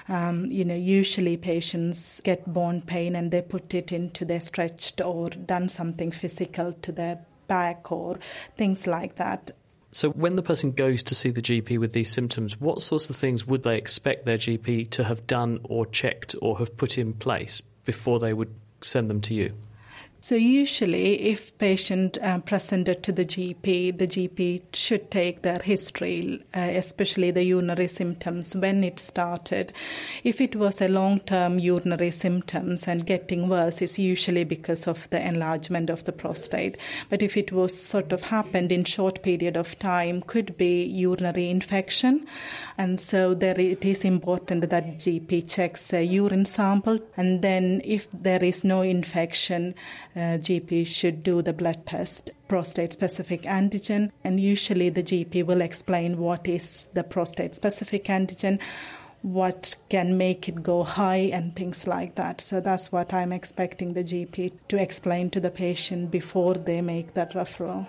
Um, 0.07 0.45
you 0.45 0.63
know, 0.63 0.75
usually 0.75 1.35
patients 1.35 2.21
get 2.21 2.51
bone 2.51 2.81
pain 2.81 3.15
and 3.17 3.29
they 3.29 3.41
put 3.41 3.73
it 3.73 3.91
into 3.91 4.23
their 4.23 4.39
stretched 4.39 5.01
or 5.01 5.31
done 5.31 5.67
something 5.67 6.11
physical 6.11 6.71
to 6.71 6.91
their 6.93 7.19
back 7.47 7.91
or 7.91 8.19
things 8.55 8.87
like 8.87 9.15
that. 9.15 9.51
So, 9.91 10.09
when 10.11 10.37
the 10.37 10.41
person 10.41 10.71
goes 10.71 11.03
to 11.03 11.15
see 11.15 11.29
the 11.29 11.41
GP 11.41 11.77
with 11.77 11.91
these 11.91 12.11
symptoms, 12.11 12.59
what 12.59 12.81
sorts 12.81 13.09
of 13.09 13.17
things 13.17 13.45
would 13.45 13.63
they 13.63 13.77
expect 13.77 14.25
their 14.25 14.37
GP 14.37 14.89
to 14.91 15.03
have 15.03 15.27
done 15.27 15.59
or 15.65 15.85
checked 15.85 16.35
or 16.41 16.57
have 16.59 16.77
put 16.77 16.97
in 16.97 17.13
place 17.13 17.61
before 17.85 18.19
they 18.19 18.33
would 18.33 18.55
send 18.85 19.09
them 19.09 19.21
to 19.21 19.33
you? 19.33 19.53
So 20.23 20.35
usually, 20.35 21.21
if 21.21 21.57
patient 21.57 22.17
um, 22.21 22.43
presented 22.43 23.03
to 23.03 23.11
the 23.11 23.25
GP, 23.25 23.97
the 23.97 24.07
GP 24.07 24.73
should 24.73 25.11
take 25.11 25.41
their 25.41 25.59
history, 25.59 26.41
uh, 26.55 26.61
especially 26.61 27.31
the 27.31 27.43
urinary 27.43 27.89
symptoms 27.89 28.55
when 28.55 28.85
it 28.85 28.99
started. 28.99 29.73
If 30.23 30.39
it 30.39 30.55
was 30.55 30.81
a 30.81 30.87
long-term 30.87 31.59
urinary 31.59 32.11
symptoms 32.11 32.87
and 32.87 33.05
getting 33.05 33.49
worse, 33.49 33.81
it's 33.81 33.99
usually 33.99 34.45
because 34.45 34.87
of 34.87 35.09
the 35.09 35.21
enlargement 35.21 35.89
of 35.89 36.05
the 36.05 36.13
prostate. 36.13 36.77
But 37.09 37.21
if 37.21 37.35
it 37.35 37.51
was 37.51 37.77
sort 37.77 38.13
of 38.13 38.21
happened 38.21 38.71
in 38.71 38.85
short 38.85 39.23
period 39.23 39.57
of 39.57 39.77
time, 39.77 40.21
could 40.21 40.57
be 40.57 40.85
urinary 40.85 41.49
infection, 41.49 42.25
and 42.77 42.97
so 42.97 43.33
there 43.33 43.59
it 43.59 43.83
is 43.83 44.05
important 44.05 44.69
that 44.69 44.99
GP 44.99 45.53
checks 45.53 45.91
a 45.91 46.01
urine 46.01 46.45
sample, 46.45 46.99
and 47.17 47.41
then 47.41 47.81
if 47.83 48.07
there 48.13 48.41
is 48.41 48.63
no 48.63 48.83
infection 48.83 49.75
uh, 50.15 50.37
GP 50.37 50.85
should 50.85 51.23
do 51.23 51.41
the 51.41 51.53
blood 51.53 51.85
test, 51.85 52.31
prostate 52.47 52.93
specific 52.93 53.43
antigen, 53.43 54.11
and 54.23 54.39
usually 54.39 54.89
the 54.89 55.03
GP 55.03 55.45
will 55.45 55.61
explain 55.61 56.17
what 56.17 56.47
is 56.47 56.87
the 56.93 57.03
prostate 57.03 57.55
specific 57.55 58.05
antigen, 58.05 58.59
what 59.23 59.75
can 59.89 60.17
make 60.17 60.47
it 60.47 60.61
go 60.61 60.83
high, 60.83 61.29
and 61.33 61.55
things 61.55 61.87
like 61.87 62.15
that. 62.15 62.41
So 62.41 62.59
that's 62.59 62.91
what 62.91 63.13
I'm 63.13 63.31
expecting 63.31 63.93
the 63.93 64.03
GP 64.03 64.51
to 64.67 64.77
explain 64.79 65.29
to 65.31 65.39
the 65.39 65.49
patient 65.49 66.11
before 66.11 66.53
they 66.55 66.81
make 66.81 67.13
that 67.15 67.33
referral. 67.33 67.87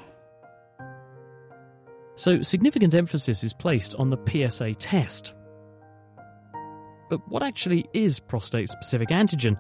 So, 2.17 2.43
significant 2.43 2.95
emphasis 2.95 3.43
is 3.43 3.53
placed 3.53 3.97
on 3.97 4.11
the 4.11 4.19
PSA 4.29 4.75
test. 4.75 5.35
But 7.11 7.29
what 7.29 7.43
actually 7.43 7.87
is 7.93 8.21
prostate 8.21 8.69
specific 8.69 9.09
antigen? 9.09 9.57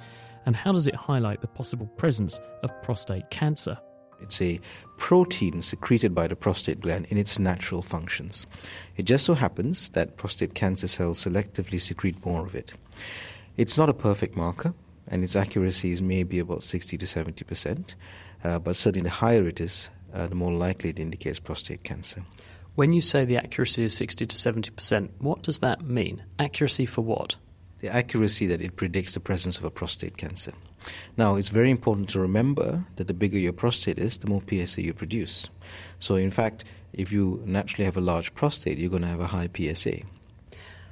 And 0.47 0.57
how 0.57 0.73
does 0.73 0.87
it 0.87 0.95
highlight 0.95 1.41
the 1.41 1.47
possible 1.47 1.87
presence 1.87 2.41
of 2.63 2.71
prostate 2.83 3.31
cancer? 3.31 3.79
It's 4.21 4.41
a 4.41 4.61
protein 4.97 5.61
secreted 5.61 6.15
by 6.15 6.29
the 6.29 6.37
prostate 6.37 6.81
gland 6.81 7.07
in 7.11 7.19
its 7.19 7.39
natural 7.39 7.83
functions. 7.83 8.47
It 8.97 9.05
just 9.05 9.27
so 9.27 9.35
happens 9.35 9.91
that 9.91 10.17
prostate 10.17 10.55
cancer 10.55 10.89
cells 10.89 11.25
selectively 11.25 11.81
secrete 11.81 12.25
more 12.25 12.47
of 12.47 12.55
it. 12.55 12.73
It's 13.57 13.77
not 13.77 13.89
a 13.89 13.95
perfect 13.95 14.37
marker, 14.37 14.75
and 15.09 15.23
its 15.23 15.37
accuracy 15.37 15.93
is 15.93 16.01
maybe 16.01 16.39
about 16.39 16.63
60 16.63 16.97
to 16.97 17.07
70 17.07 17.45
percent, 17.45 17.95
uh, 18.43 18.59
but 18.59 18.77
certainly 18.77 19.05
the 19.05 19.15
higher 19.15 19.47
it 19.47 19.61
is, 19.61 19.91
uh, 20.15 20.27
the 20.27 20.35
more 20.35 20.53
likely 20.53 20.91
it 20.91 20.99
indicates 20.99 21.39
prostate 21.39 21.85
cancer. 21.85 22.23
When 22.75 22.93
you 22.93 23.01
say 23.01 23.25
the 23.25 23.37
accuracy 23.37 23.85
is 23.85 23.95
60 23.95 24.27
to 24.27 24.37
70%, 24.37 25.11
what 25.19 25.43
does 25.43 25.61
that 25.61 25.83
mean? 25.83 26.25
Accuracy 26.41 26.87
for 26.87 27.03
what? 27.03 27.37
The 27.85 27.95
accuracy 27.95 28.47
that 28.47 28.63
it 28.63 28.77
predicts 28.77 29.13
the 29.13 29.21
presence 29.21 29.59
of 29.59 29.65
a 29.65 29.71
prostate 29.71 30.17
cancer. 30.17 30.53
Now, 31.19 31.37
it's 31.37 31.51
very 31.51 31.71
important 31.71 32.09
to 32.09 32.19
remember 32.19 32.83
that 32.97 33.09
the 33.09 33.13
bigger 33.13 33.37
your 33.37 33.53
prostate 33.53 33.99
is, 33.99 34.17
the 34.17 34.27
more 34.27 34.41
PSA 34.49 34.81
you 34.81 34.95
produce. 34.95 35.51
So, 35.99 36.15
in 36.15 36.31
fact, 36.31 36.65
if 36.95 37.13
you 37.13 37.43
naturally 37.45 37.85
have 37.85 37.99
a 37.99 38.01
large 38.01 38.35
prostate, 38.35 38.79
you're 38.79 38.89
going 38.89 39.03
to 39.03 39.09
have 39.09 39.21
a 39.21 39.27
high 39.27 39.51
PSA. 39.55 39.99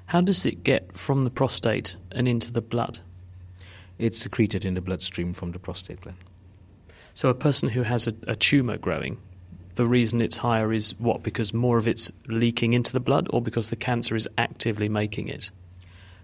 How 0.04 0.20
does 0.20 0.44
it 0.44 0.64
get 0.64 0.94
from 0.94 1.22
the 1.22 1.30
prostate 1.30 1.96
and 2.10 2.28
into 2.28 2.52
the 2.52 2.60
blood? 2.60 3.00
It's 3.96 4.18
secreted 4.18 4.66
in 4.66 4.74
the 4.74 4.82
bloodstream 4.82 5.32
from 5.32 5.52
the 5.52 5.58
prostate 5.58 6.02
gland. 6.02 6.18
So, 7.14 7.30
a 7.30 7.34
person 7.34 7.70
who 7.70 7.84
has 7.84 8.06
a, 8.06 8.12
a 8.26 8.36
tumour 8.36 8.76
growing, 8.76 9.16
the 9.76 9.86
reason 9.86 10.20
it's 10.20 10.36
higher 10.36 10.74
is 10.74 10.94
what? 11.00 11.22
Because 11.22 11.54
more 11.54 11.78
of 11.78 11.88
it's 11.88 12.12
leaking 12.26 12.74
into 12.74 12.92
the 12.92 13.00
blood, 13.00 13.28
or 13.30 13.40
because 13.40 13.70
the 13.70 13.76
cancer 13.76 14.14
is 14.14 14.28
actively 14.36 14.90
making 14.90 15.28
it? 15.28 15.50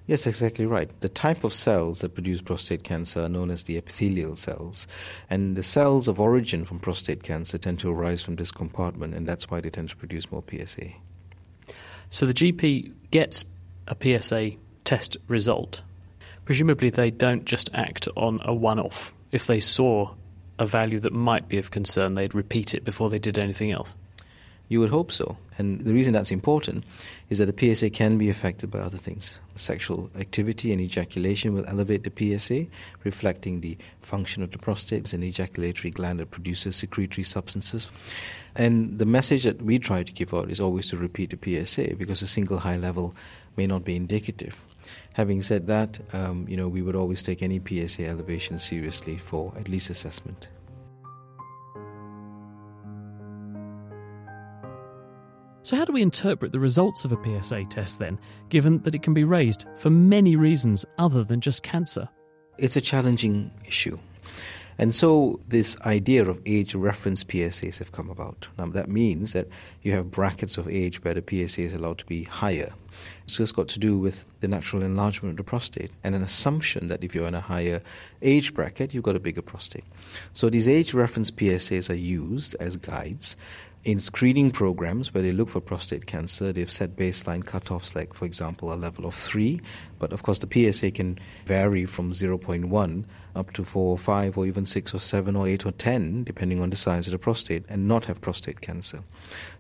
Yes, 0.08 0.26
exactly 0.26 0.64
right. 0.64 0.88
The 1.02 1.10
type 1.10 1.44
of 1.44 1.52
cells 1.52 2.00
that 2.00 2.14
produce 2.14 2.40
prostate 2.40 2.82
cancer 2.82 3.24
are 3.24 3.28
known 3.28 3.50
as 3.50 3.64
the 3.64 3.76
epithelial 3.76 4.36
cells. 4.36 4.88
And 5.28 5.54
the 5.54 5.62
cells 5.62 6.08
of 6.08 6.18
origin 6.18 6.64
from 6.64 6.78
prostate 6.78 7.22
cancer 7.22 7.58
tend 7.58 7.78
to 7.80 7.90
arise 7.90 8.22
from 8.22 8.36
this 8.36 8.50
compartment, 8.50 9.14
and 9.14 9.26
that's 9.26 9.50
why 9.50 9.60
they 9.60 9.68
tend 9.68 9.90
to 9.90 9.96
produce 9.96 10.32
more 10.32 10.42
PSA. 10.50 10.92
So 12.08 12.24
the 12.24 12.32
GP 12.32 12.90
gets 13.10 13.44
a 13.86 13.94
PSA 14.00 14.52
test 14.84 15.18
result. 15.28 15.82
Presumably, 16.46 16.88
they 16.88 17.10
don't 17.10 17.44
just 17.44 17.68
act 17.74 18.08
on 18.16 18.40
a 18.46 18.54
one 18.54 18.80
off. 18.80 19.12
If 19.30 19.46
they 19.46 19.60
saw 19.60 20.14
a 20.58 20.64
value 20.64 21.00
that 21.00 21.12
might 21.12 21.50
be 21.50 21.58
of 21.58 21.70
concern, 21.70 22.14
they'd 22.14 22.34
repeat 22.34 22.72
it 22.72 22.82
before 22.82 23.10
they 23.10 23.18
did 23.18 23.38
anything 23.38 23.72
else. 23.72 23.94
You 24.68 24.80
would 24.80 24.90
hope 24.90 25.10
so. 25.10 25.36
And 25.56 25.80
the 25.80 25.94
reason 25.94 26.12
that's 26.12 26.30
important 26.30 26.84
is 27.30 27.38
that 27.38 27.46
the 27.46 27.74
PSA 27.74 27.90
can 27.90 28.18
be 28.18 28.28
affected 28.28 28.70
by 28.70 28.80
other 28.80 28.98
things. 28.98 29.40
Sexual 29.56 30.10
activity 30.18 30.72
and 30.72 30.80
ejaculation 30.80 31.54
will 31.54 31.66
elevate 31.66 32.04
the 32.04 32.38
PSA, 32.38 32.66
reflecting 33.02 33.60
the 33.60 33.78
function 34.02 34.42
of 34.42 34.50
the 34.50 34.58
prostate 34.58 35.04
as 35.04 35.14
an 35.14 35.22
ejaculatory 35.22 35.90
gland 35.90 36.20
that 36.20 36.30
produces 36.30 36.76
secretory 36.76 37.24
substances. 37.24 37.90
And 38.54 38.98
the 38.98 39.06
message 39.06 39.44
that 39.44 39.62
we 39.62 39.78
try 39.78 40.02
to 40.02 40.12
give 40.12 40.34
out 40.34 40.50
is 40.50 40.60
always 40.60 40.88
to 40.90 40.96
repeat 40.96 41.30
the 41.30 41.64
PSA 41.64 41.96
because 41.96 42.22
a 42.22 42.28
single 42.28 42.58
high 42.58 42.76
level 42.76 43.14
may 43.56 43.66
not 43.66 43.84
be 43.84 43.96
indicative. 43.96 44.62
Having 45.14 45.42
said 45.42 45.66
that, 45.66 45.98
um, 46.12 46.46
you 46.48 46.56
know, 46.56 46.68
we 46.68 46.82
would 46.82 46.94
always 46.94 47.22
take 47.22 47.42
any 47.42 47.60
PSA 47.60 48.06
elevation 48.06 48.58
seriously 48.58 49.16
for 49.16 49.52
at 49.58 49.68
least 49.68 49.90
assessment. 49.90 50.48
So, 55.68 55.76
how 55.76 55.84
do 55.84 55.92
we 55.92 56.00
interpret 56.00 56.52
the 56.52 56.58
results 56.58 57.04
of 57.04 57.12
a 57.12 57.22
PSA 57.22 57.66
test 57.66 57.98
then, 57.98 58.18
given 58.48 58.78
that 58.84 58.94
it 58.94 59.02
can 59.02 59.12
be 59.12 59.22
raised 59.22 59.66
for 59.76 59.90
many 59.90 60.34
reasons 60.34 60.86
other 60.96 61.22
than 61.22 61.42
just 61.42 61.62
cancer? 61.62 62.08
It's 62.56 62.76
a 62.76 62.80
challenging 62.80 63.50
issue. 63.66 63.98
And 64.78 64.94
so, 64.94 65.40
this 65.46 65.78
idea 65.82 66.24
of 66.24 66.40
age 66.46 66.74
reference 66.74 67.22
PSAs 67.22 67.80
have 67.80 67.92
come 67.92 68.08
about. 68.08 68.48
Now, 68.56 68.64
that 68.68 68.88
means 68.88 69.34
that 69.34 69.46
you 69.82 69.92
have 69.92 70.10
brackets 70.10 70.56
of 70.56 70.68
age 70.68 71.04
where 71.04 71.12
the 71.12 71.22
PSA 71.22 71.60
is 71.60 71.74
allowed 71.74 71.98
to 71.98 72.06
be 72.06 72.22
higher. 72.22 72.72
So, 73.26 73.42
it's 73.42 73.52
got 73.52 73.68
to 73.68 73.78
do 73.78 73.98
with 73.98 74.24
the 74.40 74.48
natural 74.48 74.82
enlargement 74.82 75.32
of 75.32 75.36
the 75.36 75.50
prostate 75.50 75.90
and 76.02 76.14
an 76.14 76.22
assumption 76.22 76.88
that 76.88 77.04
if 77.04 77.14
you're 77.14 77.28
in 77.28 77.34
a 77.34 77.42
higher 77.42 77.82
age 78.22 78.54
bracket, 78.54 78.94
you've 78.94 79.04
got 79.04 79.16
a 79.16 79.20
bigger 79.20 79.42
prostate. 79.42 79.84
So, 80.32 80.48
these 80.48 80.66
age 80.66 80.94
reference 80.94 81.30
PSAs 81.30 81.90
are 81.90 81.94
used 81.94 82.54
as 82.58 82.78
guides 82.78 83.36
in 83.84 84.00
screening 84.00 84.50
programs 84.50 85.14
where 85.14 85.22
they 85.22 85.32
look 85.32 85.48
for 85.48 85.60
prostate 85.60 86.06
cancer, 86.06 86.52
they've 86.52 86.70
set 86.70 86.96
baseline 86.96 87.44
cutoffs, 87.44 87.94
like, 87.94 88.12
for 88.12 88.24
example, 88.24 88.72
a 88.72 88.74
level 88.74 89.06
of 89.06 89.14
3. 89.14 89.60
But 89.98 90.12
of 90.12 90.22
course, 90.22 90.38
the 90.38 90.72
PSA 90.72 90.90
can 90.90 91.18
vary 91.46 91.84
from 91.84 92.12
0.1 92.12 93.04
up 93.36 93.52
to 93.52 93.64
4 93.64 93.92
or 93.92 93.98
5, 93.98 94.36
or 94.36 94.46
even 94.46 94.66
6 94.66 94.94
or 94.94 94.98
7 94.98 95.36
or 95.36 95.46
8 95.46 95.66
or 95.66 95.72
10, 95.72 96.24
depending 96.24 96.60
on 96.60 96.70
the 96.70 96.76
size 96.76 97.06
of 97.06 97.12
the 97.12 97.18
prostate, 97.18 97.64
and 97.68 97.86
not 97.86 98.04
have 98.06 98.20
prostate 98.20 98.60
cancer. 98.60 99.02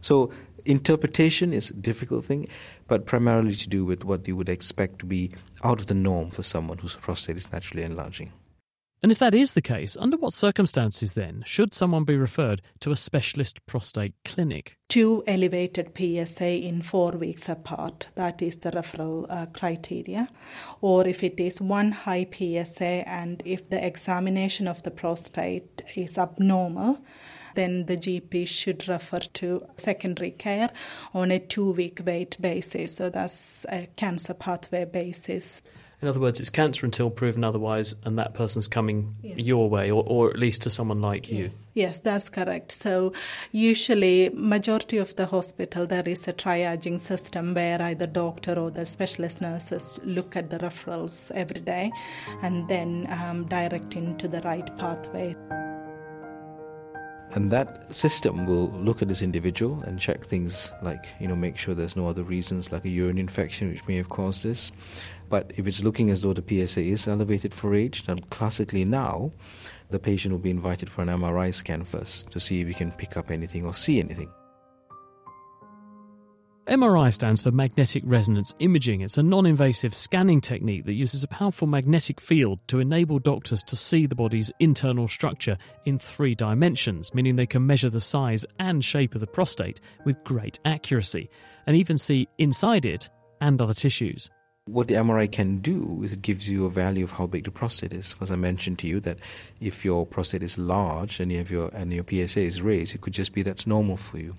So, 0.00 0.32
interpretation 0.64 1.52
is 1.52 1.70
a 1.70 1.74
difficult 1.74 2.24
thing, 2.24 2.48
but 2.88 3.06
primarily 3.06 3.54
to 3.54 3.68
do 3.68 3.84
with 3.84 4.04
what 4.04 4.26
you 4.26 4.36
would 4.36 4.48
expect 4.48 4.98
to 4.98 5.06
be 5.06 5.30
out 5.62 5.80
of 5.80 5.86
the 5.86 5.94
norm 5.94 6.30
for 6.30 6.42
someone 6.42 6.78
whose 6.78 6.96
prostate 6.96 7.36
is 7.36 7.52
naturally 7.52 7.84
enlarging. 7.84 8.32
And 9.02 9.12
if 9.12 9.20
that 9.20 9.34
is 9.34 9.52
the 9.52 9.62
case, 9.62 9.96
under 9.96 10.16
what 10.16 10.32
circumstances 10.32 11.14
then 11.14 11.44
should 11.46 11.72
someone 11.72 12.04
be 12.04 12.16
referred 12.16 12.62
to 12.80 12.90
a 12.90 12.96
specialist 12.96 13.64
prostate 13.66 14.14
clinic? 14.24 14.76
Two 14.88 15.22
elevated 15.26 15.92
PSA 15.96 16.66
in 16.66 16.82
four 16.82 17.12
weeks 17.12 17.48
apart, 17.48 18.08
that 18.16 18.42
is 18.42 18.58
the 18.58 18.72
referral 18.72 19.26
uh, 19.30 19.46
criteria. 19.46 20.28
Or 20.80 21.06
if 21.06 21.22
it 21.22 21.38
is 21.38 21.60
one 21.60 21.92
high 21.92 22.26
PSA 22.32 23.08
and 23.08 23.40
if 23.44 23.70
the 23.70 23.84
examination 23.84 24.66
of 24.66 24.82
the 24.82 24.90
prostate 24.90 25.82
is 25.94 26.18
abnormal, 26.18 26.98
then 27.54 27.86
the 27.86 27.96
GP 27.96 28.48
should 28.48 28.88
refer 28.88 29.20
to 29.20 29.64
secondary 29.76 30.32
care 30.32 30.70
on 31.14 31.30
a 31.30 31.38
two 31.38 31.70
week 31.72 32.00
wait 32.04 32.36
basis. 32.40 32.96
So 32.96 33.10
that's 33.10 33.64
a 33.68 33.88
cancer 33.96 34.34
pathway 34.34 34.86
basis. 34.86 35.62
In 36.00 36.06
other 36.06 36.20
words, 36.20 36.38
it's 36.38 36.50
cancer 36.50 36.86
until 36.86 37.10
proven 37.10 37.42
otherwise, 37.42 37.96
and 38.04 38.16
that 38.18 38.32
person's 38.32 38.68
coming 38.68 39.16
yeah. 39.20 39.34
your 39.36 39.68
way, 39.68 39.90
or, 39.90 40.04
or 40.06 40.30
at 40.30 40.38
least 40.38 40.62
to 40.62 40.70
someone 40.70 41.00
like 41.00 41.28
you. 41.28 41.44
Yes. 41.44 41.66
yes, 41.74 41.98
that's 41.98 42.28
correct. 42.28 42.70
So 42.70 43.12
usually, 43.50 44.30
majority 44.32 44.98
of 44.98 45.16
the 45.16 45.26
hospital 45.26 45.86
there 45.86 46.08
is 46.08 46.28
a 46.28 46.32
triaging 46.32 47.00
system 47.00 47.52
where 47.52 47.82
either 47.82 48.06
doctor 48.06 48.54
or 48.54 48.70
the 48.70 48.86
specialist 48.86 49.40
nurses 49.40 49.98
look 50.04 50.36
at 50.36 50.50
the 50.50 50.58
referrals 50.58 51.32
every 51.32 51.60
day, 51.60 51.90
and 52.42 52.68
then 52.68 53.08
um, 53.24 53.46
direct 53.48 53.96
into 53.96 54.28
the 54.28 54.40
right 54.42 54.76
pathway. 54.78 55.34
And 57.32 57.50
that 57.50 57.94
system 57.94 58.46
will 58.46 58.70
look 58.70 59.02
at 59.02 59.08
this 59.08 59.20
individual 59.20 59.82
and 59.82 59.98
check 59.98 60.24
things 60.24 60.72
like, 60.82 61.06
you 61.20 61.28
know, 61.28 61.36
make 61.36 61.58
sure 61.58 61.74
there's 61.74 61.96
no 61.96 62.08
other 62.08 62.22
reasons 62.22 62.72
like 62.72 62.84
a 62.86 62.88
urine 62.88 63.18
infection 63.18 63.68
which 63.68 63.86
may 63.86 63.96
have 63.96 64.08
caused 64.08 64.42
this. 64.44 64.72
But 65.28 65.52
if 65.56 65.66
it's 65.66 65.84
looking 65.84 66.10
as 66.10 66.22
though 66.22 66.32
the 66.32 66.66
PSA 66.66 66.82
is 66.82 67.06
elevated 67.06 67.52
for 67.52 67.74
age, 67.74 68.04
then 68.04 68.18
classically 68.30 68.84
now 68.84 69.32
the 69.90 69.98
patient 69.98 70.32
will 70.32 70.40
be 70.40 70.50
invited 70.50 70.90
for 70.90 71.02
an 71.02 71.08
MRI 71.08 71.52
scan 71.52 71.84
first 71.84 72.30
to 72.30 72.40
see 72.40 72.60
if 72.60 72.66
we 72.66 72.74
can 72.74 72.92
pick 72.92 73.16
up 73.16 73.30
anything 73.30 73.64
or 73.64 73.74
see 73.74 74.00
anything. 74.00 74.30
MRI 76.68 77.10
stands 77.14 77.40
for 77.40 77.50
magnetic 77.50 78.02
resonance 78.04 78.54
imaging. 78.58 79.00
It's 79.00 79.16
a 79.16 79.22
non 79.22 79.46
invasive 79.46 79.94
scanning 79.94 80.42
technique 80.42 80.84
that 80.84 80.92
uses 80.92 81.24
a 81.24 81.28
powerful 81.28 81.66
magnetic 81.66 82.20
field 82.20 82.58
to 82.68 82.78
enable 82.78 83.18
doctors 83.18 83.62
to 83.62 83.76
see 83.76 84.04
the 84.04 84.14
body's 84.14 84.52
internal 84.60 85.08
structure 85.08 85.56
in 85.86 85.98
three 85.98 86.34
dimensions, 86.34 87.14
meaning 87.14 87.36
they 87.36 87.46
can 87.46 87.66
measure 87.66 87.88
the 87.88 88.02
size 88.02 88.44
and 88.58 88.84
shape 88.84 89.14
of 89.14 89.22
the 89.22 89.26
prostate 89.26 89.80
with 90.04 90.22
great 90.24 90.58
accuracy 90.66 91.30
and 91.66 91.74
even 91.74 91.96
see 91.96 92.28
inside 92.36 92.84
it 92.84 93.08
and 93.40 93.62
other 93.62 93.72
tissues. 93.72 94.28
What 94.70 94.88
the 94.88 94.96
MRI 94.96 95.32
can 95.32 95.60
do 95.60 96.02
is 96.04 96.12
it 96.12 96.20
gives 96.20 96.46
you 96.46 96.66
a 96.66 96.70
value 96.70 97.02
of 97.02 97.12
how 97.12 97.26
big 97.26 97.44
the 97.44 97.50
prostate 97.50 97.94
is. 97.94 98.12
Because 98.12 98.30
I 98.30 98.36
mentioned 98.36 98.78
to 98.80 98.86
you 98.86 99.00
that 99.00 99.18
if 99.62 99.82
your 99.82 100.04
prostate 100.04 100.42
is 100.42 100.58
large 100.58 101.20
and 101.20 101.32
you 101.32 101.42
your 101.48 101.70
and 101.72 101.90
your 101.90 102.04
PSA 102.04 102.40
is 102.40 102.60
raised, 102.60 102.94
it 102.94 103.00
could 103.00 103.14
just 103.14 103.32
be 103.32 103.40
that's 103.40 103.66
normal 103.66 103.96
for 103.96 104.18
you. 104.18 104.36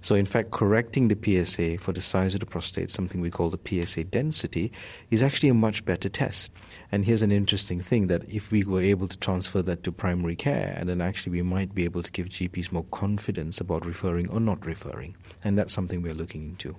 So 0.00 0.14
in 0.14 0.24
fact, 0.24 0.52
correcting 0.52 1.08
the 1.08 1.18
PSA 1.18 1.78
for 1.78 1.92
the 1.92 2.00
size 2.00 2.34
of 2.34 2.40
the 2.40 2.46
prostate, 2.46 2.92
something 2.92 3.20
we 3.20 3.30
call 3.30 3.50
the 3.50 3.58
PSA 3.58 4.04
density, 4.04 4.70
is 5.10 5.20
actually 5.20 5.48
a 5.48 5.54
much 5.54 5.84
better 5.84 6.08
test. 6.08 6.52
And 6.92 7.04
here's 7.04 7.22
an 7.22 7.32
interesting 7.32 7.80
thing 7.80 8.06
that 8.06 8.22
if 8.32 8.52
we 8.52 8.62
were 8.62 8.82
able 8.82 9.08
to 9.08 9.18
transfer 9.18 9.62
that 9.62 9.82
to 9.82 9.90
primary 9.90 10.36
care, 10.36 10.76
and 10.78 10.88
then 10.88 11.00
actually 11.00 11.32
we 11.32 11.42
might 11.42 11.74
be 11.74 11.84
able 11.84 12.04
to 12.04 12.12
give 12.12 12.28
GPs 12.28 12.70
more 12.70 12.86
confidence 12.92 13.60
about 13.60 13.84
referring 13.84 14.30
or 14.30 14.38
not 14.38 14.64
referring. 14.64 15.16
And 15.42 15.58
that's 15.58 15.72
something 15.72 16.02
we're 16.02 16.14
looking 16.14 16.44
into. 16.44 16.76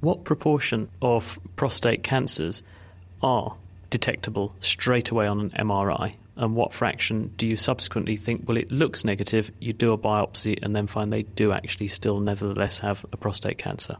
What 0.00 0.22
proportion 0.22 0.88
of 1.02 1.40
prostate 1.56 2.04
cancers 2.04 2.62
are 3.20 3.56
detectable 3.90 4.54
straight 4.60 5.10
away 5.10 5.26
on 5.26 5.40
an 5.40 5.50
MRI? 5.50 6.14
And 6.36 6.54
what 6.54 6.72
fraction 6.72 7.32
do 7.36 7.48
you 7.48 7.56
subsequently 7.56 8.16
think, 8.16 8.44
well, 8.46 8.56
it 8.56 8.70
looks 8.70 9.04
negative, 9.04 9.50
you 9.58 9.72
do 9.72 9.92
a 9.92 9.98
biopsy, 9.98 10.62
and 10.62 10.76
then 10.76 10.86
find 10.86 11.12
they 11.12 11.24
do 11.24 11.50
actually 11.50 11.88
still 11.88 12.20
nevertheless 12.20 12.78
have 12.78 13.04
a 13.12 13.16
prostate 13.16 13.58
cancer? 13.58 13.96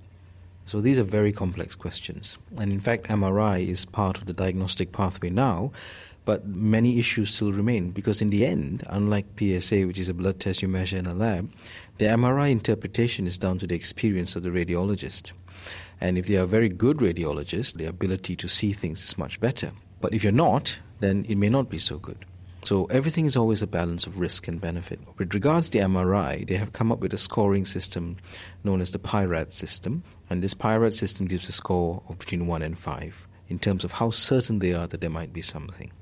So 0.67 0.81
these 0.81 1.01
are 1.01 1.03
very 1.03 1.33
complex 1.33 1.75
questions. 1.75 2.39
And 2.59 2.71
in 2.71 2.79
fact, 2.79 3.09
MRI 3.09 3.67
is 3.67 3.85
part 3.85 4.19
of 4.19 4.27
the 4.27 4.33
diagnostic 4.33 4.93
pathway 4.93 5.31
now, 5.31 5.73
but 6.25 6.47
many 6.47 7.01
issues 7.01 7.35
still 7.35 7.53
remain 7.53 7.91
because, 7.91 8.21
in 8.21 8.31
the 8.31 8.47
end, 8.47 8.85
unlike 8.87 9.27
PSA, 9.37 9.87
which 9.89 9.99
is 9.99 10.09
a 10.09 10.15
blood 10.15 10.39
test 10.39 10.63
you 10.63 10.69
measure 10.69 10.99
in 10.99 11.07
a 11.07 11.15
lab, 11.15 11.51
the 11.97 12.05
MRI 12.05 12.51
interpretation 12.53 13.27
is 13.27 13.37
down 13.37 13.59
to 13.59 13.67
the 13.67 13.75
experience 13.75 14.37
of 14.37 14.45
the 14.45 14.51
radiologist. 14.51 15.33
And 16.01 16.17
if 16.17 16.27
they 16.27 16.37
are 16.37 16.47
very 16.47 16.69
good 16.69 16.99
radiologists, 16.99 17.75
the 17.75 17.87
ability 17.87 18.37
to 18.37 18.49
see 18.49 18.73
things 18.73 19.03
is 19.03 19.19
much 19.19 19.41
better. 19.41 19.73
But 20.01 20.15
if 20.15 20.23
you're 20.23 20.33
not, 20.33 20.79
then 21.01 21.25
it 21.29 21.37
may 21.37 21.49
not 21.49 21.69
be 21.69 21.79
so 21.79 21.99
good. 21.99 22.25
So 22.65 22.87
everything 22.87 23.25
is 23.25 23.37
always 23.37 23.63
a 23.63 23.67
balance 23.67 24.07
of 24.07 24.19
risk 24.19 24.49
and 24.49 24.61
benefit. 24.61 25.01
With 25.17 25.33
regards 25.33 25.69
to 25.71 25.79
MRI, 25.79 26.47
they 26.47 26.57
have 26.57 26.73
come 26.73 26.91
up 26.91 27.01
with 27.01 27.15
a 27.15 27.19
scoring 27.19 27.65
system 27.65 28.17
known 28.65 28.81
as 28.81 28.91
the 28.91 28.99
PIRAD 28.99 29.53
system, 29.53 30.03
and 30.29 30.43
this 30.43 30.55
PIRAD 30.55 30.93
system 30.93 31.27
gives 31.27 31.49
a 31.49 31.53
score 31.53 32.03
of 32.09 32.19
between 32.19 32.47
1 32.47 32.63
and 32.63 32.79
5 32.79 33.29
in 33.49 33.59
terms 33.59 33.85
of 33.85 33.93
how 33.93 34.11
certain 34.11 34.59
they 34.59 34.75
are 34.75 34.87
that 34.89 35.01
there 35.01 35.09
might 35.09 35.33
be 35.33 35.41
something. 35.41 35.93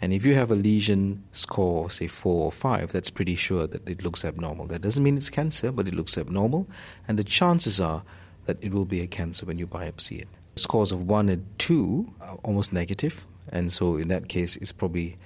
And 0.00 0.12
if 0.12 0.24
you 0.24 0.34
have 0.34 0.50
a 0.50 0.56
lesion 0.56 1.22
score, 1.32 1.88
say 1.88 2.08
4 2.08 2.46
or 2.46 2.52
5, 2.52 2.92
that's 2.92 3.10
pretty 3.10 3.36
sure 3.36 3.66
that 3.66 3.88
it 3.88 4.02
looks 4.02 4.24
abnormal. 4.24 4.66
That 4.66 4.82
doesn't 4.82 5.02
mean 5.02 5.16
it's 5.16 5.30
cancer, 5.30 5.72
but 5.72 5.88
it 5.88 5.94
looks 5.94 6.18
abnormal, 6.18 6.68
and 7.08 7.18
the 7.18 7.24
chances 7.24 7.80
are 7.80 8.02
that 8.46 8.56
it 8.62 8.72
will 8.72 8.84
be 8.84 9.00
a 9.00 9.06
cancer 9.06 9.46
when 9.46 9.58
you 9.58 9.66
biopsy 9.66 10.20
it. 10.20 10.28
Scores 10.56 10.92
of 10.92 11.06
1 11.08 11.28
and 11.28 11.46
2 11.58 12.14
are 12.20 12.38
almost 12.42 12.72
negative, 12.72 13.24
and 13.50 13.72
so 13.72 13.96
in 13.96 14.08
that 14.08 14.28
case, 14.28 14.56
it's 14.56 14.72
probably 14.72 15.16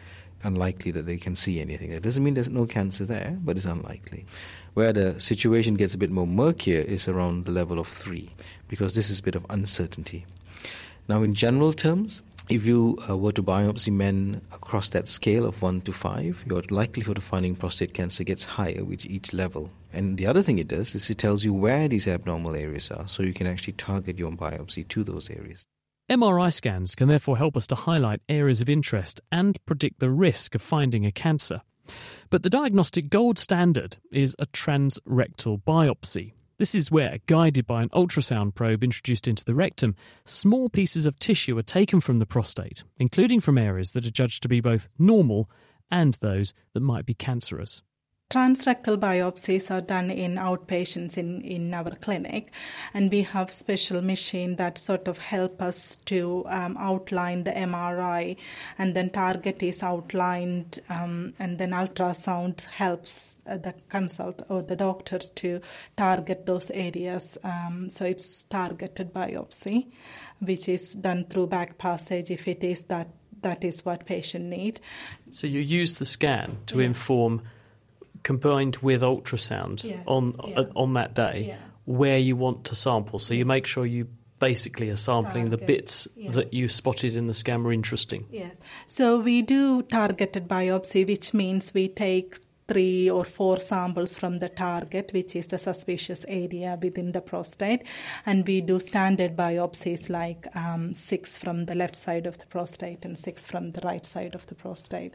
unlikely 0.45 0.91
that 0.93 1.07
they 1.07 1.17
can 1.17 1.35
see 1.35 1.61
anything. 1.61 1.91
That 1.91 2.03
doesn't 2.03 2.23
mean 2.23 2.35
there's 2.35 2.51
no 2.51 2.67
cancer 2.67 3.05
there, 3.05 3.37
but 3.43 3.57
it's 3.57 3.67
unlikely. 3.67 4.27
Where 4.75 4.93
the 4.93 5.19
situation 5.19 5.75
gets 5.75 5.95
a 5.95 5.99
bit 5.99 6.11
more 6.11 6.27
murkier 6.27 6.81
is 6.81 7.09
around 7.09 7.47
the 7.47 7.53
level 7.53 7.79
of 7.79 7.89
3, 7.89 8.31
because 8.69 8.95
this 8.95 9.11
is 9.11 9.21
a 9.21 9.23
bit 9.23 9.35
of 9.35 9.47
uncertainty. 9.51 10.27
Now, 11.09 11.23
in 11.23 11.35
general 11.35 11.73
terms, 11.73 12.23
if 12.49 12.65
you 12.65 12.99
uh, 13.09 13.17
were 13.17 13.33
to 13.33 13.43
biopsy 13.43 13.93
men 13.93 14.41
across 14.53 14.91
that 14.91 15.09
scale 15.09 15.45
of 15.45 15.61
1 15.61 15.81
to 15.83 15.93
5, 15.93 16.45
your 16.47 16.63
likelihood 16.71 17.19
of 17.19 17.25
finding 17.25 17.57
prostate 17.57 17.93
cancer 17.93 18.23
gets 18.23 18.45
higher 18.45 18.85
with 18.85 19.05
each 19.05 19.33
level. 19.33 19.71
And 19.93 20.17
the 20.17 20.27
other 20.27 20.43
thing 20.43 20.59
it 20.59 20.69
does 20.69 20.95
is 20.95 21.11
it 21.11 21.19
tells 21.19 21.45
you 21.45 21.53
where 21.53 21.89
these 21.89 22.07
abnormal 22.07 22.55
areas 22.55 22.91
are, 22.91 23.09
so 23.09 23.23
you 23.23 23.35
can 23.35 23.47
actually 23.47 23.73
target 23.73 24.19
your 24.19 24.31
biopsy 24.31 24.87
to 24.89 25.03
those 25.03 25.29
areas. 25.29 25.67
MRI 26.09 26.53
scans 26.53 26.95
can 26.95 27.09
therefore 27.09 27.37
help 27.37 27.57
us 27.57 27.67
to 27.67 27.75
highlight 27.75 28.21
areas 28.29 28.61
of 28.61 28.69
interest 28.69 29.21
and 29.33 29.59
predict 29.67 29.99
the 29.99 30.11
risk 30.11 30.55
of 30.55 30.63
finding 30.63 31.05
a 31.05 31.11
cancer. 31.11 31.63
But 32.31 32.45
the 32.45 32.51
diagnostic 32.51 33.11
gold 33.11 33.39
standard 33.39 33.97
is 34.13 34.37
a 34.39 34.47
transrectal 34.47 35.63
biopsy, 35.63 36.35
this 36.59 36.75
is 36.75 36.91
where, 36.91 37.19
guided 37.27 37.67
by 37.67 37.83
an 37.83 37.91
ultrasound 37.91 38.55
probe 38.55 38.83
introduced 38.83 39.29
into 39.29 39.45
the 39.45 39.55
rectum, 39.55 39.95
small 40.25 40.69
pieces 40.69 41.07
of 41.07 41.19
tissue 41.19 41.59
are 41.59 41.63
taken 41.63 42.01
from 42.01 42.19
the 42.19 42.27
prostate, 42.27 42.85
including 42.99 43.41
from 43.41 43.59
areas 43.59 43.93
that 43.93 44.07
are 44.07 44.11
judged 44.11 44.43
to 44.43 44.49
be 44.49 44.61
both 44.61 44.89
normal 44.99 45.51
and 45.91 46.15
those 46.15 46.55
that 46.73 46.81
might 46.81 47.07
be 47.07 47.15
cancerous. 47.15 47.83
Transrectal 48.29 48.97
biopsies 48.97 49.71
are 49.71 49.81
done 49.81 50.11
in 50.11 50.35
outpatients 50.35 51.17
in, 51.17 51.41
in 51.43 51.73
our 51.73 51.95
clinic, 51.95 52.51
and 52.93 53.09
we 53.09 53.23
have 53.23 53.53
special 53.53 54.03
machine 54.03 54.57
that 54.57 54.79
sort 54.79 55.07
of 55.07 55.19
help 55.19 55.63
us 55.63 55.95
to 56.07 56.45
um, 56.49 56.77
outline 56.77 57.45
the 57.45 57.53
MRI, 57.53 58.37
and 58.79 58.97
then 58.97 59.11
target 59.11 59.63
is 59.63 59.81
outlined, 59.81 60.81
um, 60.91 61.35
and 61.39 61.59
then 61.59 61.71
ultrasound 61.71 62.65
helps 62.65 63.45
uh, 63.47 63.59
the 63.59 63.73
consult 63.89 64.43
or 64.49 64.61
the 64.61 64.75
doctor 64.75 65.21
to 65.21 65.61
target 65.97 66.47
those 66.47 66.73
areas. 66.73 67.39
Um, 67.45 67.89
so 67.89 68.05
it's 68.05 68.43
targeted 68.43 69.15
biopsy, 69.15 69.87
which 70.41 70.69
is 70.69 70.95
done 70.95 71.27
through 71.27 71.47
back 71.47 71.79
passage 71.79 72.33
if 72.33 72.49
it 72.49 72.65
is 72.65 72.83
that 72.85 73.07
that 73.43 73.63
is 73.63 73.85
what 73.85 74.05
patient 74.05 74.47
need. 74.47 74.81
So 75.31 75.47
you 75.47 75.61
use 75.61 75.99
the 75.99 76.07
scan 76.07 76.57
to 76.67 76.79
yeah. 76.79 76.87
inform 76.87 77.43
combined 78.27 78.77
with 78.79 79.03
ultrasound 79.03 79.85
yes, 79.85 80.03
on 80.05 80.35
yeah. 80.49 80.59
uh, 80.59 80.65
on 80.75 80.95
that 80.95 81.15
day 81.15 81.45
yeah. 81.47 81.59
where 81.85 82.19
you 82.19 82.35
want 82.35 82.65
to 82.65 82.75
sample. 82.75 83.21
So 83.21 83.35
you 83.35 83.45
make 83.45 83.67
sure 83.67 83.87
you 83.87 84.09
basically 84.41 84.91
are 84.91 84.97
sampling 84.97 85.45
Target. 85.45 85.61
the 85.61 85.67
bits 85.67 86.09
yeah. 86.17 86.33
that 86.33 86.53
you 86.53 86.69
spotted 86.69 87.15
in 87.15 87.29
the 87.29 87.35
scan 87.35 87.63
were 87.63 87.73
interesting. 87.73 88.27
Yeah. 88.29 88.51
So 88.89 89.21
we 89.21 89.43
do 89.43 89.83
targeted 89.83 90.49
biopsy, 90.49 91.07
which 91.07 91.35
means 91.35 91.73
we 91.73 91.87
take 91.87 92.39
three 92.69 93.09
or 93.09 93.25
four 93.25 93.61
samples 93.61 94.15
from 94.15 94.39
the 94.39 94.49
target, 94.49 95.11
which 95.13 95.37
is 95.37 95.47
the 95.47 95.59
suspicious 95.59 96.25
area 96.29 96.79
within 96.83 97.13
the 97.13 97.21
prostate. 97.21 97.85
And 98.25 98.47
we 98.47 98.61
do 98.61 98.81
standard 98.81 99.37
biopsies 99.37 100.11
like 100.11 100.47
um, 100.57 100.93
six 100.93 101.39
from 101.39 101.67
the 101.67 101.75
left 101.75 101.95
side 101.95 102.27
of 102.27 102.39
the 102.39 102.47
prostate 102.47 103.05
and 103.05 103.17
six 103.17 103.47
from 103.47 103.71
the 103.71 103.81
right 103.83 104.05
side 104.05 104.35
of 104.35 104.47
the 104.47 104.55
prostate. 104.55 105.15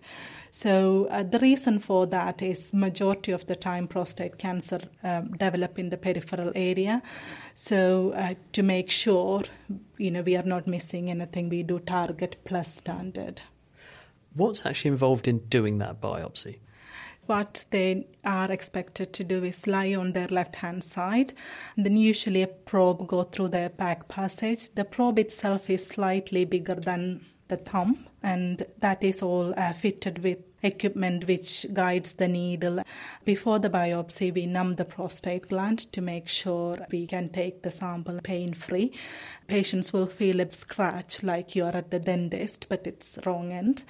So 0.52 1.08
uh, 1.12 1.24
the 1.24 1.40
reason 1.40 1.80
for 1.80 2.08
that 2.08 2.42
is 2.42 2.74
majority 2.74 3.34
of 3.34 3.46
the 3.48 3.56
time 3.56 3.88
prostate 3.88 4.38
cancer 4.38 4.82
um, 5.04 5.32
develop 5.34 5.78
in 5.78 5.90
the 5.90 5.98
peripheral 5.98 6.52
area. 6.56 7.02
So 7.56 8.12
uh, 8.12 8.36
to 8.54 8.64
make 8.64 8.90
sure, 8.90 9.42
you 9.98 10.12
know, 10.12 10.22
we 10.22 10.38
are 10.38 10.44
not 10.44 10.68
missing 10.68 11.10
anything, 11.10 11.50
we 11.50 11.64
do 11.64 11.80
target 11.80 12.38
plus 12.46 12.74
standard. 12.74 13.42
What's 14.34 14.66
actually 14.66 14.92
involved 14.92 15.28
in 15.28 15.40
doing 15.50 15.80
that 15.80 16.00
biopsy? 16.00 16.60
What 17.26 17.66
they 17.72 18.08
are 18.26 18.52
expected 18.52 19.14
to 19.14 19.24
do 19.24 19.44
is 19.44 19.68
lie 19.68 19.94
on 19.94 20.12
their 20.14 20.28
left 20.28 20.56
hand 20.58 20.84
side 20.84 21.34
and 21.76 21.86
then 21.86 21.98
usually 21.98 22.42
a 22.42 22.48
probe 22.48 23.08
go 23.08 23.24
through 23.24 23.48
their 23.48 23.70
back 23.70 24.08
passage 24.08 24.72
the 24.76 24.84
probe 24.84 25.20
itself 25.20 25.70
is 25.70 25.86
slightly 25.86 26.46
bigger 26.46 26.76
than 26.76 27.26
the 27.48 27.58
thumb 27.58 28.08
and 28.24 28.66
that 28.80 29.04
is 29.04 29.22
all 29.22 29.54
uh, 29.58 29.74
fitted 29.74 30.24
with 30.24 30.40
equipment 30.64 31.28
which 31.28 31.66
guides 31.74 32.14
the 32.14 32.28
needle. 32.28 32.84
Before 33.26 33.60
the 33.60 33.70
biopsy, 33.70 34.34
we 34.34 34.46
numb 34.46 34.76
the 34.76 34.86
prostate 34.86 35.50
gland 35.50 35.92
to 35.92 36.02
make 36.02 36.28
sure 36.28 36.78
we 36.92 37.08
can 37.08 37.30
take 37.30 37.64
the 37.64 37.72
sample 37.72 38.20
pain 38.24 38.54
free. 38.54 38.94
Patients 39.48 39.92
will 39.92 40.06
feel 40.06 40.40
a 40.40 40.52
scratch 40.52 41.24
like 41.24 41.56
you 41.56 41.66
are 41.66 41.76
at 41.76 41.92
the 41.92 42.00
dentist, 42.00 42.68
but 42.70 42.86
it's 42.86 43.18
wrong 43.26 43.52
end 43.52 43.84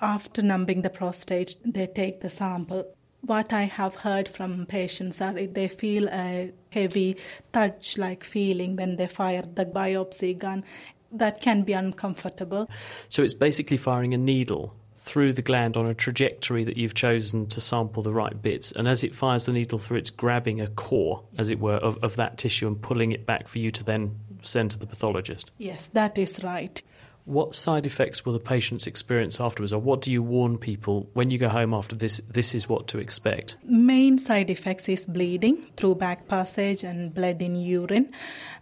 after 0.00 0.42
numbing 0.42 0.82
the 0.82 0.90
prostate, 0.90 1.56
they 1.64 1.86
take 1.86 2.20
the 2.20 2.30
sample. 2.30 2.94
What 3.20 3.52
I 3.52 3.62
have 3.62 3.94
heard 3.96 4.28
from 4.28 4.66
patients 4.66 5.20
are 5.20 5.32
they 5.32 5.68
feel 5.68 6.08
a 6.08 6.52
heavy 6.70 7.16
touch 7.52 7.96
like 7.96 8.22
feeling 8.22 8.76
when 8.76 8.96
they 8.96 9.06
fire 9.06 9.42
the 9.42 9.64
biopsy 9.64 10.36
gun. 10.36 10.64
That 11.10 11.40
can 11.40 11.62
be 11.62 11.72
uncomfortable. 11.72 12.68
So 13.08 13.22
it's 13.22 13.34
basically 13.34 13.78
firing 13.78 14.12
a 14.12 14.18
needle 14.18 14.74
through 14.96 15.32
the 15.34 15.42
gland 15.42 15.76
on 15.76 15.86
a 15.86 15.94
trajectory 15.94 16.64
that 16.64 16.76
you've 16.76 16.94
chosen 16.94 17.46
to 17.46 17.60
sample 17.60 18.02
the 18.02 18.12
right 18.12 18.40
bits. 18.40 18.72
And 18.72 18.88
as 18.88 19.04
it 19.04 19.14
fires 19.14 19.46
the 19.46 19.52
needle 19.52 19.78
through, 19.78 19.98
it's 19.98 20.10
grabbing 20.10 20.60
a 20.60 20.66
core, 20.66 21.22
as 21.36 21.50
it 21.50 21.60
were, 21.60 21.76
of, 21.76 22.02
of 22.02 22.16
that 22.16 22.38
tissue 22.38 22.66
and 22.66 22.80
pulling 22.80 23.12
it 23.12 23.26
back 23.26 23.46
for 23.46 23.58
you 23.58 23.70
to 23.70 23.84
then 23.84 24.18
send 24.40 24.70
to 24.72 24.78
the 24.78 24.86
pathologist. 24.86 25.50
Yes, 25.58 25.88
that 25.88 26.16
is 26.18 26.42
right. 26.42 26.82
What 27.26 27.54
side 27.54 27.86
effects 27.86 28.26
will 28.26 28.34
the 28.34 28.38
patients 28.38 28.86
experience 28.86 29.40
afterwards, 29.40 29.72
or 29.72 29.80
what 29.80 30.02
do 30.02 30.12
you 30.12 30.22
warn 30.22 30.58
people 30.58 31.08
when 31.14 31.30
you 31.30 31.38
go 31.38 31.48
home 31.48 31.72
after 31.72 31.96
this? 31.96 32.20
This 32.30 32.54
is 32.54 32.68
what 32.68 32.86
to 32.88 32.98
expect. 32.98 33.56
Main 33.64 34.18
side 34.18 34.50
effects 34.50 34.90
is 34.90 35.06
bleeding 35.06 35.56
through 35.78 35.94
back 35.94 36.28
passage 36.28 36.84
and 36.84 37.14
blood 37.14 37.40
in 37.40 37.56
urine. 37.56 38.12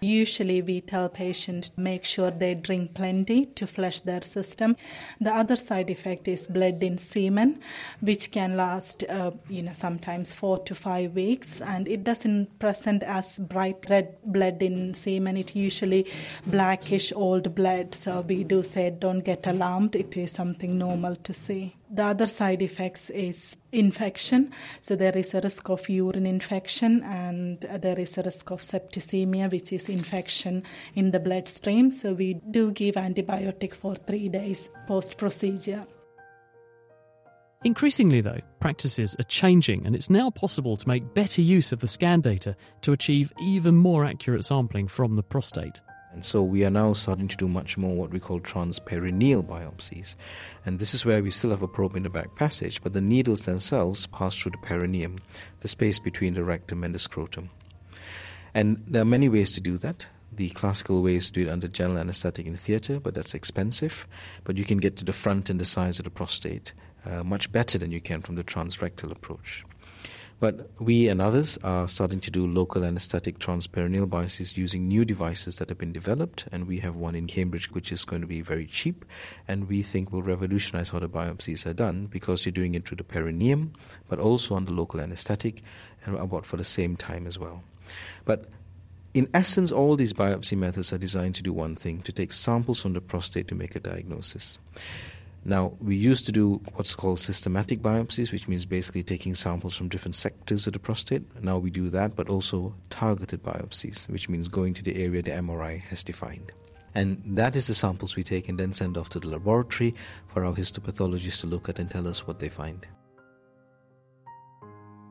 Usually, 0.01 0.63
we 0.63 0.81
tell 0.81 1.09
patients 1.09 1.73
make 1.77 2.05
sure 2.05 2.31
they 2.31 2.55
drink 2.55 2.95
plenty 2.95 3.47
to 3.47 3.67
flush 3.67 3.99
their 4.01 4.23
system. 4.23 4.77
The 5.21 5.35
other 5.35 5.57
side 5.57 5.91
effect 5.91 6.29
is 6.29 6.47
blood 6.47 6.81
in 6.85 6.99
semen, 6.99 7.61
which 8.01 8.31
can 8.31 8.57
last, 8.57 9.03
uh, 9.09 9.33
you 9.49 9.63
know, 9.63 9.73
sometimes 9.73 10.33
four 10.33 10.59
to 10.59 10.75
five 10.77 11.15
weeks, 11.15 11.61
and 11.61 11.89
it 11.89 12.05
doesn't 12.05 12.61
present 12.61 13.03
as 13.03 13.41
bright 13.41 13.85
red 13.91 14.15
blood 14.25 14.63
in 14.63 14.95
semen. 14.95 15.37
It 15.37 15.57
usually 15.57 16.07
blackish 16.47 17.13
old 17.13 17.57
blood. 17.57 17.97
So 17.97 18.21
we 18.21 18.45
do 18.53 18.63
say 18.63 18.91
don't 18.91 19.25
get 19.25 19.47
alarmed, 19.47 19.97
it 19.97 20.17
is 20.17 20.31
something 20.33 20.77
normal 20.77 21.17
to 21.17 21.33
see. 21.33 21.75
The 21.91 22.05
other 22.05 22.27
side 22.27 22.61
effects 22.63 23.09
is 23.11 23.57
infection. 23.73 24.51
So 24.81 24.95
there 24.95 25.17
is 25.17 25.35
a 25.35 25.41
risk 25.41 25.71
of 25.71 25.89
urine 25.89 26.27
infection 26.27 27.03
and 27.03 27.61
there 27.61 27.99
is 27.99 28.19
a 28.19 28.23
risk 28.23 28.51
of 28.51 28.61
septicemia, 28.61 29.51
which 29.51 29.73
is 29.73 29.89
infection 29.89 30.65
in 30.95 31.13
the 31.13 31.21
bloodstream. 31.21 31.91
So 31.91 32.13
we 32.13 32.35
do 32.51 32.73
give 32.73 32.97
antibiotic 32.97 33.75
for 33.75 33.95
three 33.95 34.29
days 34.29 34.69
post 34.87 35.17
procedure. 35.17 35.87
Increasingly, 37.65 38.21
though, 38.21 38.41
practices 38.59 39.15
are 39.21 39.35
changing, 39.41 39.87
and 39.87 39.95
it's 39.95 40.11
now 40.11 40.31
possible 40.31 40.77
to 40.77 40.89
make 40.89 41.15
better 41.15 41.41
use 41.41 41.71
of 41.71 41.79
the 41.79 41.87
scan 41.87 42.21
data 42.21 42.57
to 42.81 42.93
achieve 42.93 43.33
even 43.41 43.77
more 43.77 44.05
accurate 44.05 44.45
sampling 44.45 44.89
from 44.89 45.15
the 45.15 45.23
prostate. 45.23 45.81
And 46.13 46.25
so 46.25 46.43
we 46.43 46.65
are 46.65 46.71
now 46.71 46.93
starting 46.93 47.29
to 47.29 47.37
do 47.37 47.49
much 47.49 47.79
more 47.79 47.97
what 47.97 48.11
we 48.11 48.21
call 48.21 48.39
transperineal 48.41 49.43
biopsies. 49.43 50.15
And 50.67 50.79
this 50.79 50.93
is 50.93 51.07
where 51.07 51.23
we 51.23 51.31
still 51.31 51.51
have 51.51 51.63
a 51.63 51.69
probe 51.69 51.97
in 51.97 52.03
the 52.03 52.11
back 52.11 52.35
passage, 52.37 52.83
but 52.83 52.93
the 52.93 53.01
needles 53.01 53.43
themselves 53.43 54.07
pass 54.09 54.37
through 54.37 54.53
the 54.53 54.59
perineum, 54.59 55.19
the 55.61 55.69
space 55.69 55.99
between 55.99 56.35
the 56.35 56.45
rectum 56.45 56.85
and 56.85 56.95
the 56.95 56.99
scrotum. 56.99 57.49
And 58.55 58.83
there 58.87 59.03
are 59.03 59.07
many 59.07 59.29
ways 59.29 59.53
to 59.53 59.61
do 59.61 59.79
that. 59.79 60.07
The 60.31 60.51
classical 60.51 61.03
way 61.03 61.17
is 61.17 61.27
to 61.27 61.33
do 61.33 61.49
it 61.49 61.51
under 61.51 61.69
general 61.69 61.99
anesthetic 61.99 62.47
in 62.47 62.53
the 62.53 62.59
theatre, 62.59 63.01
but 63.01 63.15
that's 63.15 63.35
expensive. 63.35 64.07
But 64.45 64.57
you 64.57 64.65
can 64.65 64.79
get 64.79 64.97
to 64.97 65.05
the 65.05 65.13
front 65.13 65.51
and 65.51 65.61
the 65.61 65.65
size 65.65 65.99
of 65.99 66.05
the 66.05 66.11
prostate 66.11 66.73
uh, 67.05 67.23
much 67.25 67.51
better 67.53 67.79
than 67.79 67.91
you 67.91 68.01
can 68.01 68.23
from 68.23 68.37
the 68.37 68.45
transrectal 68.45 69.11
approach. 69.11 69.65
But 70.43 70.73
we 70.81 71.07
and 71.07 71.23
others 71.23 71.57
are 71.63 71.87
starting 71.87 72.19
to 72.19 72.31
do 72.33 72.49
local 72.49 72.83
anesthetic 72.83 73.39
transperineal 73.39 74.09
biopsies 74.09 74.57
using 74.57 74.89
new 74.89 75.05
devices 75.05 75.59
that 75.59 75.69
have 75.69 75.79
been 75.79 75.93
developed, 75.93 76.49
and 76.51 76.67
we 76.67 76.81
have 76.81 76.97
one 76.97 77.15
in 77.15 77.29
Cambridge 77.29 77.71
which 77.71 77.93
is 77.93 78.05
going 78.05 78.23
to 78.23 78.27
be 78.27 78.41
very 78.41 78.67
cheap, 78.67 79.05
and 79.47 79.69
we 79.69 79.83
think 79.83 80.11
will 80.11 80.21
revolutionize 80.21 80.89
how 80.89 80.99
the 80.99 81.09
biopsies 81.09 81.65
are 81.65 81.73
done 81.73 82.07
because 82.07 82.45
you're 82.45 82.51
doing 82.51 82.75
it 82.75 82.89
through 82.89 82.97
the 82.97 83.05
perineum, 83.05 83.73
but 84.09 84.19
also 84.19 84.57
under 84.57 84.73
local 84.73 85.01
anesthetic, 85.01 85.63
and 86.05 86.17
about 86.17 86.45
for 86.45 86.57
the 86.57 86.65
same 86.65 86.97
time 86.97 87.29
as 87.29 87.39
well. 87.39 87.63
But 88.25 88.47
in 89.15 89.29
essence, 89.33 89.71
all 89.71 89.95
these 89.95 90.13
biopsy 90.13 90.59
methods 90.59 90.93
are 90.93 90.99
designed 90.99 91.37
to 91.37 91.45
do 91.45 91.53
one 91.53 91.77
thing 91.77 92.03
to 92.03 92.11
take 92.11 92.33
samples 92.33 92.83
from 92.83 92.95
the 92.95 93.01
prostate 93.01 93.47
to 93.47 93.55
make 93.55 93.77
a 93.77 93.81
diagnosis. 93.81 94.59
Now, 95.45 95.73
we 95.81 95.97
used 95.97 96.25
to 96.27 96.33
do 96.33 96.61
what's 96.75 96.95
called 96.95 97.19
systematic 97.19 97.83
biopsies, 97.83 98.31
which 98.31 98.47
means 98.47 98.65
basically 98.65 99.03
taking 99.03 99.35
samples 99.35 99.77
from 99.77 99.89
different 99.89 100.15
sectors 100.15 100.69
of 100.69 100.73
the 100.73 100.79
prostate. 100.79 101.23
Now 101.43 101.59
we 101.59 101.71
do 101.71 101.89
that, 101.91 102.15
but 102.15 102.29
also 102.29 102.75
targeted 102.91 103.43
biopsies, 103.43 104.09
which 104.09 104.29
means 104.29 104.47
going 104.47 104.75
to 104.75 104.85
the 104.85 105.03
area 105.03 105.21
the 105.21 105.33
MRI 105.33 105.81
has 105.81 106.05
defined. 106.05 106.53
And 106.95 107.21
that 107.27 107.57
is 107.57 107.67
the 107.67 107.75
samples 107.75 108.15
we 108.15 108.23
take 108.23 108.49
and 108.49 108.59
then 108.59 108.73
send 108.73 108.97
off 108.97 109.09
to 109.11 109.21
the 109.21 109.29
laboratory 109.29 109.95
for 110.29 110.45
our 110.45 110.55
histopathologists 110.55 111.41
to 111.41 111.47
look 111.49 111.69
at 111.69 111.79
and 111.79 111.91
tell 111.91 112.07
us 112.07 112.27
what 112.27 112.39
they 112.39 112.49
find. 112.49 112.87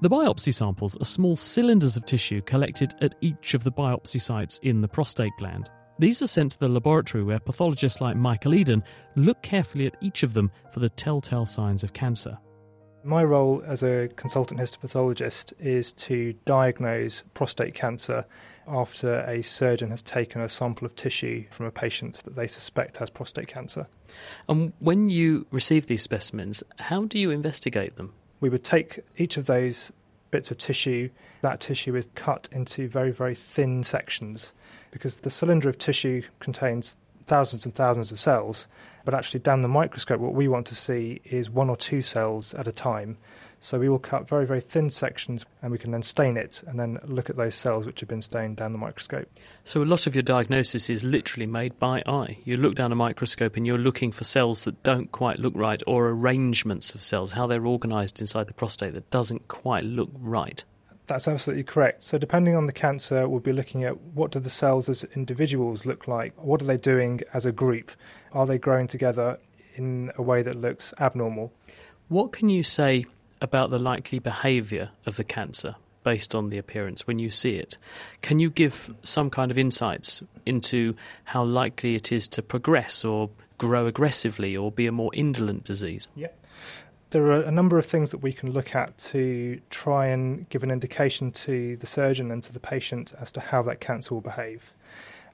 The 0.02 0.10
biopsy 0.10 0.54
samples 0.54 0.96
are 0.98 1.06
small 1.06 1.36
cylinders 1.36 1.98
of 1.98 2.06
tissue 2.06 2.42
collected 2.42 2.96
at 3.02 3.16
each 3.22 3.54
of 3.54 3.64
the 3.64 3.72
biopsy 3.72 4.22
sites 4.22 4.60
in 4.64 4.82
the 4.82 4.88
prostate 4.88 5.34
gland. 5.38 5.70
These 6.00 6.22
are 6.22 6.28
sent 6.28 6.54
to 6.54 6.60
the 6.60 6.68
laboratory 6.68 7.24
where 7.24 7.40
pathologists 7.40 8.02
like 8.02 8.16
Michael 8.16 8.56
Eden 8.56 8.84
look 9.16 9.42
carefully 9.42 9.86
at 9.86 9.98
each 10.02 10.24
of 10.24 10.34
them 10.34 10.52
for 10.72 10.80
the 10.80 10.90
telltale 10.90 11.46
signs 11.46 11.84
of 11.84 11.94
cancer. 11.94 12.38
My 13.04 13.24
role 13.24 13.64
as 13.66 13.82
a 13.82 14.10
consultant 14.16 14.60
histopathologist 14.60 15.54
is 15.60 15.92
to 15.94 16.34
diagnose 16.46 17.24
prostate 17.34 17.74
cancer 17.74 18.26
after 18.68 19.22
a 19.22 19.42
surgeon 19.42 19.90
has 19.90 20.04
taken 20.04 20.42
a 20.42 20.50
sample 20.50 20.86
of 20.86 20.96
tissue 20.96 21.46
from 21.50 21.66
a 21.66 21.72
patient 21.72 22.22
that 22.26 22.36
they 22.36 22.46
suspect 22.46 22.98
has 22.98 23.10
prostate 23.10 23.48
cancer. 23.48 23.88
And 24.48 24.72
when 24.80 25.10
you 25.10 25.48
receive 25.50 25.88
these 25.88 26.04
specimens, 26.04 26.64
how 26.78 27.06
do 27.06 27.18
you 27.18 27.32
investigate 27.32 27.96
them? 27.96 28.14
We 28.40 28.50
would 28.50 28.64
take 28.64 29.00
each 29.18 29.36
of 29.38 29.48
those 29.48 29.92
bits 30.30 30.52
of 30.52 30.58
tissue, 30.58 31.10
that 31.42 31.60
tissue 31.60 31.96
is 31.96 32.08
cut 32.16 32.50
into 32.52 32.88
very, 32.88 33.12
very 33.12 33.36
thin 33.36 33.84
sections 33.84 34.54
because 34.92 35.18
the 35.18 35.30
cylinder 35.30 35.70
of 35.70 35.78
tissue 35.78 36.22
contains 36.40 36.98
thousands 37.26 37.66
and 37.66 37.74
thousands 37.74 38.12
of 38.12 38.20
cells, 38.20 38.68
but 39.06 39.14
actually 39.14 39.40
down 39.40 39.62
the 39.62 39.68
microscope, 39.68 40.20
what 40.20 40.34
we 40.34 40.48
want 40.48 40.68
to 40.68 40.76
see 40.76 41.22
is 41.26 41.50
one 41.50 41.70
or 41.70 41.78
two 41.78 42.02
cells 42.02 42.54
at 42.54 42.68
a 42.68 42.72
time. 42.72 43.18
So 43.64 43.78
we 43.78 43.90
will 43.90 44.00
cut 44.00 44.28
very, 44.28 44.48
very 44.48 44.60
thin 44.60 44.90
sections 44.90 45.46
and 45.62 45.72
we 45.72 45.78
can 45.78 45.92
then 45.92 46.02
stain 46.02 46.36
it 46.36 46.64
and 46.66 46.80
then 46.80 47.00
look 47.06 47.30
at 47.30 47.38
those 47.38 47.54
cells 47.54 47.86
which 47.86 48.00
have 48.00 48.10
been 48.10 48.22
stained 48.22 48.58
down 48.58 48.72
the 48.72 48.80
microscope. 48.80 49.30
So 49.64 49.84
a 49.84 49.86
lot 49.86 50.08
of 50.08 50.16
your 50.16 50.24
diagnosis 50.24 50.90
is 50.90 51.04
literally 51.04 51.46
made 51.46 51.78
by 51.78 52.02
eye. 52.08 52.40
You 52.44 52.58
look 52.58 52.74
down 52.74 52.92
a 52.92 52.96
microscope 52.96 53.56
and 53.56 53.68
you're 53.68 53.78
looking 53.78 54.12
for 54.12 54.24
cells 54.24 54.64
that 54.64 54.82
don't 54.82 55.12
quite 55.12 55.38
look 55.38 55.54
right 55.56 55.82
or 55.86 56.10
arrangements 56.10 56.96
of 56.96 57.04
cells, 57.04 57.34
how 57.34 57.46
they're 57.46 57.68
organised 57.68 58.20
inside 58.20 58.48
the 58.48 58.54
prostate 58.54 58.96
that 58.96 59.12
doesn't 59.12 59.48
quite 59.48 59.84
look 59.84 60.10
right. 60.20 60.66
That's 61.12 61.28
absolutely 61.28 61.66
correct. 61.66 62.04
So, 62.04 62.18
depending 62.18 62.56
on 62.56 62.68
the 62.68 62.72
cancer, 62.72 63.28
we'll 63.28 63.42
be 63.42 63.52
looking 63.52 63.84
at 63.84 64.00
what 64.00 64.32
do 64.32 64.40
the 64.40 64.50
cells 64.50 64.88
as 64.88 65.04
individuals 65.14 65.86
look 65.86 66.08
like? 66.08 66.34
What 66.42 66.62
are 66.62 66.66
they 66.66 66.78
doing 66.78 67.20
as 67.34 67.46
a 67.46 67.52
group? 67.52 67.92
Are 68.32 68.46
they 68.46 68.58
growing 68.58 68.88
together 68.88 69.38
in 69.74 70.14
a 70.16 70.22
way 70.22 70.42
that 70.42 70.56
looks 70.56 70.94
abnormal? 71.02 71.52
What 72.08 72.32
can 72.32 72.50
you 72.50 72.64
say 72.64 73.04
about 73.42 73.72
the 73.72 73.78
likely 73.78 74.20
behaviour 74.20 74.92
of 75.06 75.18
the 75.18 75.26
cancer 75.26 75.76
based 76.06 76.34
on 76.34 76.50
the 76.50 76.58
appearance 76.58 77.06
when 77.06 77.20
you 77.20 77.30
see 77.30 77.56
it? 77.58 77.76
Can 78.22 78.40
you 78.40 78.50
give 78.50 78.96
some 79.04 79.30
kind 79.30 79.52
of 79.52 79.58
insights 79.58 80.24
into 80.46 80.96
how 81.26 81.44
likely 81.44 81.96
it 81.96 82.14
is 82.14 82.26
to 82.30 82.42
progress 82.42 83.04
or 83.04 83.30
grow 83.58 83.86
aggressively 83.86 84.56
or 84.56 84.72
be 84.72 84.88
a 84.88 84.94
more 84.94 85.14
indolent 85.14 85.66
disease? 85.66 86.08
Yeah. 86.16 86.30
There 87.12 87.26
are 87.26 87.42
a 87.42 87.52
number 87.52 87.78
of 87.78 87.86
things 87.86 88.12
that 88.12 88.20
we 88.20 88.32
can 88.32 88.52
look 88.52 88.74
at 88.74 88.98
to 89.10 89.60
try 89.70 90.06
and 90.06 90.48
give 90.48 90.64
an 90.64 90.72
indication 90.72 91.32
to 91.32 91.76
the 91.76 91.86
surgeon 91.86 92.32
and 92.32 92.42
to 92.44 92.54
the 92.54 92.60
patient 92.62 93.14
as 93.20 93.34
to 93.34 93.42
how 93.42 93.62
that 93.64 93.82
cancer 93.82 94.14
will 94.14 94.22
behave. 94.22 94.72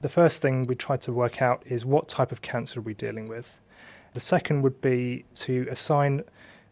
The 0.00 0.08
first 0.08 0.42
thing 0.42 0.66
we 0.66 0.74
try 0.74 0.96
to 0.96 1.12
work 1.12 1.40
out 1.40 1.62
is 1.66 1.84
what 1.84 2.08
type 2.08 2.32
of 2.32 2.42
cancer 2.42 2.80
are 2.80 2.82
we 2.82 2.94
dealing 2.94 3.26
with. 3.26 3.60
The 4.12 4.18
second 4.18 4.62
would 4.62 4.80
be 4.80 5.24
to 5.36 5.68
assign 5.70 6.24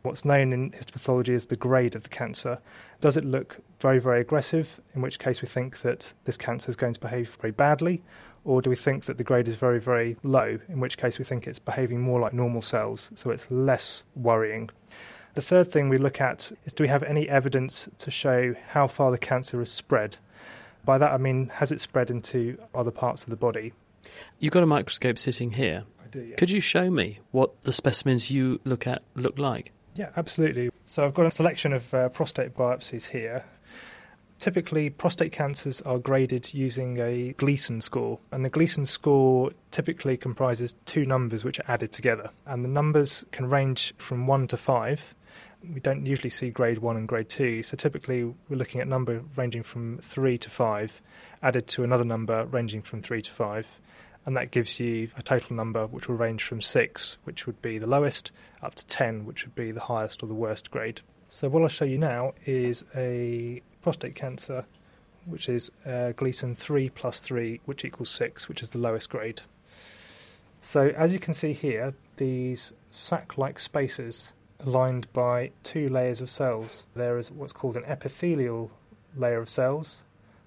what's 0.03 0.25
known 0.25 0.53
in 0.53 0.73
histopathology 0.73 1.37
as 1.37 1.47
the 1.47 1.57
grade 1.57 1.95
of 1.95 2.03
the 2.03 2.09
cancer. 2.09 2.59
Does 3.01 3.17
it 3.17 3.25
look 3.25 3.59
very, 3.79 4.01
very 4.01 4.21
aggressive, 4.21 4.81
in 4.97 5.03
which 5.03 5.21
case 5.21 5.41
we 5.41 5.47
think 5.47 5.83
that 5.83 6.15
this 6.25 6.37
cancer 6.37 6.69
is 6.69 6.75
going 6.75 6.95
to 6.95 7.01
behave 7.01 7.37
very 7.41 7.53
badly, 7.53 8.03
or 8.45 8.61
do 8.61 8.71
we 8.71 8.77
think 8.77 9.05
that 9.05 9.19
the 9.19 9.25
grade 9.25 9.47
is 9.47 9.55
very, 9.55 9.79
very 9.79 10.17
low, 10.25 10.59
in 10.69 10.81
which 10.81 10.97
case 10.97 11.17
we 11.17 11.25
think 11.25 11.47
it's 11.47 11.61
behaving 11.61 12.01
more 12.01 12.19
like 12.19 12.33
normal 12.33 12.63
cells, 12.63 13.13
so 13.15 13.31
it's 13.31 13.49
less 13.53 14.03
worrying 14.17 14.69
the 15.37 15.43
third 15.43 15.70
thing 15.70 15.89
we 15.89 15.99
look 15.99 16.20
at 16.20 16.51
is 16.64 16.72
do 16.72 16.82
we 16.82 16.89
have 16.89 17.03
any 17.03 17.28
evidence 17.28 17.89
to 17.99 18.11
show 18.11 18.55
how 18.68 18.87
far 18.87 19.11
the 19.11 19.18
cancer 19.18 19.59
has 19.59 19.70
spread? 19.70 20.16
By 20.84 20.99
that 20.99 21.12
I 21.12 21.18
mean, 21.18 21.51
has 21.55 21.70
it 21.70 21.80
spread 21.80 22.11
into 22.11 22.59
other 22.74 22.91
parts 22.91 23.22
of 23.22 23.30
the 23.30 23.37
body? 23.37 23.74
You've 24.39 24.53
got 24.53 24.62
a 24.62 24.66
microscope 24.66 25.18
sitting 25.18 25.53
here. 25.53 25.84
I 26.03 26.09
do, 26.09 26.22
yeah. 26.22 26.37
Could 26.37 26.51
you 26.51 26.61
show 26.61 26.91
me 26.91 27.20
what 27.32 27.62
the 27.62 27.72
specimens 27.72 28.30
you 28.30 28.61
look 28.64 28.87
at 28.87 29.03
look 29.14 29.39
like? 29.39 29.72
Yeah, 29.95 30.09
absolutely. 30.16 30.70
So 30.87 31.05
I've 31.05 31.14
got 31.14 31.26
a 31.26 31.30
selection 31.30 31.74
of 31.74 31.93
uh, 31.93 32.09
prostate 32.09 32.55
biopsies 32.55 33.07
here. 33.09 33.45
Typically, 34.39 34.91
prostate 34.91 35.32
cancers 35.32 35.80
are 35.82 35.99
graded 35.99 36.53
using 36.53 36.99
a 36.99 37.32
Gleason 37.34 37.80
score, 37.80 38.18
and 38.32 38.45
the 38.45 38.51
Gleason 38.51 38.84
score 38.84 39.51
typically 39.70 40.16
comprises 40.16 40.76
two 40.84 41.07
numbers 41.07 41.43
which 41.43 41.59
are 41.59 41.64
added 41.68 41.91
together. 41.91 42.30
And 42.47 42.62
the 42.62 42.68
numbers 42.68 43.24
can 43.32 43.49
range 43.49 43.95
from 43.97 44.26
1 44.26 44.49
to 44.49 44.57
5, 44.59 45.14
we 45.73 45.81
don't 45.81 46.07
usually 46.07 46.31
see 46.31 46.51
grade 46.51 46.79
one 46.79 46.97
and 46.97 47.09
grade 47.09 47.29
two. 47.29 47.63
So 47.63 47.77
typically 47.77 48.25
we're 48.25 48.57
looking 48.57 48.81
at 48.81 48.89
number 48.89 49.23
ranging 49.37 49.63
from 49.63 49.99
three 49.99 50.39
to 50.39 50.51
five, 50.51 51.01
added 51.43 51.67
to 51.69 51.85
another 51.85 52.05
number 52.05 52.45
ranging 52.47 52.83
from 52.83 53.03
three 53.03 53.23
to 53.23 53.31
five. 53.31 53.67
And 54.27 54.37
that 54.37 54.51
gives 54.51 54.81
you 54.81 55.09
a 55.17 55.23
total 55.23 55.55
number 55.55 55.87
which 55.87 56.09
will 56.09 56.17
range 56.17 56.43
from 56.43 56.61
six, 56.61 57.17
which 57.25 57.47
would 57.47 57.63
be 57.63 57.79
the 57.79 57.87
lowest, 57.87 58.33
up 58.61 58.75
to 58.75 58.87
10, 58.87 59.25
which 59.25 59.45
would 59.45 59.55
be 59.55 59.71
the 59.71 59.81
highest 59.81 60.23
or 60.23 60.27
the 60.27 60.35
worst 60.35 60.73
grade. 60.73 61.01
So, 61.29 61.49
what 61.49 61.63
I'll 61.63 61.69
show 61.69 61.85
you 61.85 61.99
now 61.99 62.35
is 62.45 62.85
a 62.97 63.63
prostate 63.83 64.17
cancer, 64.17 64.65
which 65.27 65.49
is 65.49 65.71
uh, 65.87 66.11
Gleason 66.13 66.57
3 66.57 66.91
plus 66.91 67.21
3, 67.21 67.61
which 67.67 67.85
equals 67.85 68.11
6, 68.11 68.49
which 68.49 68.63
is 68.63 68.71
the 68.71 68.79
lowest 68.79 69.11
grade. 69.11 69.43
So, 70.61 70.89
as 70.89 71.13
you 71.13 71.21
can 71.21 71.33
see 71.33 71.53
here, 71.53 71.95
these 72.17 72.73
sac 72.91 73.39
like 73.39 73.61
spaces 73.61 74.33
lined 74.65 75.13
by 75.13 75.51
two 75.63 75.89
layers 75.89 76.21
of 76.21 76.31
cells. 76.31 76.85
There 76.95 77.19
is 77.19 77.31
what's 77.33 77.53
called 77.53 77.77
an 77.77 77.85
epithelial 77.85 78.71
layer 79.17 79.39
of 79.39 79.49
cells, 79.49 80.05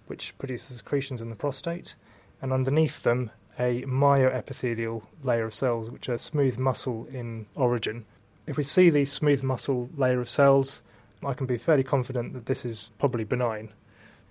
which 0.08 0.38
produces 0.38 0.78
secretions 0.78 1.22
in 1.22 1.30
the 1.30 1.36
prostate, 1.36 1.96
and 2.42 2.52
underneath 2.54 3.04
them, 3.04 3.32
a 3.60 3.84
myoepithelial 3.84 5.04
layer 5.24 5.46
of 5.46 5.54
cells, 5.54 5.92
which 5.92 6.10
are 6.10 6.18
smooth 6.18 6.58
muscle 6.58 7.08
in 7.12 7.46
origin. 7.56 8.06
If 8.48 8.58
we 8.58 8.64
see 8.64 8.90
these 8.90 9.12
smooth 9.12 9.44
muscle 9.44 9.90
layer 9.96 10.22
of 10.22 10.30
cells, 10.30 10.82
I 11.24 11.34
can 11.34 11.46
be 11.46 11.58
fairly 11.58 11.84
confident 11.84 12.34
that 12.34 12.46
this 12.46 12.66
is 12.66 12.92
probably 12.98 13.26
benign. 13.26 13.74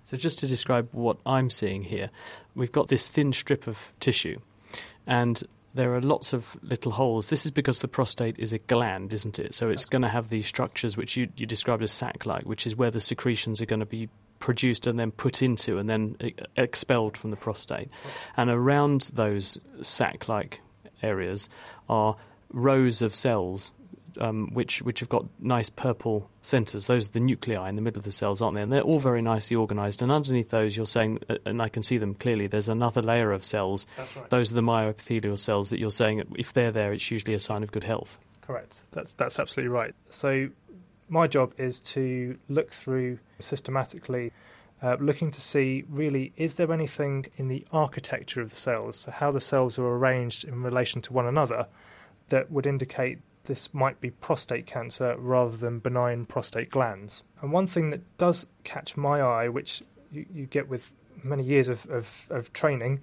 So, 0.03 0.17
just 0.17 0.39
to 0.39 0.47
describe 0.47 0.89
what 0.91 1.17
I'm 1.25 1.49
seeing 1.49 1.83
here, 1.83 2.09
we've 2.55 2.71
got 2.71 2.87
this 2.87 3.07
thin 3.07 3.31
strip 3.31 3.67
of 3.67 3.93
tissue, 3.99 4.39
and 5.05 5.43
there 5.73 5.93
are 5.95 6.01
lots 6.01 6.33
of 6.33 6.57
little 6.61 6.91
holes. 6.91 7.29
This 7.29 7.45
is 7.45 7.51
because 7.51 7.81
the 7.81 7.87
prostate 7.87 8.39
is 8.39 8.53
a 8.53 8.59
gland, 8.59 9.13
isn't 9.13 9.39
it? 9.39 9.53
So 9.53 9.69
it's 9.69 9.85
going 9.85 10.01
to 10.01 10.09
have 10.09 10.29
these 10.29 10.47
structures 10.47 10.97
which 10.97 11.15
you, 11.15 11.29
you 11.37 11.45
described 11.45 11.83
as 11.83 11.91
sac 11.91 12.25
like, 12.25 12.43
which 12.43 12.65
is 12.65 12.75
where 12.75 12.91
the 12.91 12.99
secretions 12.99 13.61
are 13.61 13.65
going 13.65 13.79
to 13.79 13.85
be 13.85 14.09
produced 14.39 14.87
and 14.87 14.99
then 14.99 15.11
put 15.11 15.41
into 15.41 15.77
and 15.77 15.89
then 15.89 16.15
expelled 16.55 17.17
from 17.17 17.29
the 17.29 17.37
prostate. 17.37 17.89
And 18.35 18.49
around 18.49 19.11
those 19.13 19.59
sac 19.81 20.27
like 20.27 20.61
areas 21.03 21.49
are 21.87 22.15
rows 22.51 23.01
of 23.01 23.13
cells 23.13 23.71
um, 24.19 24.49
which 24.53 24.81
which 24.81 24.99
have 24.99 25.09
got 25.09 25.25
nice 25.39 25.69
purple 25.69 26.29
centres. 26.41 26.87
Those 26.87 27.09
are 27.09 27.11
the 27.13 27.19
nuclei 27.19 27.69
in 27.69 27.75
the 27.75 27.81
middle 27.81 27.99
of 27.99 28.05
the 28.05 28.11
cells, 28.11 28.41
aren't 28.41 28.55
they? 28.55 28.61
And 28.61 28.71
they're 28.71 28.81
all 28.81 28.99
very 28.99 29.21
nicely 29.21 29.55
organised. 29.55 30.01
And 30.01 30.11
underneath 30.11 30.49
those, 30.49 30.75
you're 30.75 30.85
saying, 30.85 31.19
uh, 31.29 31.35
and 31.45 31.61
I 31.61 31.69
can 31.69 31.83
see 31.83 31.97
them 31.97 32.13
clearly. 32.13 32.47
There's 32.47 32.69
another 32.69 33.01
layer 33.01 33.31
of 33.31 33.45
cells. 33.45 33.87
Right. 33.97 34.29
Those 34.29 34.51
are 34.51 34.55
the 34.55 34.61
myoepithelial 34.61 35.39
cells 35.39 35.69
that 35.69 35.79
you're 35.79 35.89
saying. 35.89 36.23
If 36.37 36.53
they're 36.53 36.71
there, 36.71 36.93
it's 36.93 37.09
usually 37.09 37.33
a 37.33 37.39
sign 37.39 37.63
of 37.63 37.71
good 37.71 37.83
health. 37.83 38.19
Correct. 38.41 38.81
That's 38.91 39.13
that's 39.13 39.39
absolutely 39.39 39.69
right. 39.69 39.93
So 40.09 40.49
my 41.07 41.27
job 41.27 41.53
is 41.57 41.81
to 41.81 42.37
look 42.47 42.71
through 42.71 43.19
systematically 43.39 44.31
uh, 44.81 44.95
looking 44.99 45.31
to 45.31 45.41
see 45.41 45.83
really 45.89 46.31
is 46.37 46.55
there 46.55 46.71
anything 46.71 47.25
in 47.35 47.47
the 47.47 47.65
architecture 47.71 48.41
of 48.41 48.49
the 48.49 48.55
cells, 48.55 48.99
so 48.99 49.11
how 49.11 49.31
the 49.31 49.41
cells 49.41 49.77
are 49.77 49.85
arranged 49.85 50.43
in 50.45 50.63
relation 50.63 51.01
to 51.01 51.13
one 51.13 51.25
another, 51.25 51.67
that 52.29 52.51
would 52.51 52.65
indicate 52.65 53.19
this 53.49 53.73
might 53.73 53.99
be 53.99 54.11
prostate 54.11 54.67
cancer 54.67 55.15
rather 55.17 55.57
than 55.57 55.79
benign 55.79 56.23
prostate 56.23 56.69
glands. 56.69 57.23
And 57.41 57.51
one 57.51 57.65
thing 57.65 57.89
that 57.89 58.17
does 58.19 58.45
catch 58.63 58.95
my 58.95 59.21
eye, 59.21 59.49
which 59.49 59.81
you, 60.11 60.23
you 60.31 60.45
get 60.45 60.69
with 60.69 60.93
many 61.23 61.41
years 61.41 61.67
of, 61.67 61.83
of, 61.87 62.27
of 62.29 62.53
training, 62.53 63.01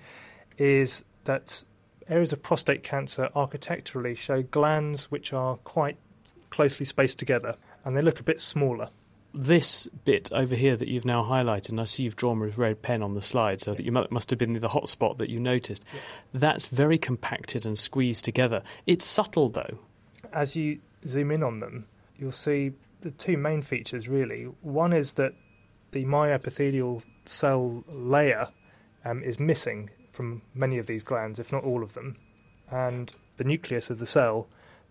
is 0.56 1.02
that 1.24 1.64
areas 2.08 2.32
of 2.32 2.44
prostate 2.44 2.84
cancer 2.84 3.28
architecturally 3.34 4.14
show 4.14 4.40
glands 4.44 5.10
which 5.10 5.32
are 5.32 5.56
quite 5.56 5.96
closely 6.50 6.86
spaced 6.86 7.18
together 7.18 7.56
and 7.84 7.96
they 7.96 8.00
look 8.00 8.20
a 8.20 8.22
bit 8.22 8.38
smaller. 8.38 8.88
This 9.34 9.88
bit 10.04 10.30
over 10.32 10.54
here 10.54 10.76
that 10.76 10.86
you've 10.86 11.04
now 11.04 11.24
highlighted, 11.24 11.70
and 11.70 11.80
I 11.80 11.84
see 11.84 12.04
you've 12.04 12.14
drawn 12.14 12.38
with 12.38 12.56
red 12.56 12.82
pen 12.82 13.02
on 13.02 13.14
the 13.14 13.20
slide, 13.20 13.60
so 13.60 13.74
that 13.74 13.84
you 13.84 13.92
must 13.92 14.30
have 14.30 14.38
been 14.38 14.54
the 14.54 14.68
hot 14.68 14.88
spot 14.88 15.18
that 15.18 15.28
you 15.28 15.40
noticed. 15.40 15.84
Yeah. 15.92 16.00
That's 16.34 16.68
very 16.68 16.96
compacted 16.96 17.66
and 17.66 17.76
squeezed 17.76 18.24
together. 18.24 18.62
It's 18.86 19.04
subtle 19.04 19.50
though. 19.50 19.78
As 20.36 20.54
you 20.54 20.80
zoom 21.08 21.30
in 21.30 21.42
on 21.42 21.60
them, 21.60 21.86
you'll 22.18 22.30
see 22.30 22.72
the 23.00 23.10
two 23.10 23.38
main 23.38 23.62
features 23.62 24.06
really. 24.06 24.42
One 24.60 24.92
is 24.92 25.14
that 25.14 25.32
the 25.92 26.04
myoepithelial 26.04 27.02
cell 27.24 27.82
layer 27.88 28.48
um, 29.06 29.22
is 29.22 29.40
missing 29.40 29.88
from 30.12 30.42
many 30.54 30.76
of 30.76 30.86
these 30.86 31.02
glands, 31.02 31.38
if 31.38 31.52
not 31.52 31.64
all 31.64 31.82
of 31.82 31.94
them. 31.94 32.18
And 32.70 33.10
the 33.38 33.44
nucleus 33.44 33.88
of 33.88 33.98
the 33.98 34.04
cell, 34.04 34.46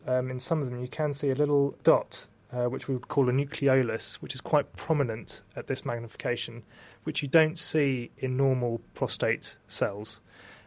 um, 0.08 0.32
in 0.32 0.39
some 0.39 0.64
of 0.64 0.72
them, 0.72 0.80
you 0.80 0.88
can 0.88 1.14
see 1.14 1.30
a 1.30 1.36
little 1.36 1.76
dot, 1.84 2.26
uh, 2.52 2.66
which 2.66 2.88
we 2.88 2.96
would 2.96 3.08
call 3.08 3.30
a 3.30 3.32
nucleolus, 3.32 4.16
which 4.16 4.34
is 4.34 4.41
quite 4.41 4.76
prominent 4.76 5.43
at 5.56 5.68
this 5.68 5.86
magnification, 5.86 6.64
which 7.04 7.22
you 7.22 7.28
don't 7.28 7.60
see 7.60 8.10
in 8.18 8.36
normal 8.36 8.82
prostate 8.96 9.58
cells. 9.68 10.22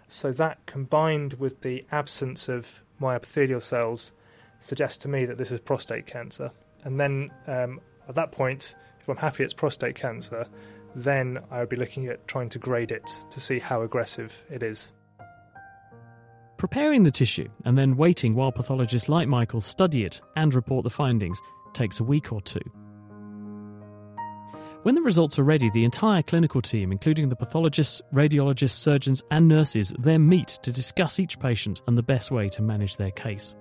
So, 0.07 0.31
that 0.35 0.65
combined 0.67 1.35
with 1.35 1.63
the 1.63 1.85
absence 1.91 2.49
of 2.49 2.81
myoepithelial 3.01 3.61
cells 3.61 4.13
suggests 4.61 4.99
to 4.99 5.09
me 5.09 5.25
that 5.25 5.39
this 5.39 5.51
is 5.53 5.61
prostate 5.61 6.07
cancer. 6.07 6.51
And 6.85 6.99
then 6.99 7.31
um, 7.47 7.81
at 8.09 8.15
that 8.15 8.33
point, 8.33 8.75
if 9.01 9.09
I'm 9.09 9.17
happy 9.17 9.45
it's 9.45 9.53
prostate 9.53 9.95
cancer, 9.95 10.47
then 10.95 11.39
I 11.51 11.61
would 11.61 11.69
be 11.69 11.77
looking 11.77 12.07
at 12.07 12.27
trying 12.29 12.49
to 12.51 12.59
grade 12.59 12.93
it 12.93 13.09
to 13.31 13.41
see 13.41 13.59
how 13.59 13.83
aggressive 13.83 14.45
it 14.51 14.63
is. 14.63 14.93
Preparing 16.57 17.05
the 17.05 17.11
tissue 17.11 17.49
and 17.65 17.79
then 17.79 17.97
waiting 17.97 18.35
while 18.35 18.51
pathologists 18.51 19.09
like 19.09 19.29
Michael 19.29 19.61
study 19.61 20.05
it 20.05 20.21
and 20.37 20.53
report 20.55 20.83
the 20.83 20.91
findings 20.91 21.41
takes 21.73 22.01
a 22.01 22.05
week 22.05 22.33
or 22.33 22.41
two. 22.41 22.61
When 24.83 24.95
the 24.95 25.03
results 25.03 25.39
are 25.39 25.45
ready, 25.45 25.71
the 25.71 25.85
entire 25.85 26.23
clinical 26.23 26.63
team, 26.63 26.93
including 26.93 27.29
the 27.29 27.37
pathologists, 27.37 28.01
radiologists, 28.15 28.71
surgeons, 28.71 29.23
and 29.31 29.47
nurses, 29.47 29.93
then 29.99 30.29
meet 30.29 30.49
to 30.63 30.73
discuss 30.73 31.19
each 31.21 31.39
patient 31.39 31.83
and 31.87 31.99
the 31.99 32.03
best 32.03 32.31
way 32.31 32.49
to 32.51 32.63
manage 32.63 32.97
their 32.97 33.11
case. 33.11 33.55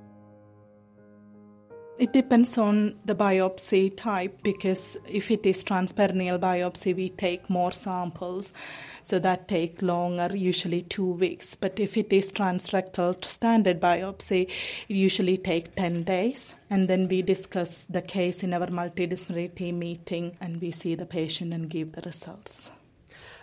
It 2.00 2.14
depends 2.14 2.60
on 2.60 3.00
the 3.06 3.16
biopsy 3.16 3.96
type 3.98 4.44
because 4.44 4.98
if 5.10 5.32
it 5.32 5.44
is 5.48 5.64
transperineal 5.64 6.40
biopsy, 6.40 6.96
we 6.96 7.10
take 7.10 7.50
more 7.50 7.72
samples, 7.72 8.54
so 9.02 9.18
that 9.18 9.48
take 9.48 9.82
longer, 9.82 10.36
usually 10.36 10.84
two 10.84 11.14
weeks. 11.14 11.56
But 11.56 11.80
if 11.80 11.98
it 11.98 12.14
is 12.14 12.32
transrectal 12.32 13.26
standard 13.26 13.80
biopsy, 13.80 14.44
it 14.44 14.96
usually 14.96 15.38
take 15.38 15.74
10 15.74 16.04
days. 16.04 16.54
And 16.70 16.88
then 16.88 17.08
we 17.08 17.24
discuss 17.24 17.86
the 17.86 18.04
case 18.04 18.44
in 18.44 18.54
our 18.54 18.68
multidisciplinary 18.68 19.56
team 19.56 19.80
meeting 19.80 20.38
and 20.40 20.62
we 20.62 20.70
see 20.70 20.94
the 20.94 21.08
patient 21.08 21.52
and 21.52 21.68
give 21.68 21.94
the 21.94 22.02
results. 22.02 22.70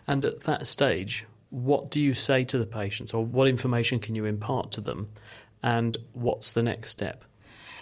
And 0.07 0.25
at 0.25 0.43
that 0.43 0.69
stage, 0.69 1.27
what 1.51 1.91
do 1.91 2.01
you 2.01 2.15
say 2.15 2.45
to 2.45 2.59
the 2.59 2.67
patients 2.67 3.15
or 3.15 3.25
what 3.25 3.49
information 3.49 3.99
can 3.99 4.15
you 4.15 4.27
impart 4.27 4.71
to 4.73 4.81
them? 4.81 5.09
And 5.61 5.97
what's 6.13 6.53
the 6.53 6.63
next 6.63 6.91
step? 6.91 7.25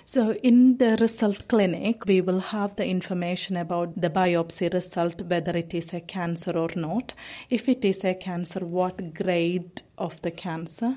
So, 0.05 0.32
in 0.42 0.78
the 0.78 0.96
result 1.00 1.46
clinic, 1.48 2.07
we 2.07 2.20
will 2.20 2.40
have 2.40 2.76
the 2.76 2.86
information 2.86 3.57
about 3.57 4.00
the 4.00 4.11
biopsy 4.11 4.72
result, 4.72 5.20
whether 5.22 5.57
it 5.57 5.74
is 5.74 5.94
a 5.94 6.00
cancer 6.00 6.53
or 6.53 6.70
not. 6.74 7.14
If 7.50 7.68
it 7.68 7.84
is 7.84 8.05
a 8.05 8.14
cancer, 8.14 8.61
what 8.61 9.14
grade 9.14 9.82
of 9.98 10.20
the 10.22 10.32
cancer, 10.32 10.96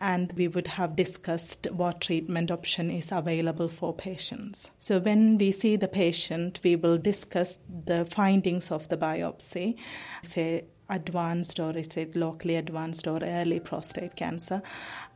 and 0.00 0.32
we 0.36 0.46
would 0.46 0.68
have 0.68 0.94
discussed 0.94 1.66
what 1.72 2.02
treatment 2.02 2.52
option 2.52 2.90
is 2.90 3.10
available 3.10 3.68
for 3.68 3.92
patients. 3.92 4.70
So, 4.78 5.00
when 5.00 5.36
we 5.38 5.50
see 5.50 5.74
the 5.76 5.88
patient, 5.88 6.60
we 6.62 6.76
will 6.76 6.98
discuss 6.98 7.58
the 7.86 8.04
findings 8.04 8.70
of 8.70 8.88
the 8.88 8.96
biopsy, 8.96 9.76
say 10.22 10.66
advanced 10.88 11.58
or 11.58 11.70
it's 11.76 11.96
it 11.96 12.14
locally 12.14 12.56
advanced 12.56 13.06
or 13.06 13.22
early 13.22 13.60
prostate 13.60 14.16
cancer 14.16 14.62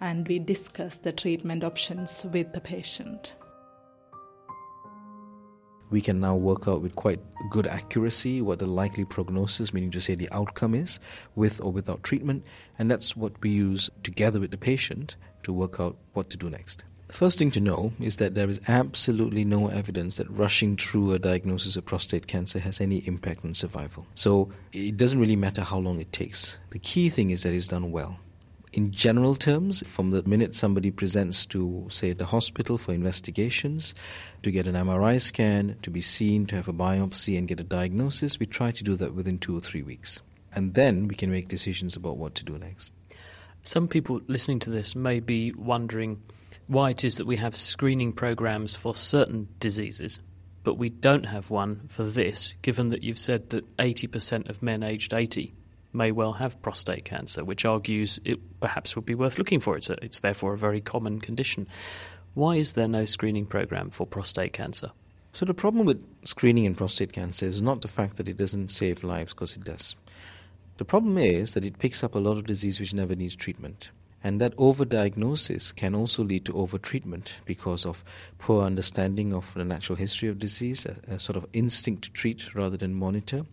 and 0.00 0.26
we 0.28 0.38
discuss 0.38 0.98
the 0.98 1.12
treatment 1.12 1.62
options 1.62 2.24
with 2.32 2.52
the 2.52 2.60
patient 2.60 3.34
we 5.90 6.00
can 6.00 6.20
now 6.20 6.36
work 6.36 6.68
out 6.68 6.82
with 6.82 6.94
quite 6.94 7.20
good 7.50 7.66
accuracy 7.66 8.42
what 8.42 8.58
the 8.58 8.66
likely 8.66 9.04
prognosis, 9.04 9.72
meaning 9.72 9.90
to 9.92 10.00
say 10.00 10.14
the 10.14 10.28
outcome 10.32 10.74
is, 10.74 11.00
with 11.34 11.60
or 11.62 11.72
without 11.72 12.02
treatment, 12.02 12.44
and 12.78 12.90
that's 12.90 13.16
what 13.16 13.40
we 13.42 13.50
use 13.50 13.88
together 14.02 14.40
with 14.40 14.50
the 14.50 14.58
patient 14.58 15.16
to 15.44 15.52
work 15.52 15.80
out 15.80 15.96
what 16.12 16.30
to 16.30 16.36
do 16.36 16.50
next. 16.50 16.84
The 17.08 17.14
first 17.14 17.38
thing 17.38 17.50
to 17.52 17.60
know 17.60 17.92
is 17.98 18.16
that 18.16 18.34
there 18.34 18.48
is 18.48 18.60
absolutely 18.68 19.44
no 19.44 19.68
evidence 19.68 20.16
that 20.16 20.30
rushing 20.30 20.76
through 20.76 21.14
a 21.14 21.18
diagnosis 21.18 21.74
of 21.74 21.86
prostate 21.86 22.26
cancer 22.26 22.58
has 22.58 22.80
any 22.80 22.98
impact 22.98 23.44
on 23.46 23.54
survival. 23.54 24.06
So 24.14 24.50
it 24.72 24.98
doesn't 24.98 25.18
really 25.18 25.36
matter 25.36 25.62
how 25.62 25.78
long 25.78 25.98
it 26.00 26.12
takes. 26.12 26.58
The 26.70 26.78
key 26.78 27.08
thing 27.08 27.30
is 27.30 27.42
that 27.42 27.54
it's 27.54 27.68
done 27.68 27.90
well. 27.92 28.18
In 28.74 28.92
general 28.92 29.34
terms, 29.34 29.82
from 29.86 30.10
the 30.10 30.22
minute 30.24 30.54
somebody 30.54 30.90
presents 30.90 31.46
to, 31.46 31.86
say, 31.90 32.12
the 32.12 32.26
hospital 32.26 32.76
for 32.76 32.92
investigations, 32.92 33.94
to 34.42 34.50
get 34.50 34.66
an 34.66 34.74
MRI 34.74 35.18
scan, 35.18 35.76
to 35.80 35.90
be 35.90 36.02
seen, 36.02 36.44
to 36.46 36.56
have 36.56 36.68
a 36.68 36.74
biopsy, 36.74 37.38
and 37.38 37.48
get 37.48 37.58
a 37.58 37.64
diagnosis, 37.64 38.38
we 38.38 38.44
try 38.44 38.70
to 38.70 38.84
do 38.84 38.94
that 38.96 39.14
within 39.14 39.38
two 39.38 39.56
or 39.56 39.60
three 39.60 39.82
weeks. 39.82 40.20
And 40.54 40.74
then 40.74 41.08
we 41.08 41.14
can 41.14 41.30
make 41.30 41.48
decisions 41.48 41.96
about 41.96 42.18
what 42.18 42.34
to 42.36 42.44
do 42.44 42.58
next. 42.58 42.92
Some 43.62 43.88
people 43.88 44.20
listening 44.26 44.58
to 44.60 44.70
this 44.70 44.94
may 44.94 45.20
be 45.20 45.52
wondering 45.52 46.22
why 46.68 46.90
it 46.90 47.02
is 47.02 47.16
that 47.16 47.26
we 47.26 47.36
have 47.36 47.56
screening 47.56 48.12
programs 48.12 48.76
for 48.76 48.94
certain 48.94 49.48
diseases, 49.58 50.20
but 50.62 50.74
we 50.74 50.90
don't 50.90 51.24
have 51.24 51.50
one 51.50 51.88
for 51.88 52.04
this, 52.04 52.54
given 52.62 52.90
that 52.90 53.02
you've 53.02 53.18
said 53.18 53.50
that 53.50 53.76
80% 53.78 54.48
of 54.48 54.62
men 54.62 54.82
aged 54.82 55.14
80 55.14 55.54
may 55.94 56.12
well 56.12 56.32
have 56.32 56.60
prostate 56.60 57.06
cancer, 57.06 57.42
which 57.42 57.64
argues 57.64 58.20
it 58.24 58.38
perhaps 58.60 58.94
would 58.94 59.06
be 59.06 59.14
worth 59.14 59.38
looking 59.38 59.60
for. 59.60 59.76
It's, 59.76 59.88
a, 59.88 59.96
it's 60.04 60.20
therefore 60.20 60.52
a 60.52 60.58
very 60.58 60.82
common 60.82 61.20
condition. 61.20 61.66
Why 62.34 62.56
is 62.56 62.72
there 62.72 62.86
no 62.86 63.06
screening 63.06 63.46
program 63.46 63.88
for 63.88 64.06
prostate 64.06 64.52
cancer? 64.52 64.92
So, 65.32 65.46
the 65.46 65.54
problem 65.54 65.86
with 65.86 66.04
screening 66.24 66.64
in 66.64 66.74
prostate 66.74 67.12
cancer 67.12 67.46
is 67.46 67.62
not 67.62 67.80
the 67.82 67.88
fact 67.88 68.16
that 68.16 68.28
it 68.28 68.36
doesn't 68.36 68.68
save 68.68 69.04
lives, 69.04 69.32
because 69.32 69.56
it 69.56 69.64
does. 69.64 69.96
The 70.78 70.84
problem 70.84 71.18
is 71.18 71.54
that 71.54 71.64
it 71.64 71.78
picks 71.78 72.04
up 72.04 72.14
a 72.14 72.18
lot 72.18 72.38
of 72.38 72.46
disease 72.46 72.78
which 72.78 72.94
never 72.94 73.14
needs 73.14 73.36
treatment. 73.36 73.90
And 74.22 74.40
that 74.40 74.56
overdiagnosis 74.56 75.74
can 75.74 75.94
also 75.94 76.24
lead 76.24 76.44
to 76.46 76.52
overtreatment 76.52 77.28
because 77.44 77.86
of 77.86 78.02
poor 78.38 78.64
understanding 78.64 79.32
of 79.32 79.54
the 79.54 79.64
natural 79.64 79.96
history 79.96 80.28
of 80.28 80.38
disease, 80.38 80.86
a, 80.86 80.96
a, 81.06 81.18
sort 81.18 81.36
of 81.36 81.46
instinct 81.52 82.04
to 82.04 82.10
treat 82.10 82.54
rather 82.54 82.76
than 82.76 82.94
monitor. 82.94 83.46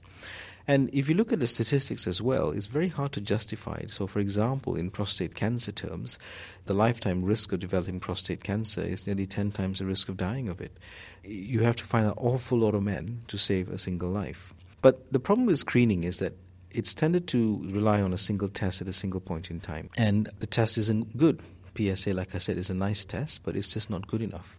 And 0.68 0.90
if 0.92 1.08
you 1.08 1.14
look 1.14 1.32
at 1.32 1.40
the 1.40 1.48
statistics 1.48 2.08
as 2.08 2.22
well, 2.22 2.50
it's 2.50 2.66
very 2.66 2.88
hard 2.88 3.12
to 3.12 3.22
justify. 3.22 3.84
So, 3.88 4.08
for 4.08 4.20
example, 4.20 4.76
in 4.76 4.90
prostate 4.90 5.36
cancer 5.36 5.72
terms, 5.72 6.18
the 6.66 6.74
lifetime 6.74 7.24
risk 7.24 7.52
of 7.52 7.60
developing 7.60 8.00
prostate 8.00 8.44
cancer 8.44 8.82
is 8.82 9.06
nearly 9.06 9.28
10 9.28 9.52
times 9.52 9.78
the 9.78 9.86
risk 9.86 10.10
of 10.10 10.18
dying 10.18 10.50
of 10.50 10.62
it. 10.62 10.80
You 11.24 11.60
have 11.60 11.76
to 11.76 11.84
find 11.84 12.08
an 12.08 12.14
awful 12.18 12.58
lot 12.58 12.74
of 12.74 12.82
men 12.82 13.22
to 13.28 13.38
save 13.38 13.70
a 13.70 13.78
single 13.78 14.10
life. 14.10 14.56
But 14.82 15.12
the 15.12 15.20
problem 15.20 15.46
with 15.46 15.60
screening 15.60 16.04
is 16.04 16.18
that 16.20 16.34
it's 16.76 16.94
tended 16.94 17.28
to 17.30 17.62
rely 17.66 18.02
on 18.02 18.14
a 18.14 18.18
single 18.18 18.50
test 18.50 18.82
at 18.82 18.88
a 18.88 18.94
single 18.94 19.22
point 19.22 19.50
in 19.50 19.60
time. 19.60 19.90
And 19.98 20.30
the 20.40 20.48
test 20.48 20.78
isn't 20.78 21.18
good. 21.18 21.42
PSA, 21.78 22.14
like 22.14 22.36
I 22.36 22.38
said, 22.38 22.58
is 22.58 22.70
a 22.70 22.74
nice 22.74 23.06
test, 23.06 23.42
but 23.44 23.56
it's 23.56 23.74
just 23.74 23.90
not 23.90 24.08
good 24.08 24.22
enough. 24.22 24.58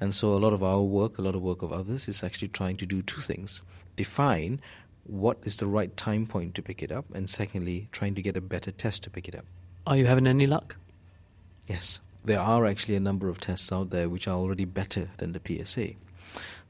And 0.00 0.14
so 0.14 0.34
a 0.34 0.38
lot 0.38 0.52
of 0.52 0.62
our 0.62 0.82
work, 0.82 1.18
a 1.18 1.22
lot 1.22 1.34
of 1.34 1.42
work 1.42 1.62
of 1.62 1.72
others, 1.72 2.08
is 2.08 2.24
actually 2.24 2.48
trying 2.48 2.76
to 2.78 2.86
do 2.86 3.02
two 3.02 3.20
things 3.20 3.62
define 3.94 4.60
what 5.04 5.38
is 5.44 5.56
the 5.56 5.66
right 5.66 5.96
time 5.96 6.26
point 6.26 6.54
to 6.54 6.62
pick 6.62 6.82
it 6.82 6.92
up, 6.92 7.06
and 7.14 7.30
secondly, 7.30 7.88
trying 7.92 8.14
to 8.14 8.22
get 8.22 8.36
a 8.36 8.40
better 8.40 8.72
test 8.72 9.04
to 9.04 9.10
pick 9.10 9.28
it 9.28 9.34
up. 9.34 9.44
Are 9.86 9.96
you 9.96 10.06
having 10.06 10.26
any 10.26 10.46
luck? 10.46 10.76
Yes. 11.68 12.00
There 12.24 12.40
are 12.40 12.66
actually 12.66 12.96
a 12.96 13.00
number 13.00 13.28
of 13.28 13.40
tests 13.40 13.72
out 13.72 13.90
there 13.90 14.08
which 14.08 14.26
are 14.26 14.36
already 14.36 14.64
better 14.64 15.08
than 15.18 15.32
the 15.32 15.40
PSA. 15.64 15.90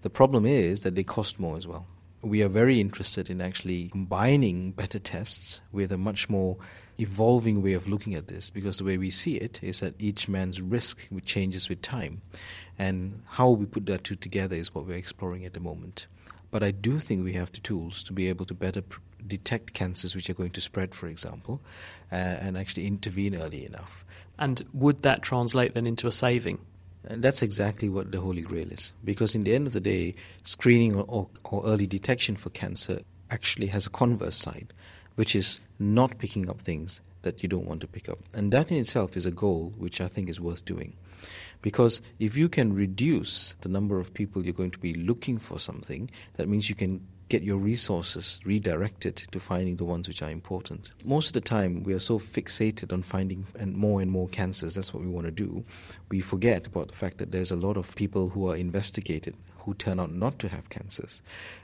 The 0.03 0.11
problem 0.11 0.44
is 0.44 0.82
that 0.82 0.94
they 0.94 1.03
cost 1.03 1.40
more 1.40 1.57
as 1.57 1.66
well 1.66 1.86
we 2.22 2.42
are 2.42 2.48
very 2.48 2.80
interested 2.80 3.30
in 3.30 3.40
actually 3.40 3.88
combining 3.88 4.72
better 4.72 4.98
tests 4.98 5.60
with 5.72 5.92
a 5.92 5.98
much 5.98 6.28
more 6.28 6.56
evolving 6.98 7.62
way 7.62 7.74
of 7.74 7.86
looking 7.86 8.14
at 8.14 8.28
this 8.28 8.48
because 8.50 8.78
the 8.78 8.84
way 8.84 8.96
we 8.96 9.10
see 9.10 9.36
it 9.36 9.60
is 9.62 9.80
that 9.80 9.94
each 9.98 10.28
man's 10.28 10.60
risk 10.60 11.06
changes 11.24 11.68
with 11.68 11.82
time 11.82 12.22
and 12.78 13.22
how 13.26 13.50
we 13.50 13.66
put 13.66 13.84
that 13.86 14.02
two 14.02 14.16
together 14.16 14.56
is 14.56 14.74
what 14.74 14.86
we're 14.86 14.96
exploring 14.96 15.44
at 15.44 15.52
the 15.52 15.60
moment 15.60 16.06
But 16.50 16.62
I 16.62 16.70
do 16.70 16.98
think 16.98 17.24
we 17.24 17.34
have 17.34 17.52
the 17.52 17.60
tools 17.60 18.02
to 18.04 18.12
be 18.12 18.28
able 18.28 18.46
to 18.46 18.54
better 18.54 18.82
pr- 18.82 19.00
detect 19.26 19.74
cancers 19.74 20.14
which 20.14 20.30
are 20.30 20.34
going 20.34 20.50
to 20.52 20.60
spread, 20.60 20.94
for 20.94 21.06
example, 21.06 21.60
uh, 22.10 22.14
and 22.14 22.56
actually 22.56 22.86
intervene 22.86 23.34
early 23.34 23.66
enough. 23.66 24.04
And 24.38 24.64
would 24.72 25.02
that 25.02 25.22
translate 25.22 25.74
then 25.74 25.86
into 25.86 26.06
a 26.06 26.12
saving? 26.12 26.58
And 27.07 27.22
that's 27.22 27.42
exactly 27.42 27.88
what 27.88 28.11
the 28.11 28.20
Holy 28.20 28.42
Grail 28.42 28.70
is. 28.70 28.92
Because 29.04 29.34
in 29.34 29.44
the 29.44 29.54
end 29.54 29.66
of 29.66 29.72
the 29.72 29.80
day, 29.80 30.14
screening 30.42 30.96
or, 30.96 31.04
or, 31.09 31.28
or 31.44 31.64
early 31.64 31.86
detection 31.86 32.36
for 32.36 32.50
cancer 32.50 33.00
actually 33.30 33.68
has 33.68 33.86
a 33.86 33.90
converse 33.90 34.36
side, 34.36 34.72
which 35.14 35.36
is 35.36 35.61
not 35.78 36.18
picking 36.18 36.48
up 36.48 36.61
things 36.61 37.00
that 37.22 37.42
you 37.42 37.48
don't 37.48 37.66
want 37.66 37.80
to 37.80 37.86
pick 37.86 38.09
up. 38.09 38.18
And 38.34 38.52
that 38.52 38.70
in 38.70 38.76
itself 38.76 39.16
is 39.16 39.26
a 39.26 39.30
goal 39.30 39.72
which 39.76 40.00
I 40.00 40.09
think 40.09 40.28
is 40.28 40.40
worth 40.40 40.64
doing. 40.64 40.96
Because 41.62 42.02
if 42.18 42.36
you 42.36 42.48
can 42.48 42.74
reduce 42.74 43.54
the 43.61 43.68
number 43.68 43.98
of 43.98 44.12
people 44.14 44.44
you're 44.44 44.52
going 44.52 44.70
to 44.70 44.78
be 44.78 44.94
looking 44.94 45.38
for 45.38 45.59
something, 45.59 46.11
that 46.34 46.48
means 46.48 46.68
you 46.68 46.74
can 46.74 47.04
get 47.29 47.43
your 47.43 47.57
resources 47.57 48.39
redirected 48.45 49.16
to 49.33 49.41
finding 49.41 49.77
the 49.77 49.85
ones 49.85 50.07
which 50.07 50.22
are 50.22 50.31
important. 50.31 50.93
Most 51.05 51.29
of 51.29 51.33
the 51.33 51.41
time, 51.41 51.83
we 51.83 51.93
are 51.93 52.01
so 52.01 52.18
fixated 52.18 52.93
on 52.93 53.03
finding 53.03 53.47
and 53.59 53.77
more 53.77 54.01
and 54.01 54.11
more 54.11 54.29
cancers, 54.29 54.74
that's 54.74 54.95
what 54.95 55.03
we 55.03 55.09
want 55.09 55.27
to 55.27 55.33
do. 55.33 55.64
We 56.09 56.20
forget 56.20 56.66
about 56.66 56.89
the 56.89 56.95
fact 56.95 57.18
that 57.18 57.33
there's 57.33 57.51
a 57.51 57.57
lot 57.57 57.77
of 57.77 57.95
people 57.97 58.29
who 58.29 58.51
are 58.51 58.57
investigated 58.57 59.35
who 59.59 59.74
turn 59.74 59.99
out 59.99 60.12
not 60.12 60.39
to 60.39 60.49
have 60.49 60.70
cancers. 60.70 61.22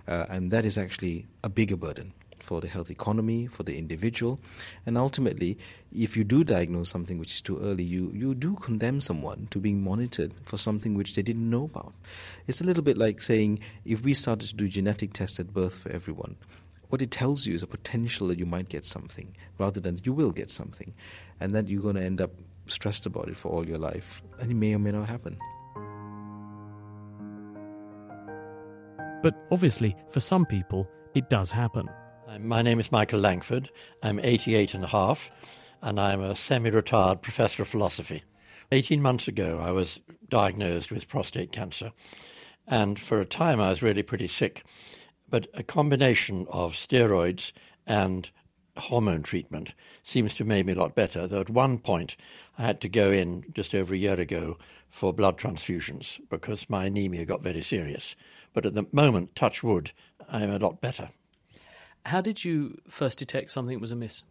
Uh, 0.09 0.27
and 0.29 0.51
that 0.51 0.65
is 0.65 0.77
actually 0.77 1.27
a 1.45 1.49
bigger 1.49 1.77
burden 1.77 2.13
for 2.43 2.61
the 2.61 2.69
health 2.69 2.91
economy, 2.91 3.47
for 3.47 3.63
the 3.63 3.79
individual. 3.79 4.41
And 4.85 4.99
ultimately, 4.99 5.59
if 5.95 6.17
you 6.17 6.25
do 6.25 6.45
diagnose 6.45 6.91
something 6.91 7.19
which 7.19 7.35
is 7.35 7.41
too 7.41 7.59
early, 7.61 7.85
you, 7.85 8.11
you 8.15 8.35
do 8.35 8.57
condemn 8.57 9.01
someone 9.01 9.49
to 9.51 9.59
being 9.59 9.83
monitored 9.83 10.33
for 10.45 10.57
something 10.57 10.95
which 10.95 11.15
they 11.15 11.23
didn't 11.23 11.49
know 11.49 11.65
about. 11.65 11.95
It's 12.47 12.61
a 12.61 12.65
little 12.65 12.83
bit 12.83 12.99
like 12.99 13.23
saying 13.23 13.61
if 13.85 14.05
we 14.05 14.15
started 14.15 14.49
to 14.49 14.55
do 14.57 14.69
genetic 14.69 15.13
tests 15.13 15.41
at 15.41 15.53
birth 15.53 15.75
for 15.75 15.91
everyone, 15.91 16.37
what 16.89 17.01
it 17.01 17.11
tells 17.11 17.47
you 17.47 17.55
is 17.55 17.63
a 17.63 17.67
potential 17.67 18.29
that 18.29 18.39
you 18.39 18.45
might 18.45 18.69
get 18.69 18.85
something 18.85 19.35
rather 19.59 19.81
than 19.81 19.99
you 20.05 20.13
will 20.13 20.33
get 20.33 20.51
something. 20.51 20.93
And 21.41 21.55
then 21.55 21.67
you're 21.67 21.81
going 21.81 21.97
to 21.97 22.03
end 22.03 22.21
up 22.21 22.33
stressed 22.67 23.07
about 23.07 23.29
it 23.29 23.37
for 23.37 23.49
all 23.49 23.67
your 23.67 23.79
life. 23.79 24.23
And 24.41 24.51
it 24.51 24.55
may 24.55 24.75
or 24.75 24.79
may 24.79 24.93
not 24.93 25.09
happen. 25.09 25.39
But 29.23 29.35
obviously, 29.51 29.97
for 30.11 30.21
some 30.21 30.45
people, 30.45 30.89
it 31.15 31.31
does 31.31 31.53
happen. 31.53 31.89
My 32.41 32.63
name 32.63 32.81
is 32.81 32.91
Michael 32.91 33.21
Langford. 33.21 33.69
I'm 34.03 34.19
88 34.19 34.73
and 34.73 34.85
a 34.85 34.89
half, 34.89 35.31
and 35.83 36.01
I'm 36.01 36.23
a 36.23 36.35
semi 36.35 36.71
retired 36.71 37.21
professor 37.21 37.63
of 37.63 37.69
philosophy. 37.69 38.23
18 38.71 39.03
months 39.03 39.29
ago, 39.29 39.59
I 39.61 39.71
was 39.73 40.01
diagnosed 40.31 40.91
with 40.91 41.09
prostate 41.09 41.53
cancer, 41.53 41.93
and 42.67 42.99
for 42.99 43.21
a 43.21 43.27
time 43.27 43.61
I 43.61 43.69
was 43.69 43.83
really 43.83 44.03
pretty 44.03 44.29
sick. 44.29 44.65
But 45.29 45.49
a 45.53 45.63
combination 45.63 46.47
of 46.49 46.73
steroids 46.73 47.53
and 47.87 48.31
hormone 48.79 49.23
treatment 49.23 49.75
seems 50.03 50.33
to 50.35 50.39
have 50.39 50.49
made 50.49 50.65
me 50.65 50.73
a 50.73 50.79
lot 50.79 50.95
better. 50.95 51.27
Though 51.27 51.41
at 51.41 51.51
one 51.51 51.79
point 51.79 52.17
I 52.57 52.63
had 52.63 52.81
to 52.81 52.89
go 52.89 53.11
in 53.11 53.45
just 53.53 53.75
over 53.75 53.93
a 53.93 53.99
year 53.99 54.19
ago 54.19 54.57
for 54.89 55.13
blood 55.13 55.39
transfusions 55.39 56.19
because 56.31 56.71
my 56.71 56.87
anemia 56.87 57.27
got 57.27 57.43
very 57.43 57.63
serious. 57.63 58.17
But 58.55 58.65
at 58.65 58.75
the 58.75 58.87
moment, 58.91 59.37
touch 59.37 59.63
wood, 59.63 59.93
I'm 60.31 60.51
a 60.51 60.59
lot 60.59 60.81
better. 60.81 61.11
How 62.07 62.21
did 62.21 62.45
you 62.45 62.79
first 62.89 63.19
detect 63.19 63.51
something 63.51 63.81
was 63.81 63.93
amiss? 63.93 64.25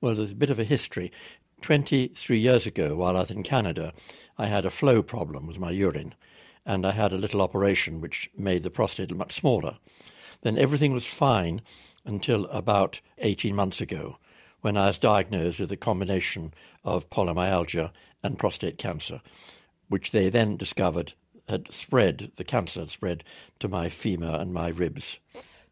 Well, 0.00 0.14
there's 0.14 0.32
a 0.32 0.36
bit 0.36 0.50
of 0.50 0.58
a 0.58 0.64
history. 0.64 1.10
23 1.62 2.38
years 2.38 2.66
ago, 2.66 2.94
while 2.94 3.16
I 3.16 3.20
was 3.20 3.30
in 3.30 3.42
Canada, 3.42 3.94
I 4.36 4.46
had 4.46 4.66
a 4.66 4.70
flow 4.70 5.02
problem 5.02 5.46
with 5.46 5.58
my 5.58 5.70
urine, 5.70 6.14
and 6.66 6.84
I 6.84 6.92
had 6.92 7.12
a 7.12 7.18
little 7.18 7.40
operation 7.40 8.00
which 8.00 8.30
made 8.36 8.62
the 8.62 8.70
prostate 8.70 9.14
much 9.14 9.32
smaller. 9.32 9.78
Then 10.42 10.58
everything 10.58 10.92
was 10.92 11.06
fine 11.06 11.62
until 12.04 12.44
about 12.46 13.00
18 13.18 13.54
months 13.54 13.80
ago, 13.80 14.18
when 14.60 14.76
I 14.76 14.88
was 14.88 14.98
diagnosed 14.98 15.60
with 15.60 15.72
a 15.72 15.76
combination 15.76 16.52
of 16.84 17.08
polymyalgia 17.08 17.92
and 18.22 18.38
prostate 18.38 18.76
cancer, 18.76 19.22
which 19.88 20.10
they 20.10 20.28
then 20.28 20.56
discovered 20.58 21.14
had 21.48 21.72
spread, 21.72 22.32
the 22.36 22.44
cancer 22.44 22.80
had 22.80 22.90
spread 22.90 23.24
to 23.60 23.68
my 23.68 23.88
femur 23.88 24.36
and 24.38 24.52
my 24.52 24.68
ribs. 24.68 25.18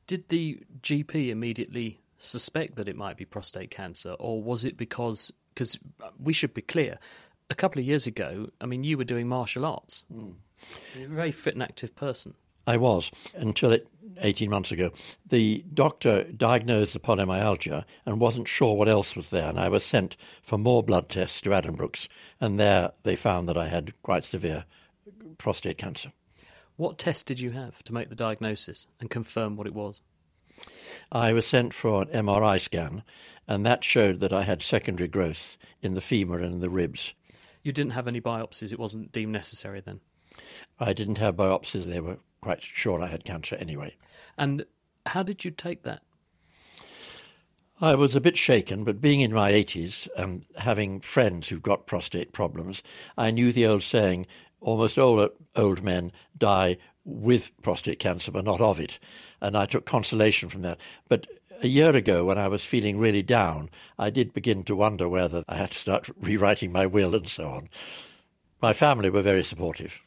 Did 0.07 0.29
the 0.29 0.61
GP 0.81 1.29
immediately 1.31 2.01
suspect 2.19 2.77
that 2.77 2.89
it 2.89 2.97
might 2.97 3.17
be 3.17 3.25
prostate 3.25 3.71
cancer, 3.71 4.13
or 4.19 4.43
was 4.43 4.65
it 4.65 4.77
because? 4.77 5.33
Because 5.55 5.79
we 6.19 6.33
should 6.33 6.55
be 6.55 6.63
clear. 6.63 6.99
A 7.51 7.55
couple 7.55 7.79
of 7.79 7.87
years 7.87 8.07
ago, 8.07 8.49
I 8.61 8.67
mean, 8.67 8.85
you 8.85 8.97
were 8.97 9.05
doing 9.05 9.29
martial 9.29 9.67
arts. 9.67 10.05
Mm. 10.13 10.35
You're 10.97 11.13
a 11.13 11.15
very 11.15 11.33
fit 11.33 11.55
and 11.55 11.63
active 11.63 11.95
person. 11.95 12.35
I 12.67 12.77
was 12.77 13.11
until 13.35 13.73
it, 13.73 13.89
18 14.21 14.49
months 14.49 14.71
ago. 14.71 14.93
The 15.29 15.65
doctor 15.75 16.25
diagnosed 16.25 16.93
the 16.93 17.01
polymyalgia 17.01 17.85
and 18.07 18.21
wasn't 18.21 18.49
sure 18.49 18.77
what 18.77 18.89
else 18.89 19.17
was 19.17 19.31
there, 19.31 19.49
and 19.49 19.59
I 19.59 19.69
was 19.69 19.85
sent 19.85 20.17
for 20.43 20.59
more 20.59 20.83
blood 20.83 21.09
tests 21.09 21.41
to 21.43 21.51
Addenbrooke's, 21.51 22.09
and 22.41 22.59
there 22.59 22.93
they 23.03 23.17
found 23.17 23.49
that 23.49 23.59
I 23.59 23.69
had 23.69 23.93
quite 24.03 24.25
severe 24.25 24.65
prostate 25.39 25.79
cancer. 25.79 26.13
What 26.77 26.99
test 26.99 27.27
did 27.27 27.41
you 27.41 27.51
have 27.51 27.83
to 27.85 27.93
make 27.93 28.09
the 28.09 28.17
diagnosis 28.17 28.87
and 29.01 29.11
confirm 29.11 29.57
what 29.57 29.67
it 29.67 29.75
was? 29.75 30.01
I 31.11 31.33
was 31.33 31.47
sent 31.47 31.75
for 31.75 32.03
an 32.03 32.09
MRI 32.09 32.61
scan, 32.61 33.03
and 33.47 33.67
that 33.67 33.85
showed 33.85 34.21
that 34.21 34.33
I 34.33 34.43
had 34.43 34.63
secondary 34.63 35.09
growth 35.09 35.57
in 35.81 35.95
the 35.95 36.01
femur 36.01 36.39
and 36.39 36.55
in 36.55 36.61
the 36.61 36.71
ribs. 36.71 37.15
You 37.63 37.73
didn't 37.73 37.93
have 37.93 38.09
any 38.09 38.21
biopsies, 38.21 38.73
it 38.73 38.79
wasn't 38.79 39.13
deemed 39.13 39.33
necessary 39.33 39.81
then? 39.81 40.01
I 40.81 40.93
didn't 40.93 41.19
have 41.19 41.37
biopsies, 41.37 41.85
they 41.85 42.01
were 42.01 42.19
quite 42.41 42.63
sure 42.63 43.03
I 43.03 43.09
had 43.09 43.25
cancer 43.25 43.57
anyway. 43.57 43.95
And 44.37 44.65
how 45.07 45.23
did 45.23 45.45
you 45.45 45.51
take 45.51 45.83
that? 45.83 46.03
I 47.81 47.97
was 47.97 48.15
a 48.15 48.21
bit 48.21 48.37
shaken, 48.37 48.85
but 48.85 49.01
being 49.01 49.21
in 49.23 49.33
my 49.33 49.51
80s 49.53 50.09
and 50.17 50.45
having 50.57 51.01
friends 51.01 51.49
who've 51.49 51.63
got 51.63 51.87
prostate 51.87 52.33
problems, 52.33 52.83
I 53.19 53.33
knew 53.33 53.53
the 53.53 53.67
old 53.67 53.83
saying, 53.83 54.27
almost 54.63 54.99
all 54.99 55.29
old 55.57 55.83
men 55.83 56.13
die 56.39 56.79
with 57.05 57.51
prostate 57.63 57.99
cancer, 57.99 58.31
but 58.31 58.45
not 58.45 58.61
of 58.61 58.81
it. 58.81 58.99
And 59.41 59.57
I 59.57 59.67
took 59.67 59.85
consolation 59.85 60.49
from 60.49 60.63
that. 60.63 60.79
But 61.09 61.27
a 61.63 61.69
year 61.69 61.95
ago, 61.95 62.25
when 62.25 62.39
I 62.39 62.49
was 62.49 62.65
feeling 62.65 62.99
really 62.99 63.23
down, 63.23 63.71
I 63.99 64.11
did 64.11 64.33
begin 64.33 64.65
to 64.65 64.77
wonder 64.77 65.09
whether 65.09 65.45
I 65.49 65.57
had 65.57 65.71
to 65.73 65.79
start 65.79 66.09
rewriting 66.21 66.73
my 66.73 66.87
will 66.87 67.15
and 67.15 67.29
so 67.29 67.49
on. 67.49 67.69
My 68.61 68.73
family 68.73 69.11
were 69.11 69.23
very 69.23 69.45
supportive. 69.45 70.01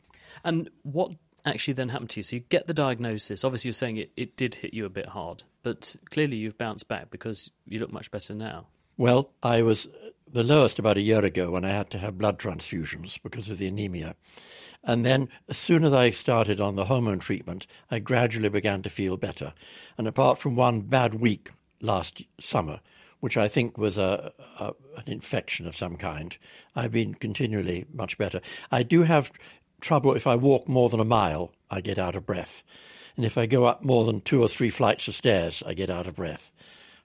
And 0.44 0.70
what 0.84 1.12
actually 1.46 1.74
then 1.74 1.90
happened 1.90 2.12
to 2.12 2.20
you? 2.20 2.24
So 2.24 2.38
you 2.38 2.42
get 2.42 2.68
the 2.68 2.74
diagnosis. 2.74 3.44
Obviously, 3.44 3.70
you're 3.70 3.74
saying 3.74 3.98
it, 3.98 4.12
it 4.16 4.38
did 4.38 4.56
hit 4.56 4.74
you 4.74 4.86
a 4.86 4.90
bit 4.90 5.08
hard, 5.08 5.44
but 5.64 5.96
clearly 6.10 6.38
you've 6.38 6.58
bounced 6.58 6.88
back 6.88 7.10
because 7.10 7.52
you 7.66 7.80
look 7.80 7.92
much 7.92 8.12
better 8.12 8.34
now. 8.34 8.68
Well, 8.98 9.32
I 9.44 9.62
was 9.64 9.88
the 10.32 10.44
lowest 10.44 10.80
about 10.80 10.98
a 10.98 11.02
year 11.02 11.24
ago 11.24 11.52
when 11.52 11.66
I 11.66 11.72
had 11.72 11.90
to 11.92 11.98
have 12.00 12.18
blood 12.18 12.40
transfusions 12.40 13.22
because 13.22 13.50
of 13.50 13.58
the 13.58 13.68
anemia. 13.68 14.16
And 14.84 15.06
then, 15.06 15.30
as 15.50 15.58
soon 15.58 15.84
as 15.84 15.94
I 15.94 16.12
started 16.12 16.62
on 16.62 16.76
the 16.76 16.86
hormone 16.86 17.20
treatment, 17.20 17.66
I 17.90 18.00
gradually 18.00 18.50
began 18.50 18.84
to 18.84 18.90
feel 18.90 19.18
better. 19.18 19.54
And 19.98 20.08
apart 20.08 20.38
from 20.38 20.56
one 20.56 20.82
bad 20.82 21.16
week 21.16 21.50
last 21.82 22.22
summer, 22.40 22.82
which 23.20 23.38
I 23.38 23.48
think 23.48 23.78
was 23.78 23.98
a, 23.98 24.32
a, 24.60 24.74
an 24.98 25.04
infection 25.08 25.66
of 25.68 25.76
some 25.76 25.96
kind, 25.96 26.38
I've 26.76 26.92
been 26.92 27.16
continually 27.16 27.86
much 27.92 28.18
better. 28.18 28.42
I 28.72 28.84
do 28.84 29.02
have 29.04 29.32
trouble 29.82 30.14
if 30.14 30.28
I 30.28 30.36
walk 30.36 30.68
more 30.68 30.90
than 30.90 31.00
a 31.00 31.06
mile, 31.06 31.52
I 31.72 31.82
get 31.82 31.98
out 31.98 32.16
of 32.16 32.26
breath. 32.26 32.64
And 33.16 33.26
if 33.26 33.38
I 33.38 33.46
go 33.46 33.66
up 33.66 33.84
more 33.84 34.06
than 34.06 34.22
two 34.22 34.42
or 34.42 34.48
three 34.48 34.70
flights 34.70 35.08
of 35.08 35.16
stairs, 35.16 35.64
I 35.66 35.74
get 35.74 35.90
out 35.90 36.06
of 36.08 36.16
breath. 36.16 36.52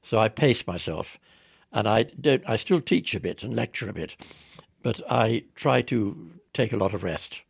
So 0.03 0.19
I 0.19 0.29
pace 0.29 0.67
myself 0.67 1.19
and 1.73 1.89
I 1.89 2.05
don't. 2.05 2.43
I 2.47 2.57
still 2.57 2.81
teach 2.81 3.15
a 3.15 3.21
bit 3.21 3.43
and 3.43 3.55
lecture 3.55 3.89
a 3.89 3.93
bit, 3.93 4.17
but 4.83 5.01
I 5.11 5.45
try 5.55 5.83
to 5.83 6.31
take 6.53 6.73
a 6.73 6.77
lot 6.77 6.95
of 6.95 7.05
rest. 7.05 7.43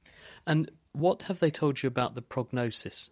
And 0.46 0.70
what 0.92 1.22
have 1.22 1.40
they 1.40 1.50
told 1.50 1.82
you 1.82 1.86
about 1.86 2.14
the 2.14 2.22
prognosis? 2.22 3.10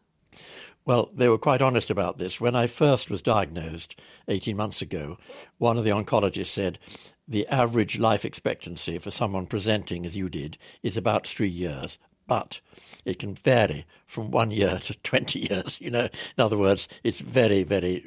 Well, 0.85 1.11
they 1.15 1.29
were 1.29 1.39
quite 1.39 1.63
honest 1.63 1.91
about 1.91 2.19
this. 2.19 2.41
When 2.41 2.55
I 2.55 2.67
first 2.67 3.11
was 3.11 3.23
diagnosed 3.23 4.01
18 4.29 4.57
months 4.57 4.83
ago, 4.83 5.19
one 5.59 5.77
of 5.77 5.85
the 5.85 5.91
oncologists 5.91 6.47
said 6.47 6.79
the 7.27 7.47
average 7.49 7.99
life 7.99 8.25
expectancy 8.25 8.99
for 8.99 9.11
someone 9.11 9.47
presenting 9.47 10.07
as 10.07 10.17
you 10.17 10.29
did 10.31 10.57
is 10.83 10.97
about 10.97 11.27
three 11.27 11.49
years, 11.49 11.99
but 12.27 12.61
it 13.05 13.19
can 13.19 13.35
vary 13.35 13.85
from 14.07 14.31
one 14.31 14.51
year 14.51 14.79
to 14.79 14.95
20 14.95 15.39
years. 15.51 15.79
You 15.81 15.91
know, 15.91 16.05
in 16.05 16.45
other 16.45 16.59
words, 16.59 16.89
it's 17.05 17.21
very, 17.21 17.65
very 17.65 18.07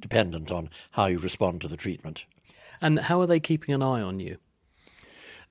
dependent 0.00 0.50
on 0.50 0.70
how 0.92 1.06
you 1.06 1.18
respond 1.18 1.60
to 1.60 1.68
the 1.68 1.76
treatment. 1.76 2.24
And 2.82 2.98
how 2.98 3.20
are 3.20 3.26
they 3.26 3.40
keeping 3.40 3.74
an 3.74 3.82
eye 3.82 4.02
on 4.02 4.20
you? 4.20 4.38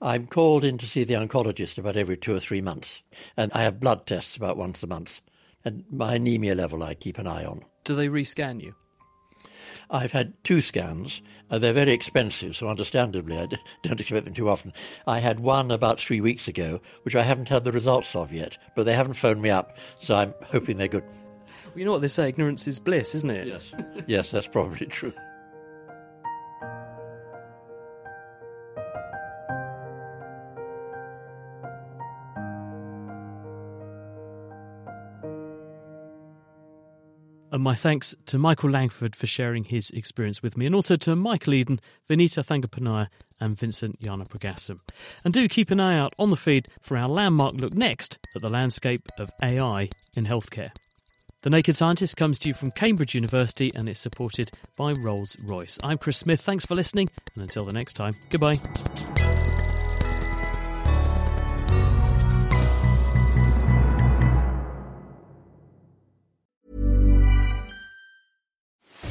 I'm 0.01 0.27
called 0.27 0.63
in 0.63 0.77
to 0.79 0.87
see 0.87 1.03
the 1.03 1.13
oncologist 1.13 1.77
about 1.77 1.95
every 1.95 2.17
two 2.17 2.35
or 2.35 2.39
three 2.39 2.61
months, 2.61 3.03
and 3.37 3.51
I 3.53 3.63
have 3.63 3.79
blood 3.79 4.05
tests 4.05 4.35
about 4.35 4.57
once 4.57 4.83
a 4.83 4.87
month. 4.87 5.21
And 5.63 5.83
my 5.91 6.15
anemia 6.15 6.55
level 6.55 6.81
I 6.81 6.95
keep 6.95 7.19
an 7.19 7.27
eye 7.27 7.45
on. 7.45 7.63
Do 7.83 7.95
they 7.95 8.07
rescan 8.07 8.61
you? 8.61 8.75
I've 9.91 10.11
had 10.11 10.33
two 10.43 10.61
scans. 10.61 11.21
Uh, 11.49 11.59
they're 11.59 11.73
very 11.73 11.91
expensive, 11.91 12.55
so 12.55 12.67
understandably 12.67 13.37
I 13.37 13.45
d- 13.45 13.57
don't 13.83 13.99
expect 13.99 14.25
them 14.25 14.33
too 14.33 14.49
often. 14.49 14.73
I 15.05 15.19
had 15.19 15.39
one 15.39 15.69
about 15.69 15.99
three 15.99 16.21
weeks 16.21 16.47
ago, 16.47 16.81
which 17.03 17.15
I 17.15 17.23
haven't 17.23 17.49
had 17.49 17.63
the 17.63 17.71
results 17.71 18.15
of 18.15 18.31
yet, 18.31 18.57
but 18.75 18.85
they 18.85 18.93
haven't 18.93 19.15
phoned 19.15 19.41
me 19.41 19.49
up, 19.49 19.77
so 19.99 20.15
I'm 20.15 20.33
hoping 20.43 20.77
they're 20.77 20.87
good. 20.87 21.03
Well, 21.03 21.79
you 21.79 21.85
know 21.85 21.91
what 21.91 22.01
they 22.01 22.07
say, 22.07 22.29
ignorance 22.29 22.67
is 22.67 22.79
bliss, 22.79 23.13
isn't 23.15 23.29
it? 23.29 23.47
Yes. 23.47 23.73
yes, 24.07 24.31
that's 24.31 24.47
probably 24.47 24.87
true. 24.87 25.13
And 37.61 37.65
my 37.65 37.75
thanks 37.75 38.15
to 38.25 38.39
Michael 38.39 38.71
Langford 38.71 39.15
for 39.15 39.27
sharing 39.27 39.65
his 39.65 39.91
experience 39.91 40.41
with 40.41 40.57
me, 40.57 40.65
and 40.65 40.73
also 40.73 40.95
to 40.95 41.15
Michael 41.15 41.53
Eden, 41.53 41.79
Vinita 42.09 42.43
Thangapanaya, 42.43 43.07
and 43.39 43.55
Vincent 43.55 44.01
Gnanapragasam. 44.01 44.79
And 45.23 45.31
do 45.31 45.47
keep 45.47 45.69
an 45.69 45.79
eye 45.79 45.95
out 45.95 46.15
on 46.17 46.31
the 46.31 46.35
feed 46.35 46.69
for 46.81 46.97
our 46.97 47.07
landmark 47.07 47.53
look 47.53 47.75
next 47.75 48.17
at 48.35 48.41
the 48.41 48.49
landscape 48.49 49.07
of 49.19 49.29
AI 49.43 49.89
in 50.15 50.25
healthcare. 50.25 50.71
The 51.43 51.51
Naked 51.51 51.75
Scientist 51.75 52.17
comes 52.17 52.39
to 52.39 52.47
you 52.47 52.55
from 52.55 52.71
Cambridge 52.71 53.13
University 53.13 53.71
and 53.75 53.87
is 53.87 53.99
supported 53.99 54.49
by 54.75 54.93
Rolls 54.93 55.37
Royce. 55.43 55.77
I'm 55.83 55.99
Chris 55.99 56.17
Smith. 56.17 56.41
Thanks 56.41 56.65
for 56.65 56.73
listening, 56.73 57.11
and 57.35 57.43
until 57.43 57.65
the 57.65 57.73
next 57.73 57.93
time, 57.93 58.13
goodbye. 58.31 58.59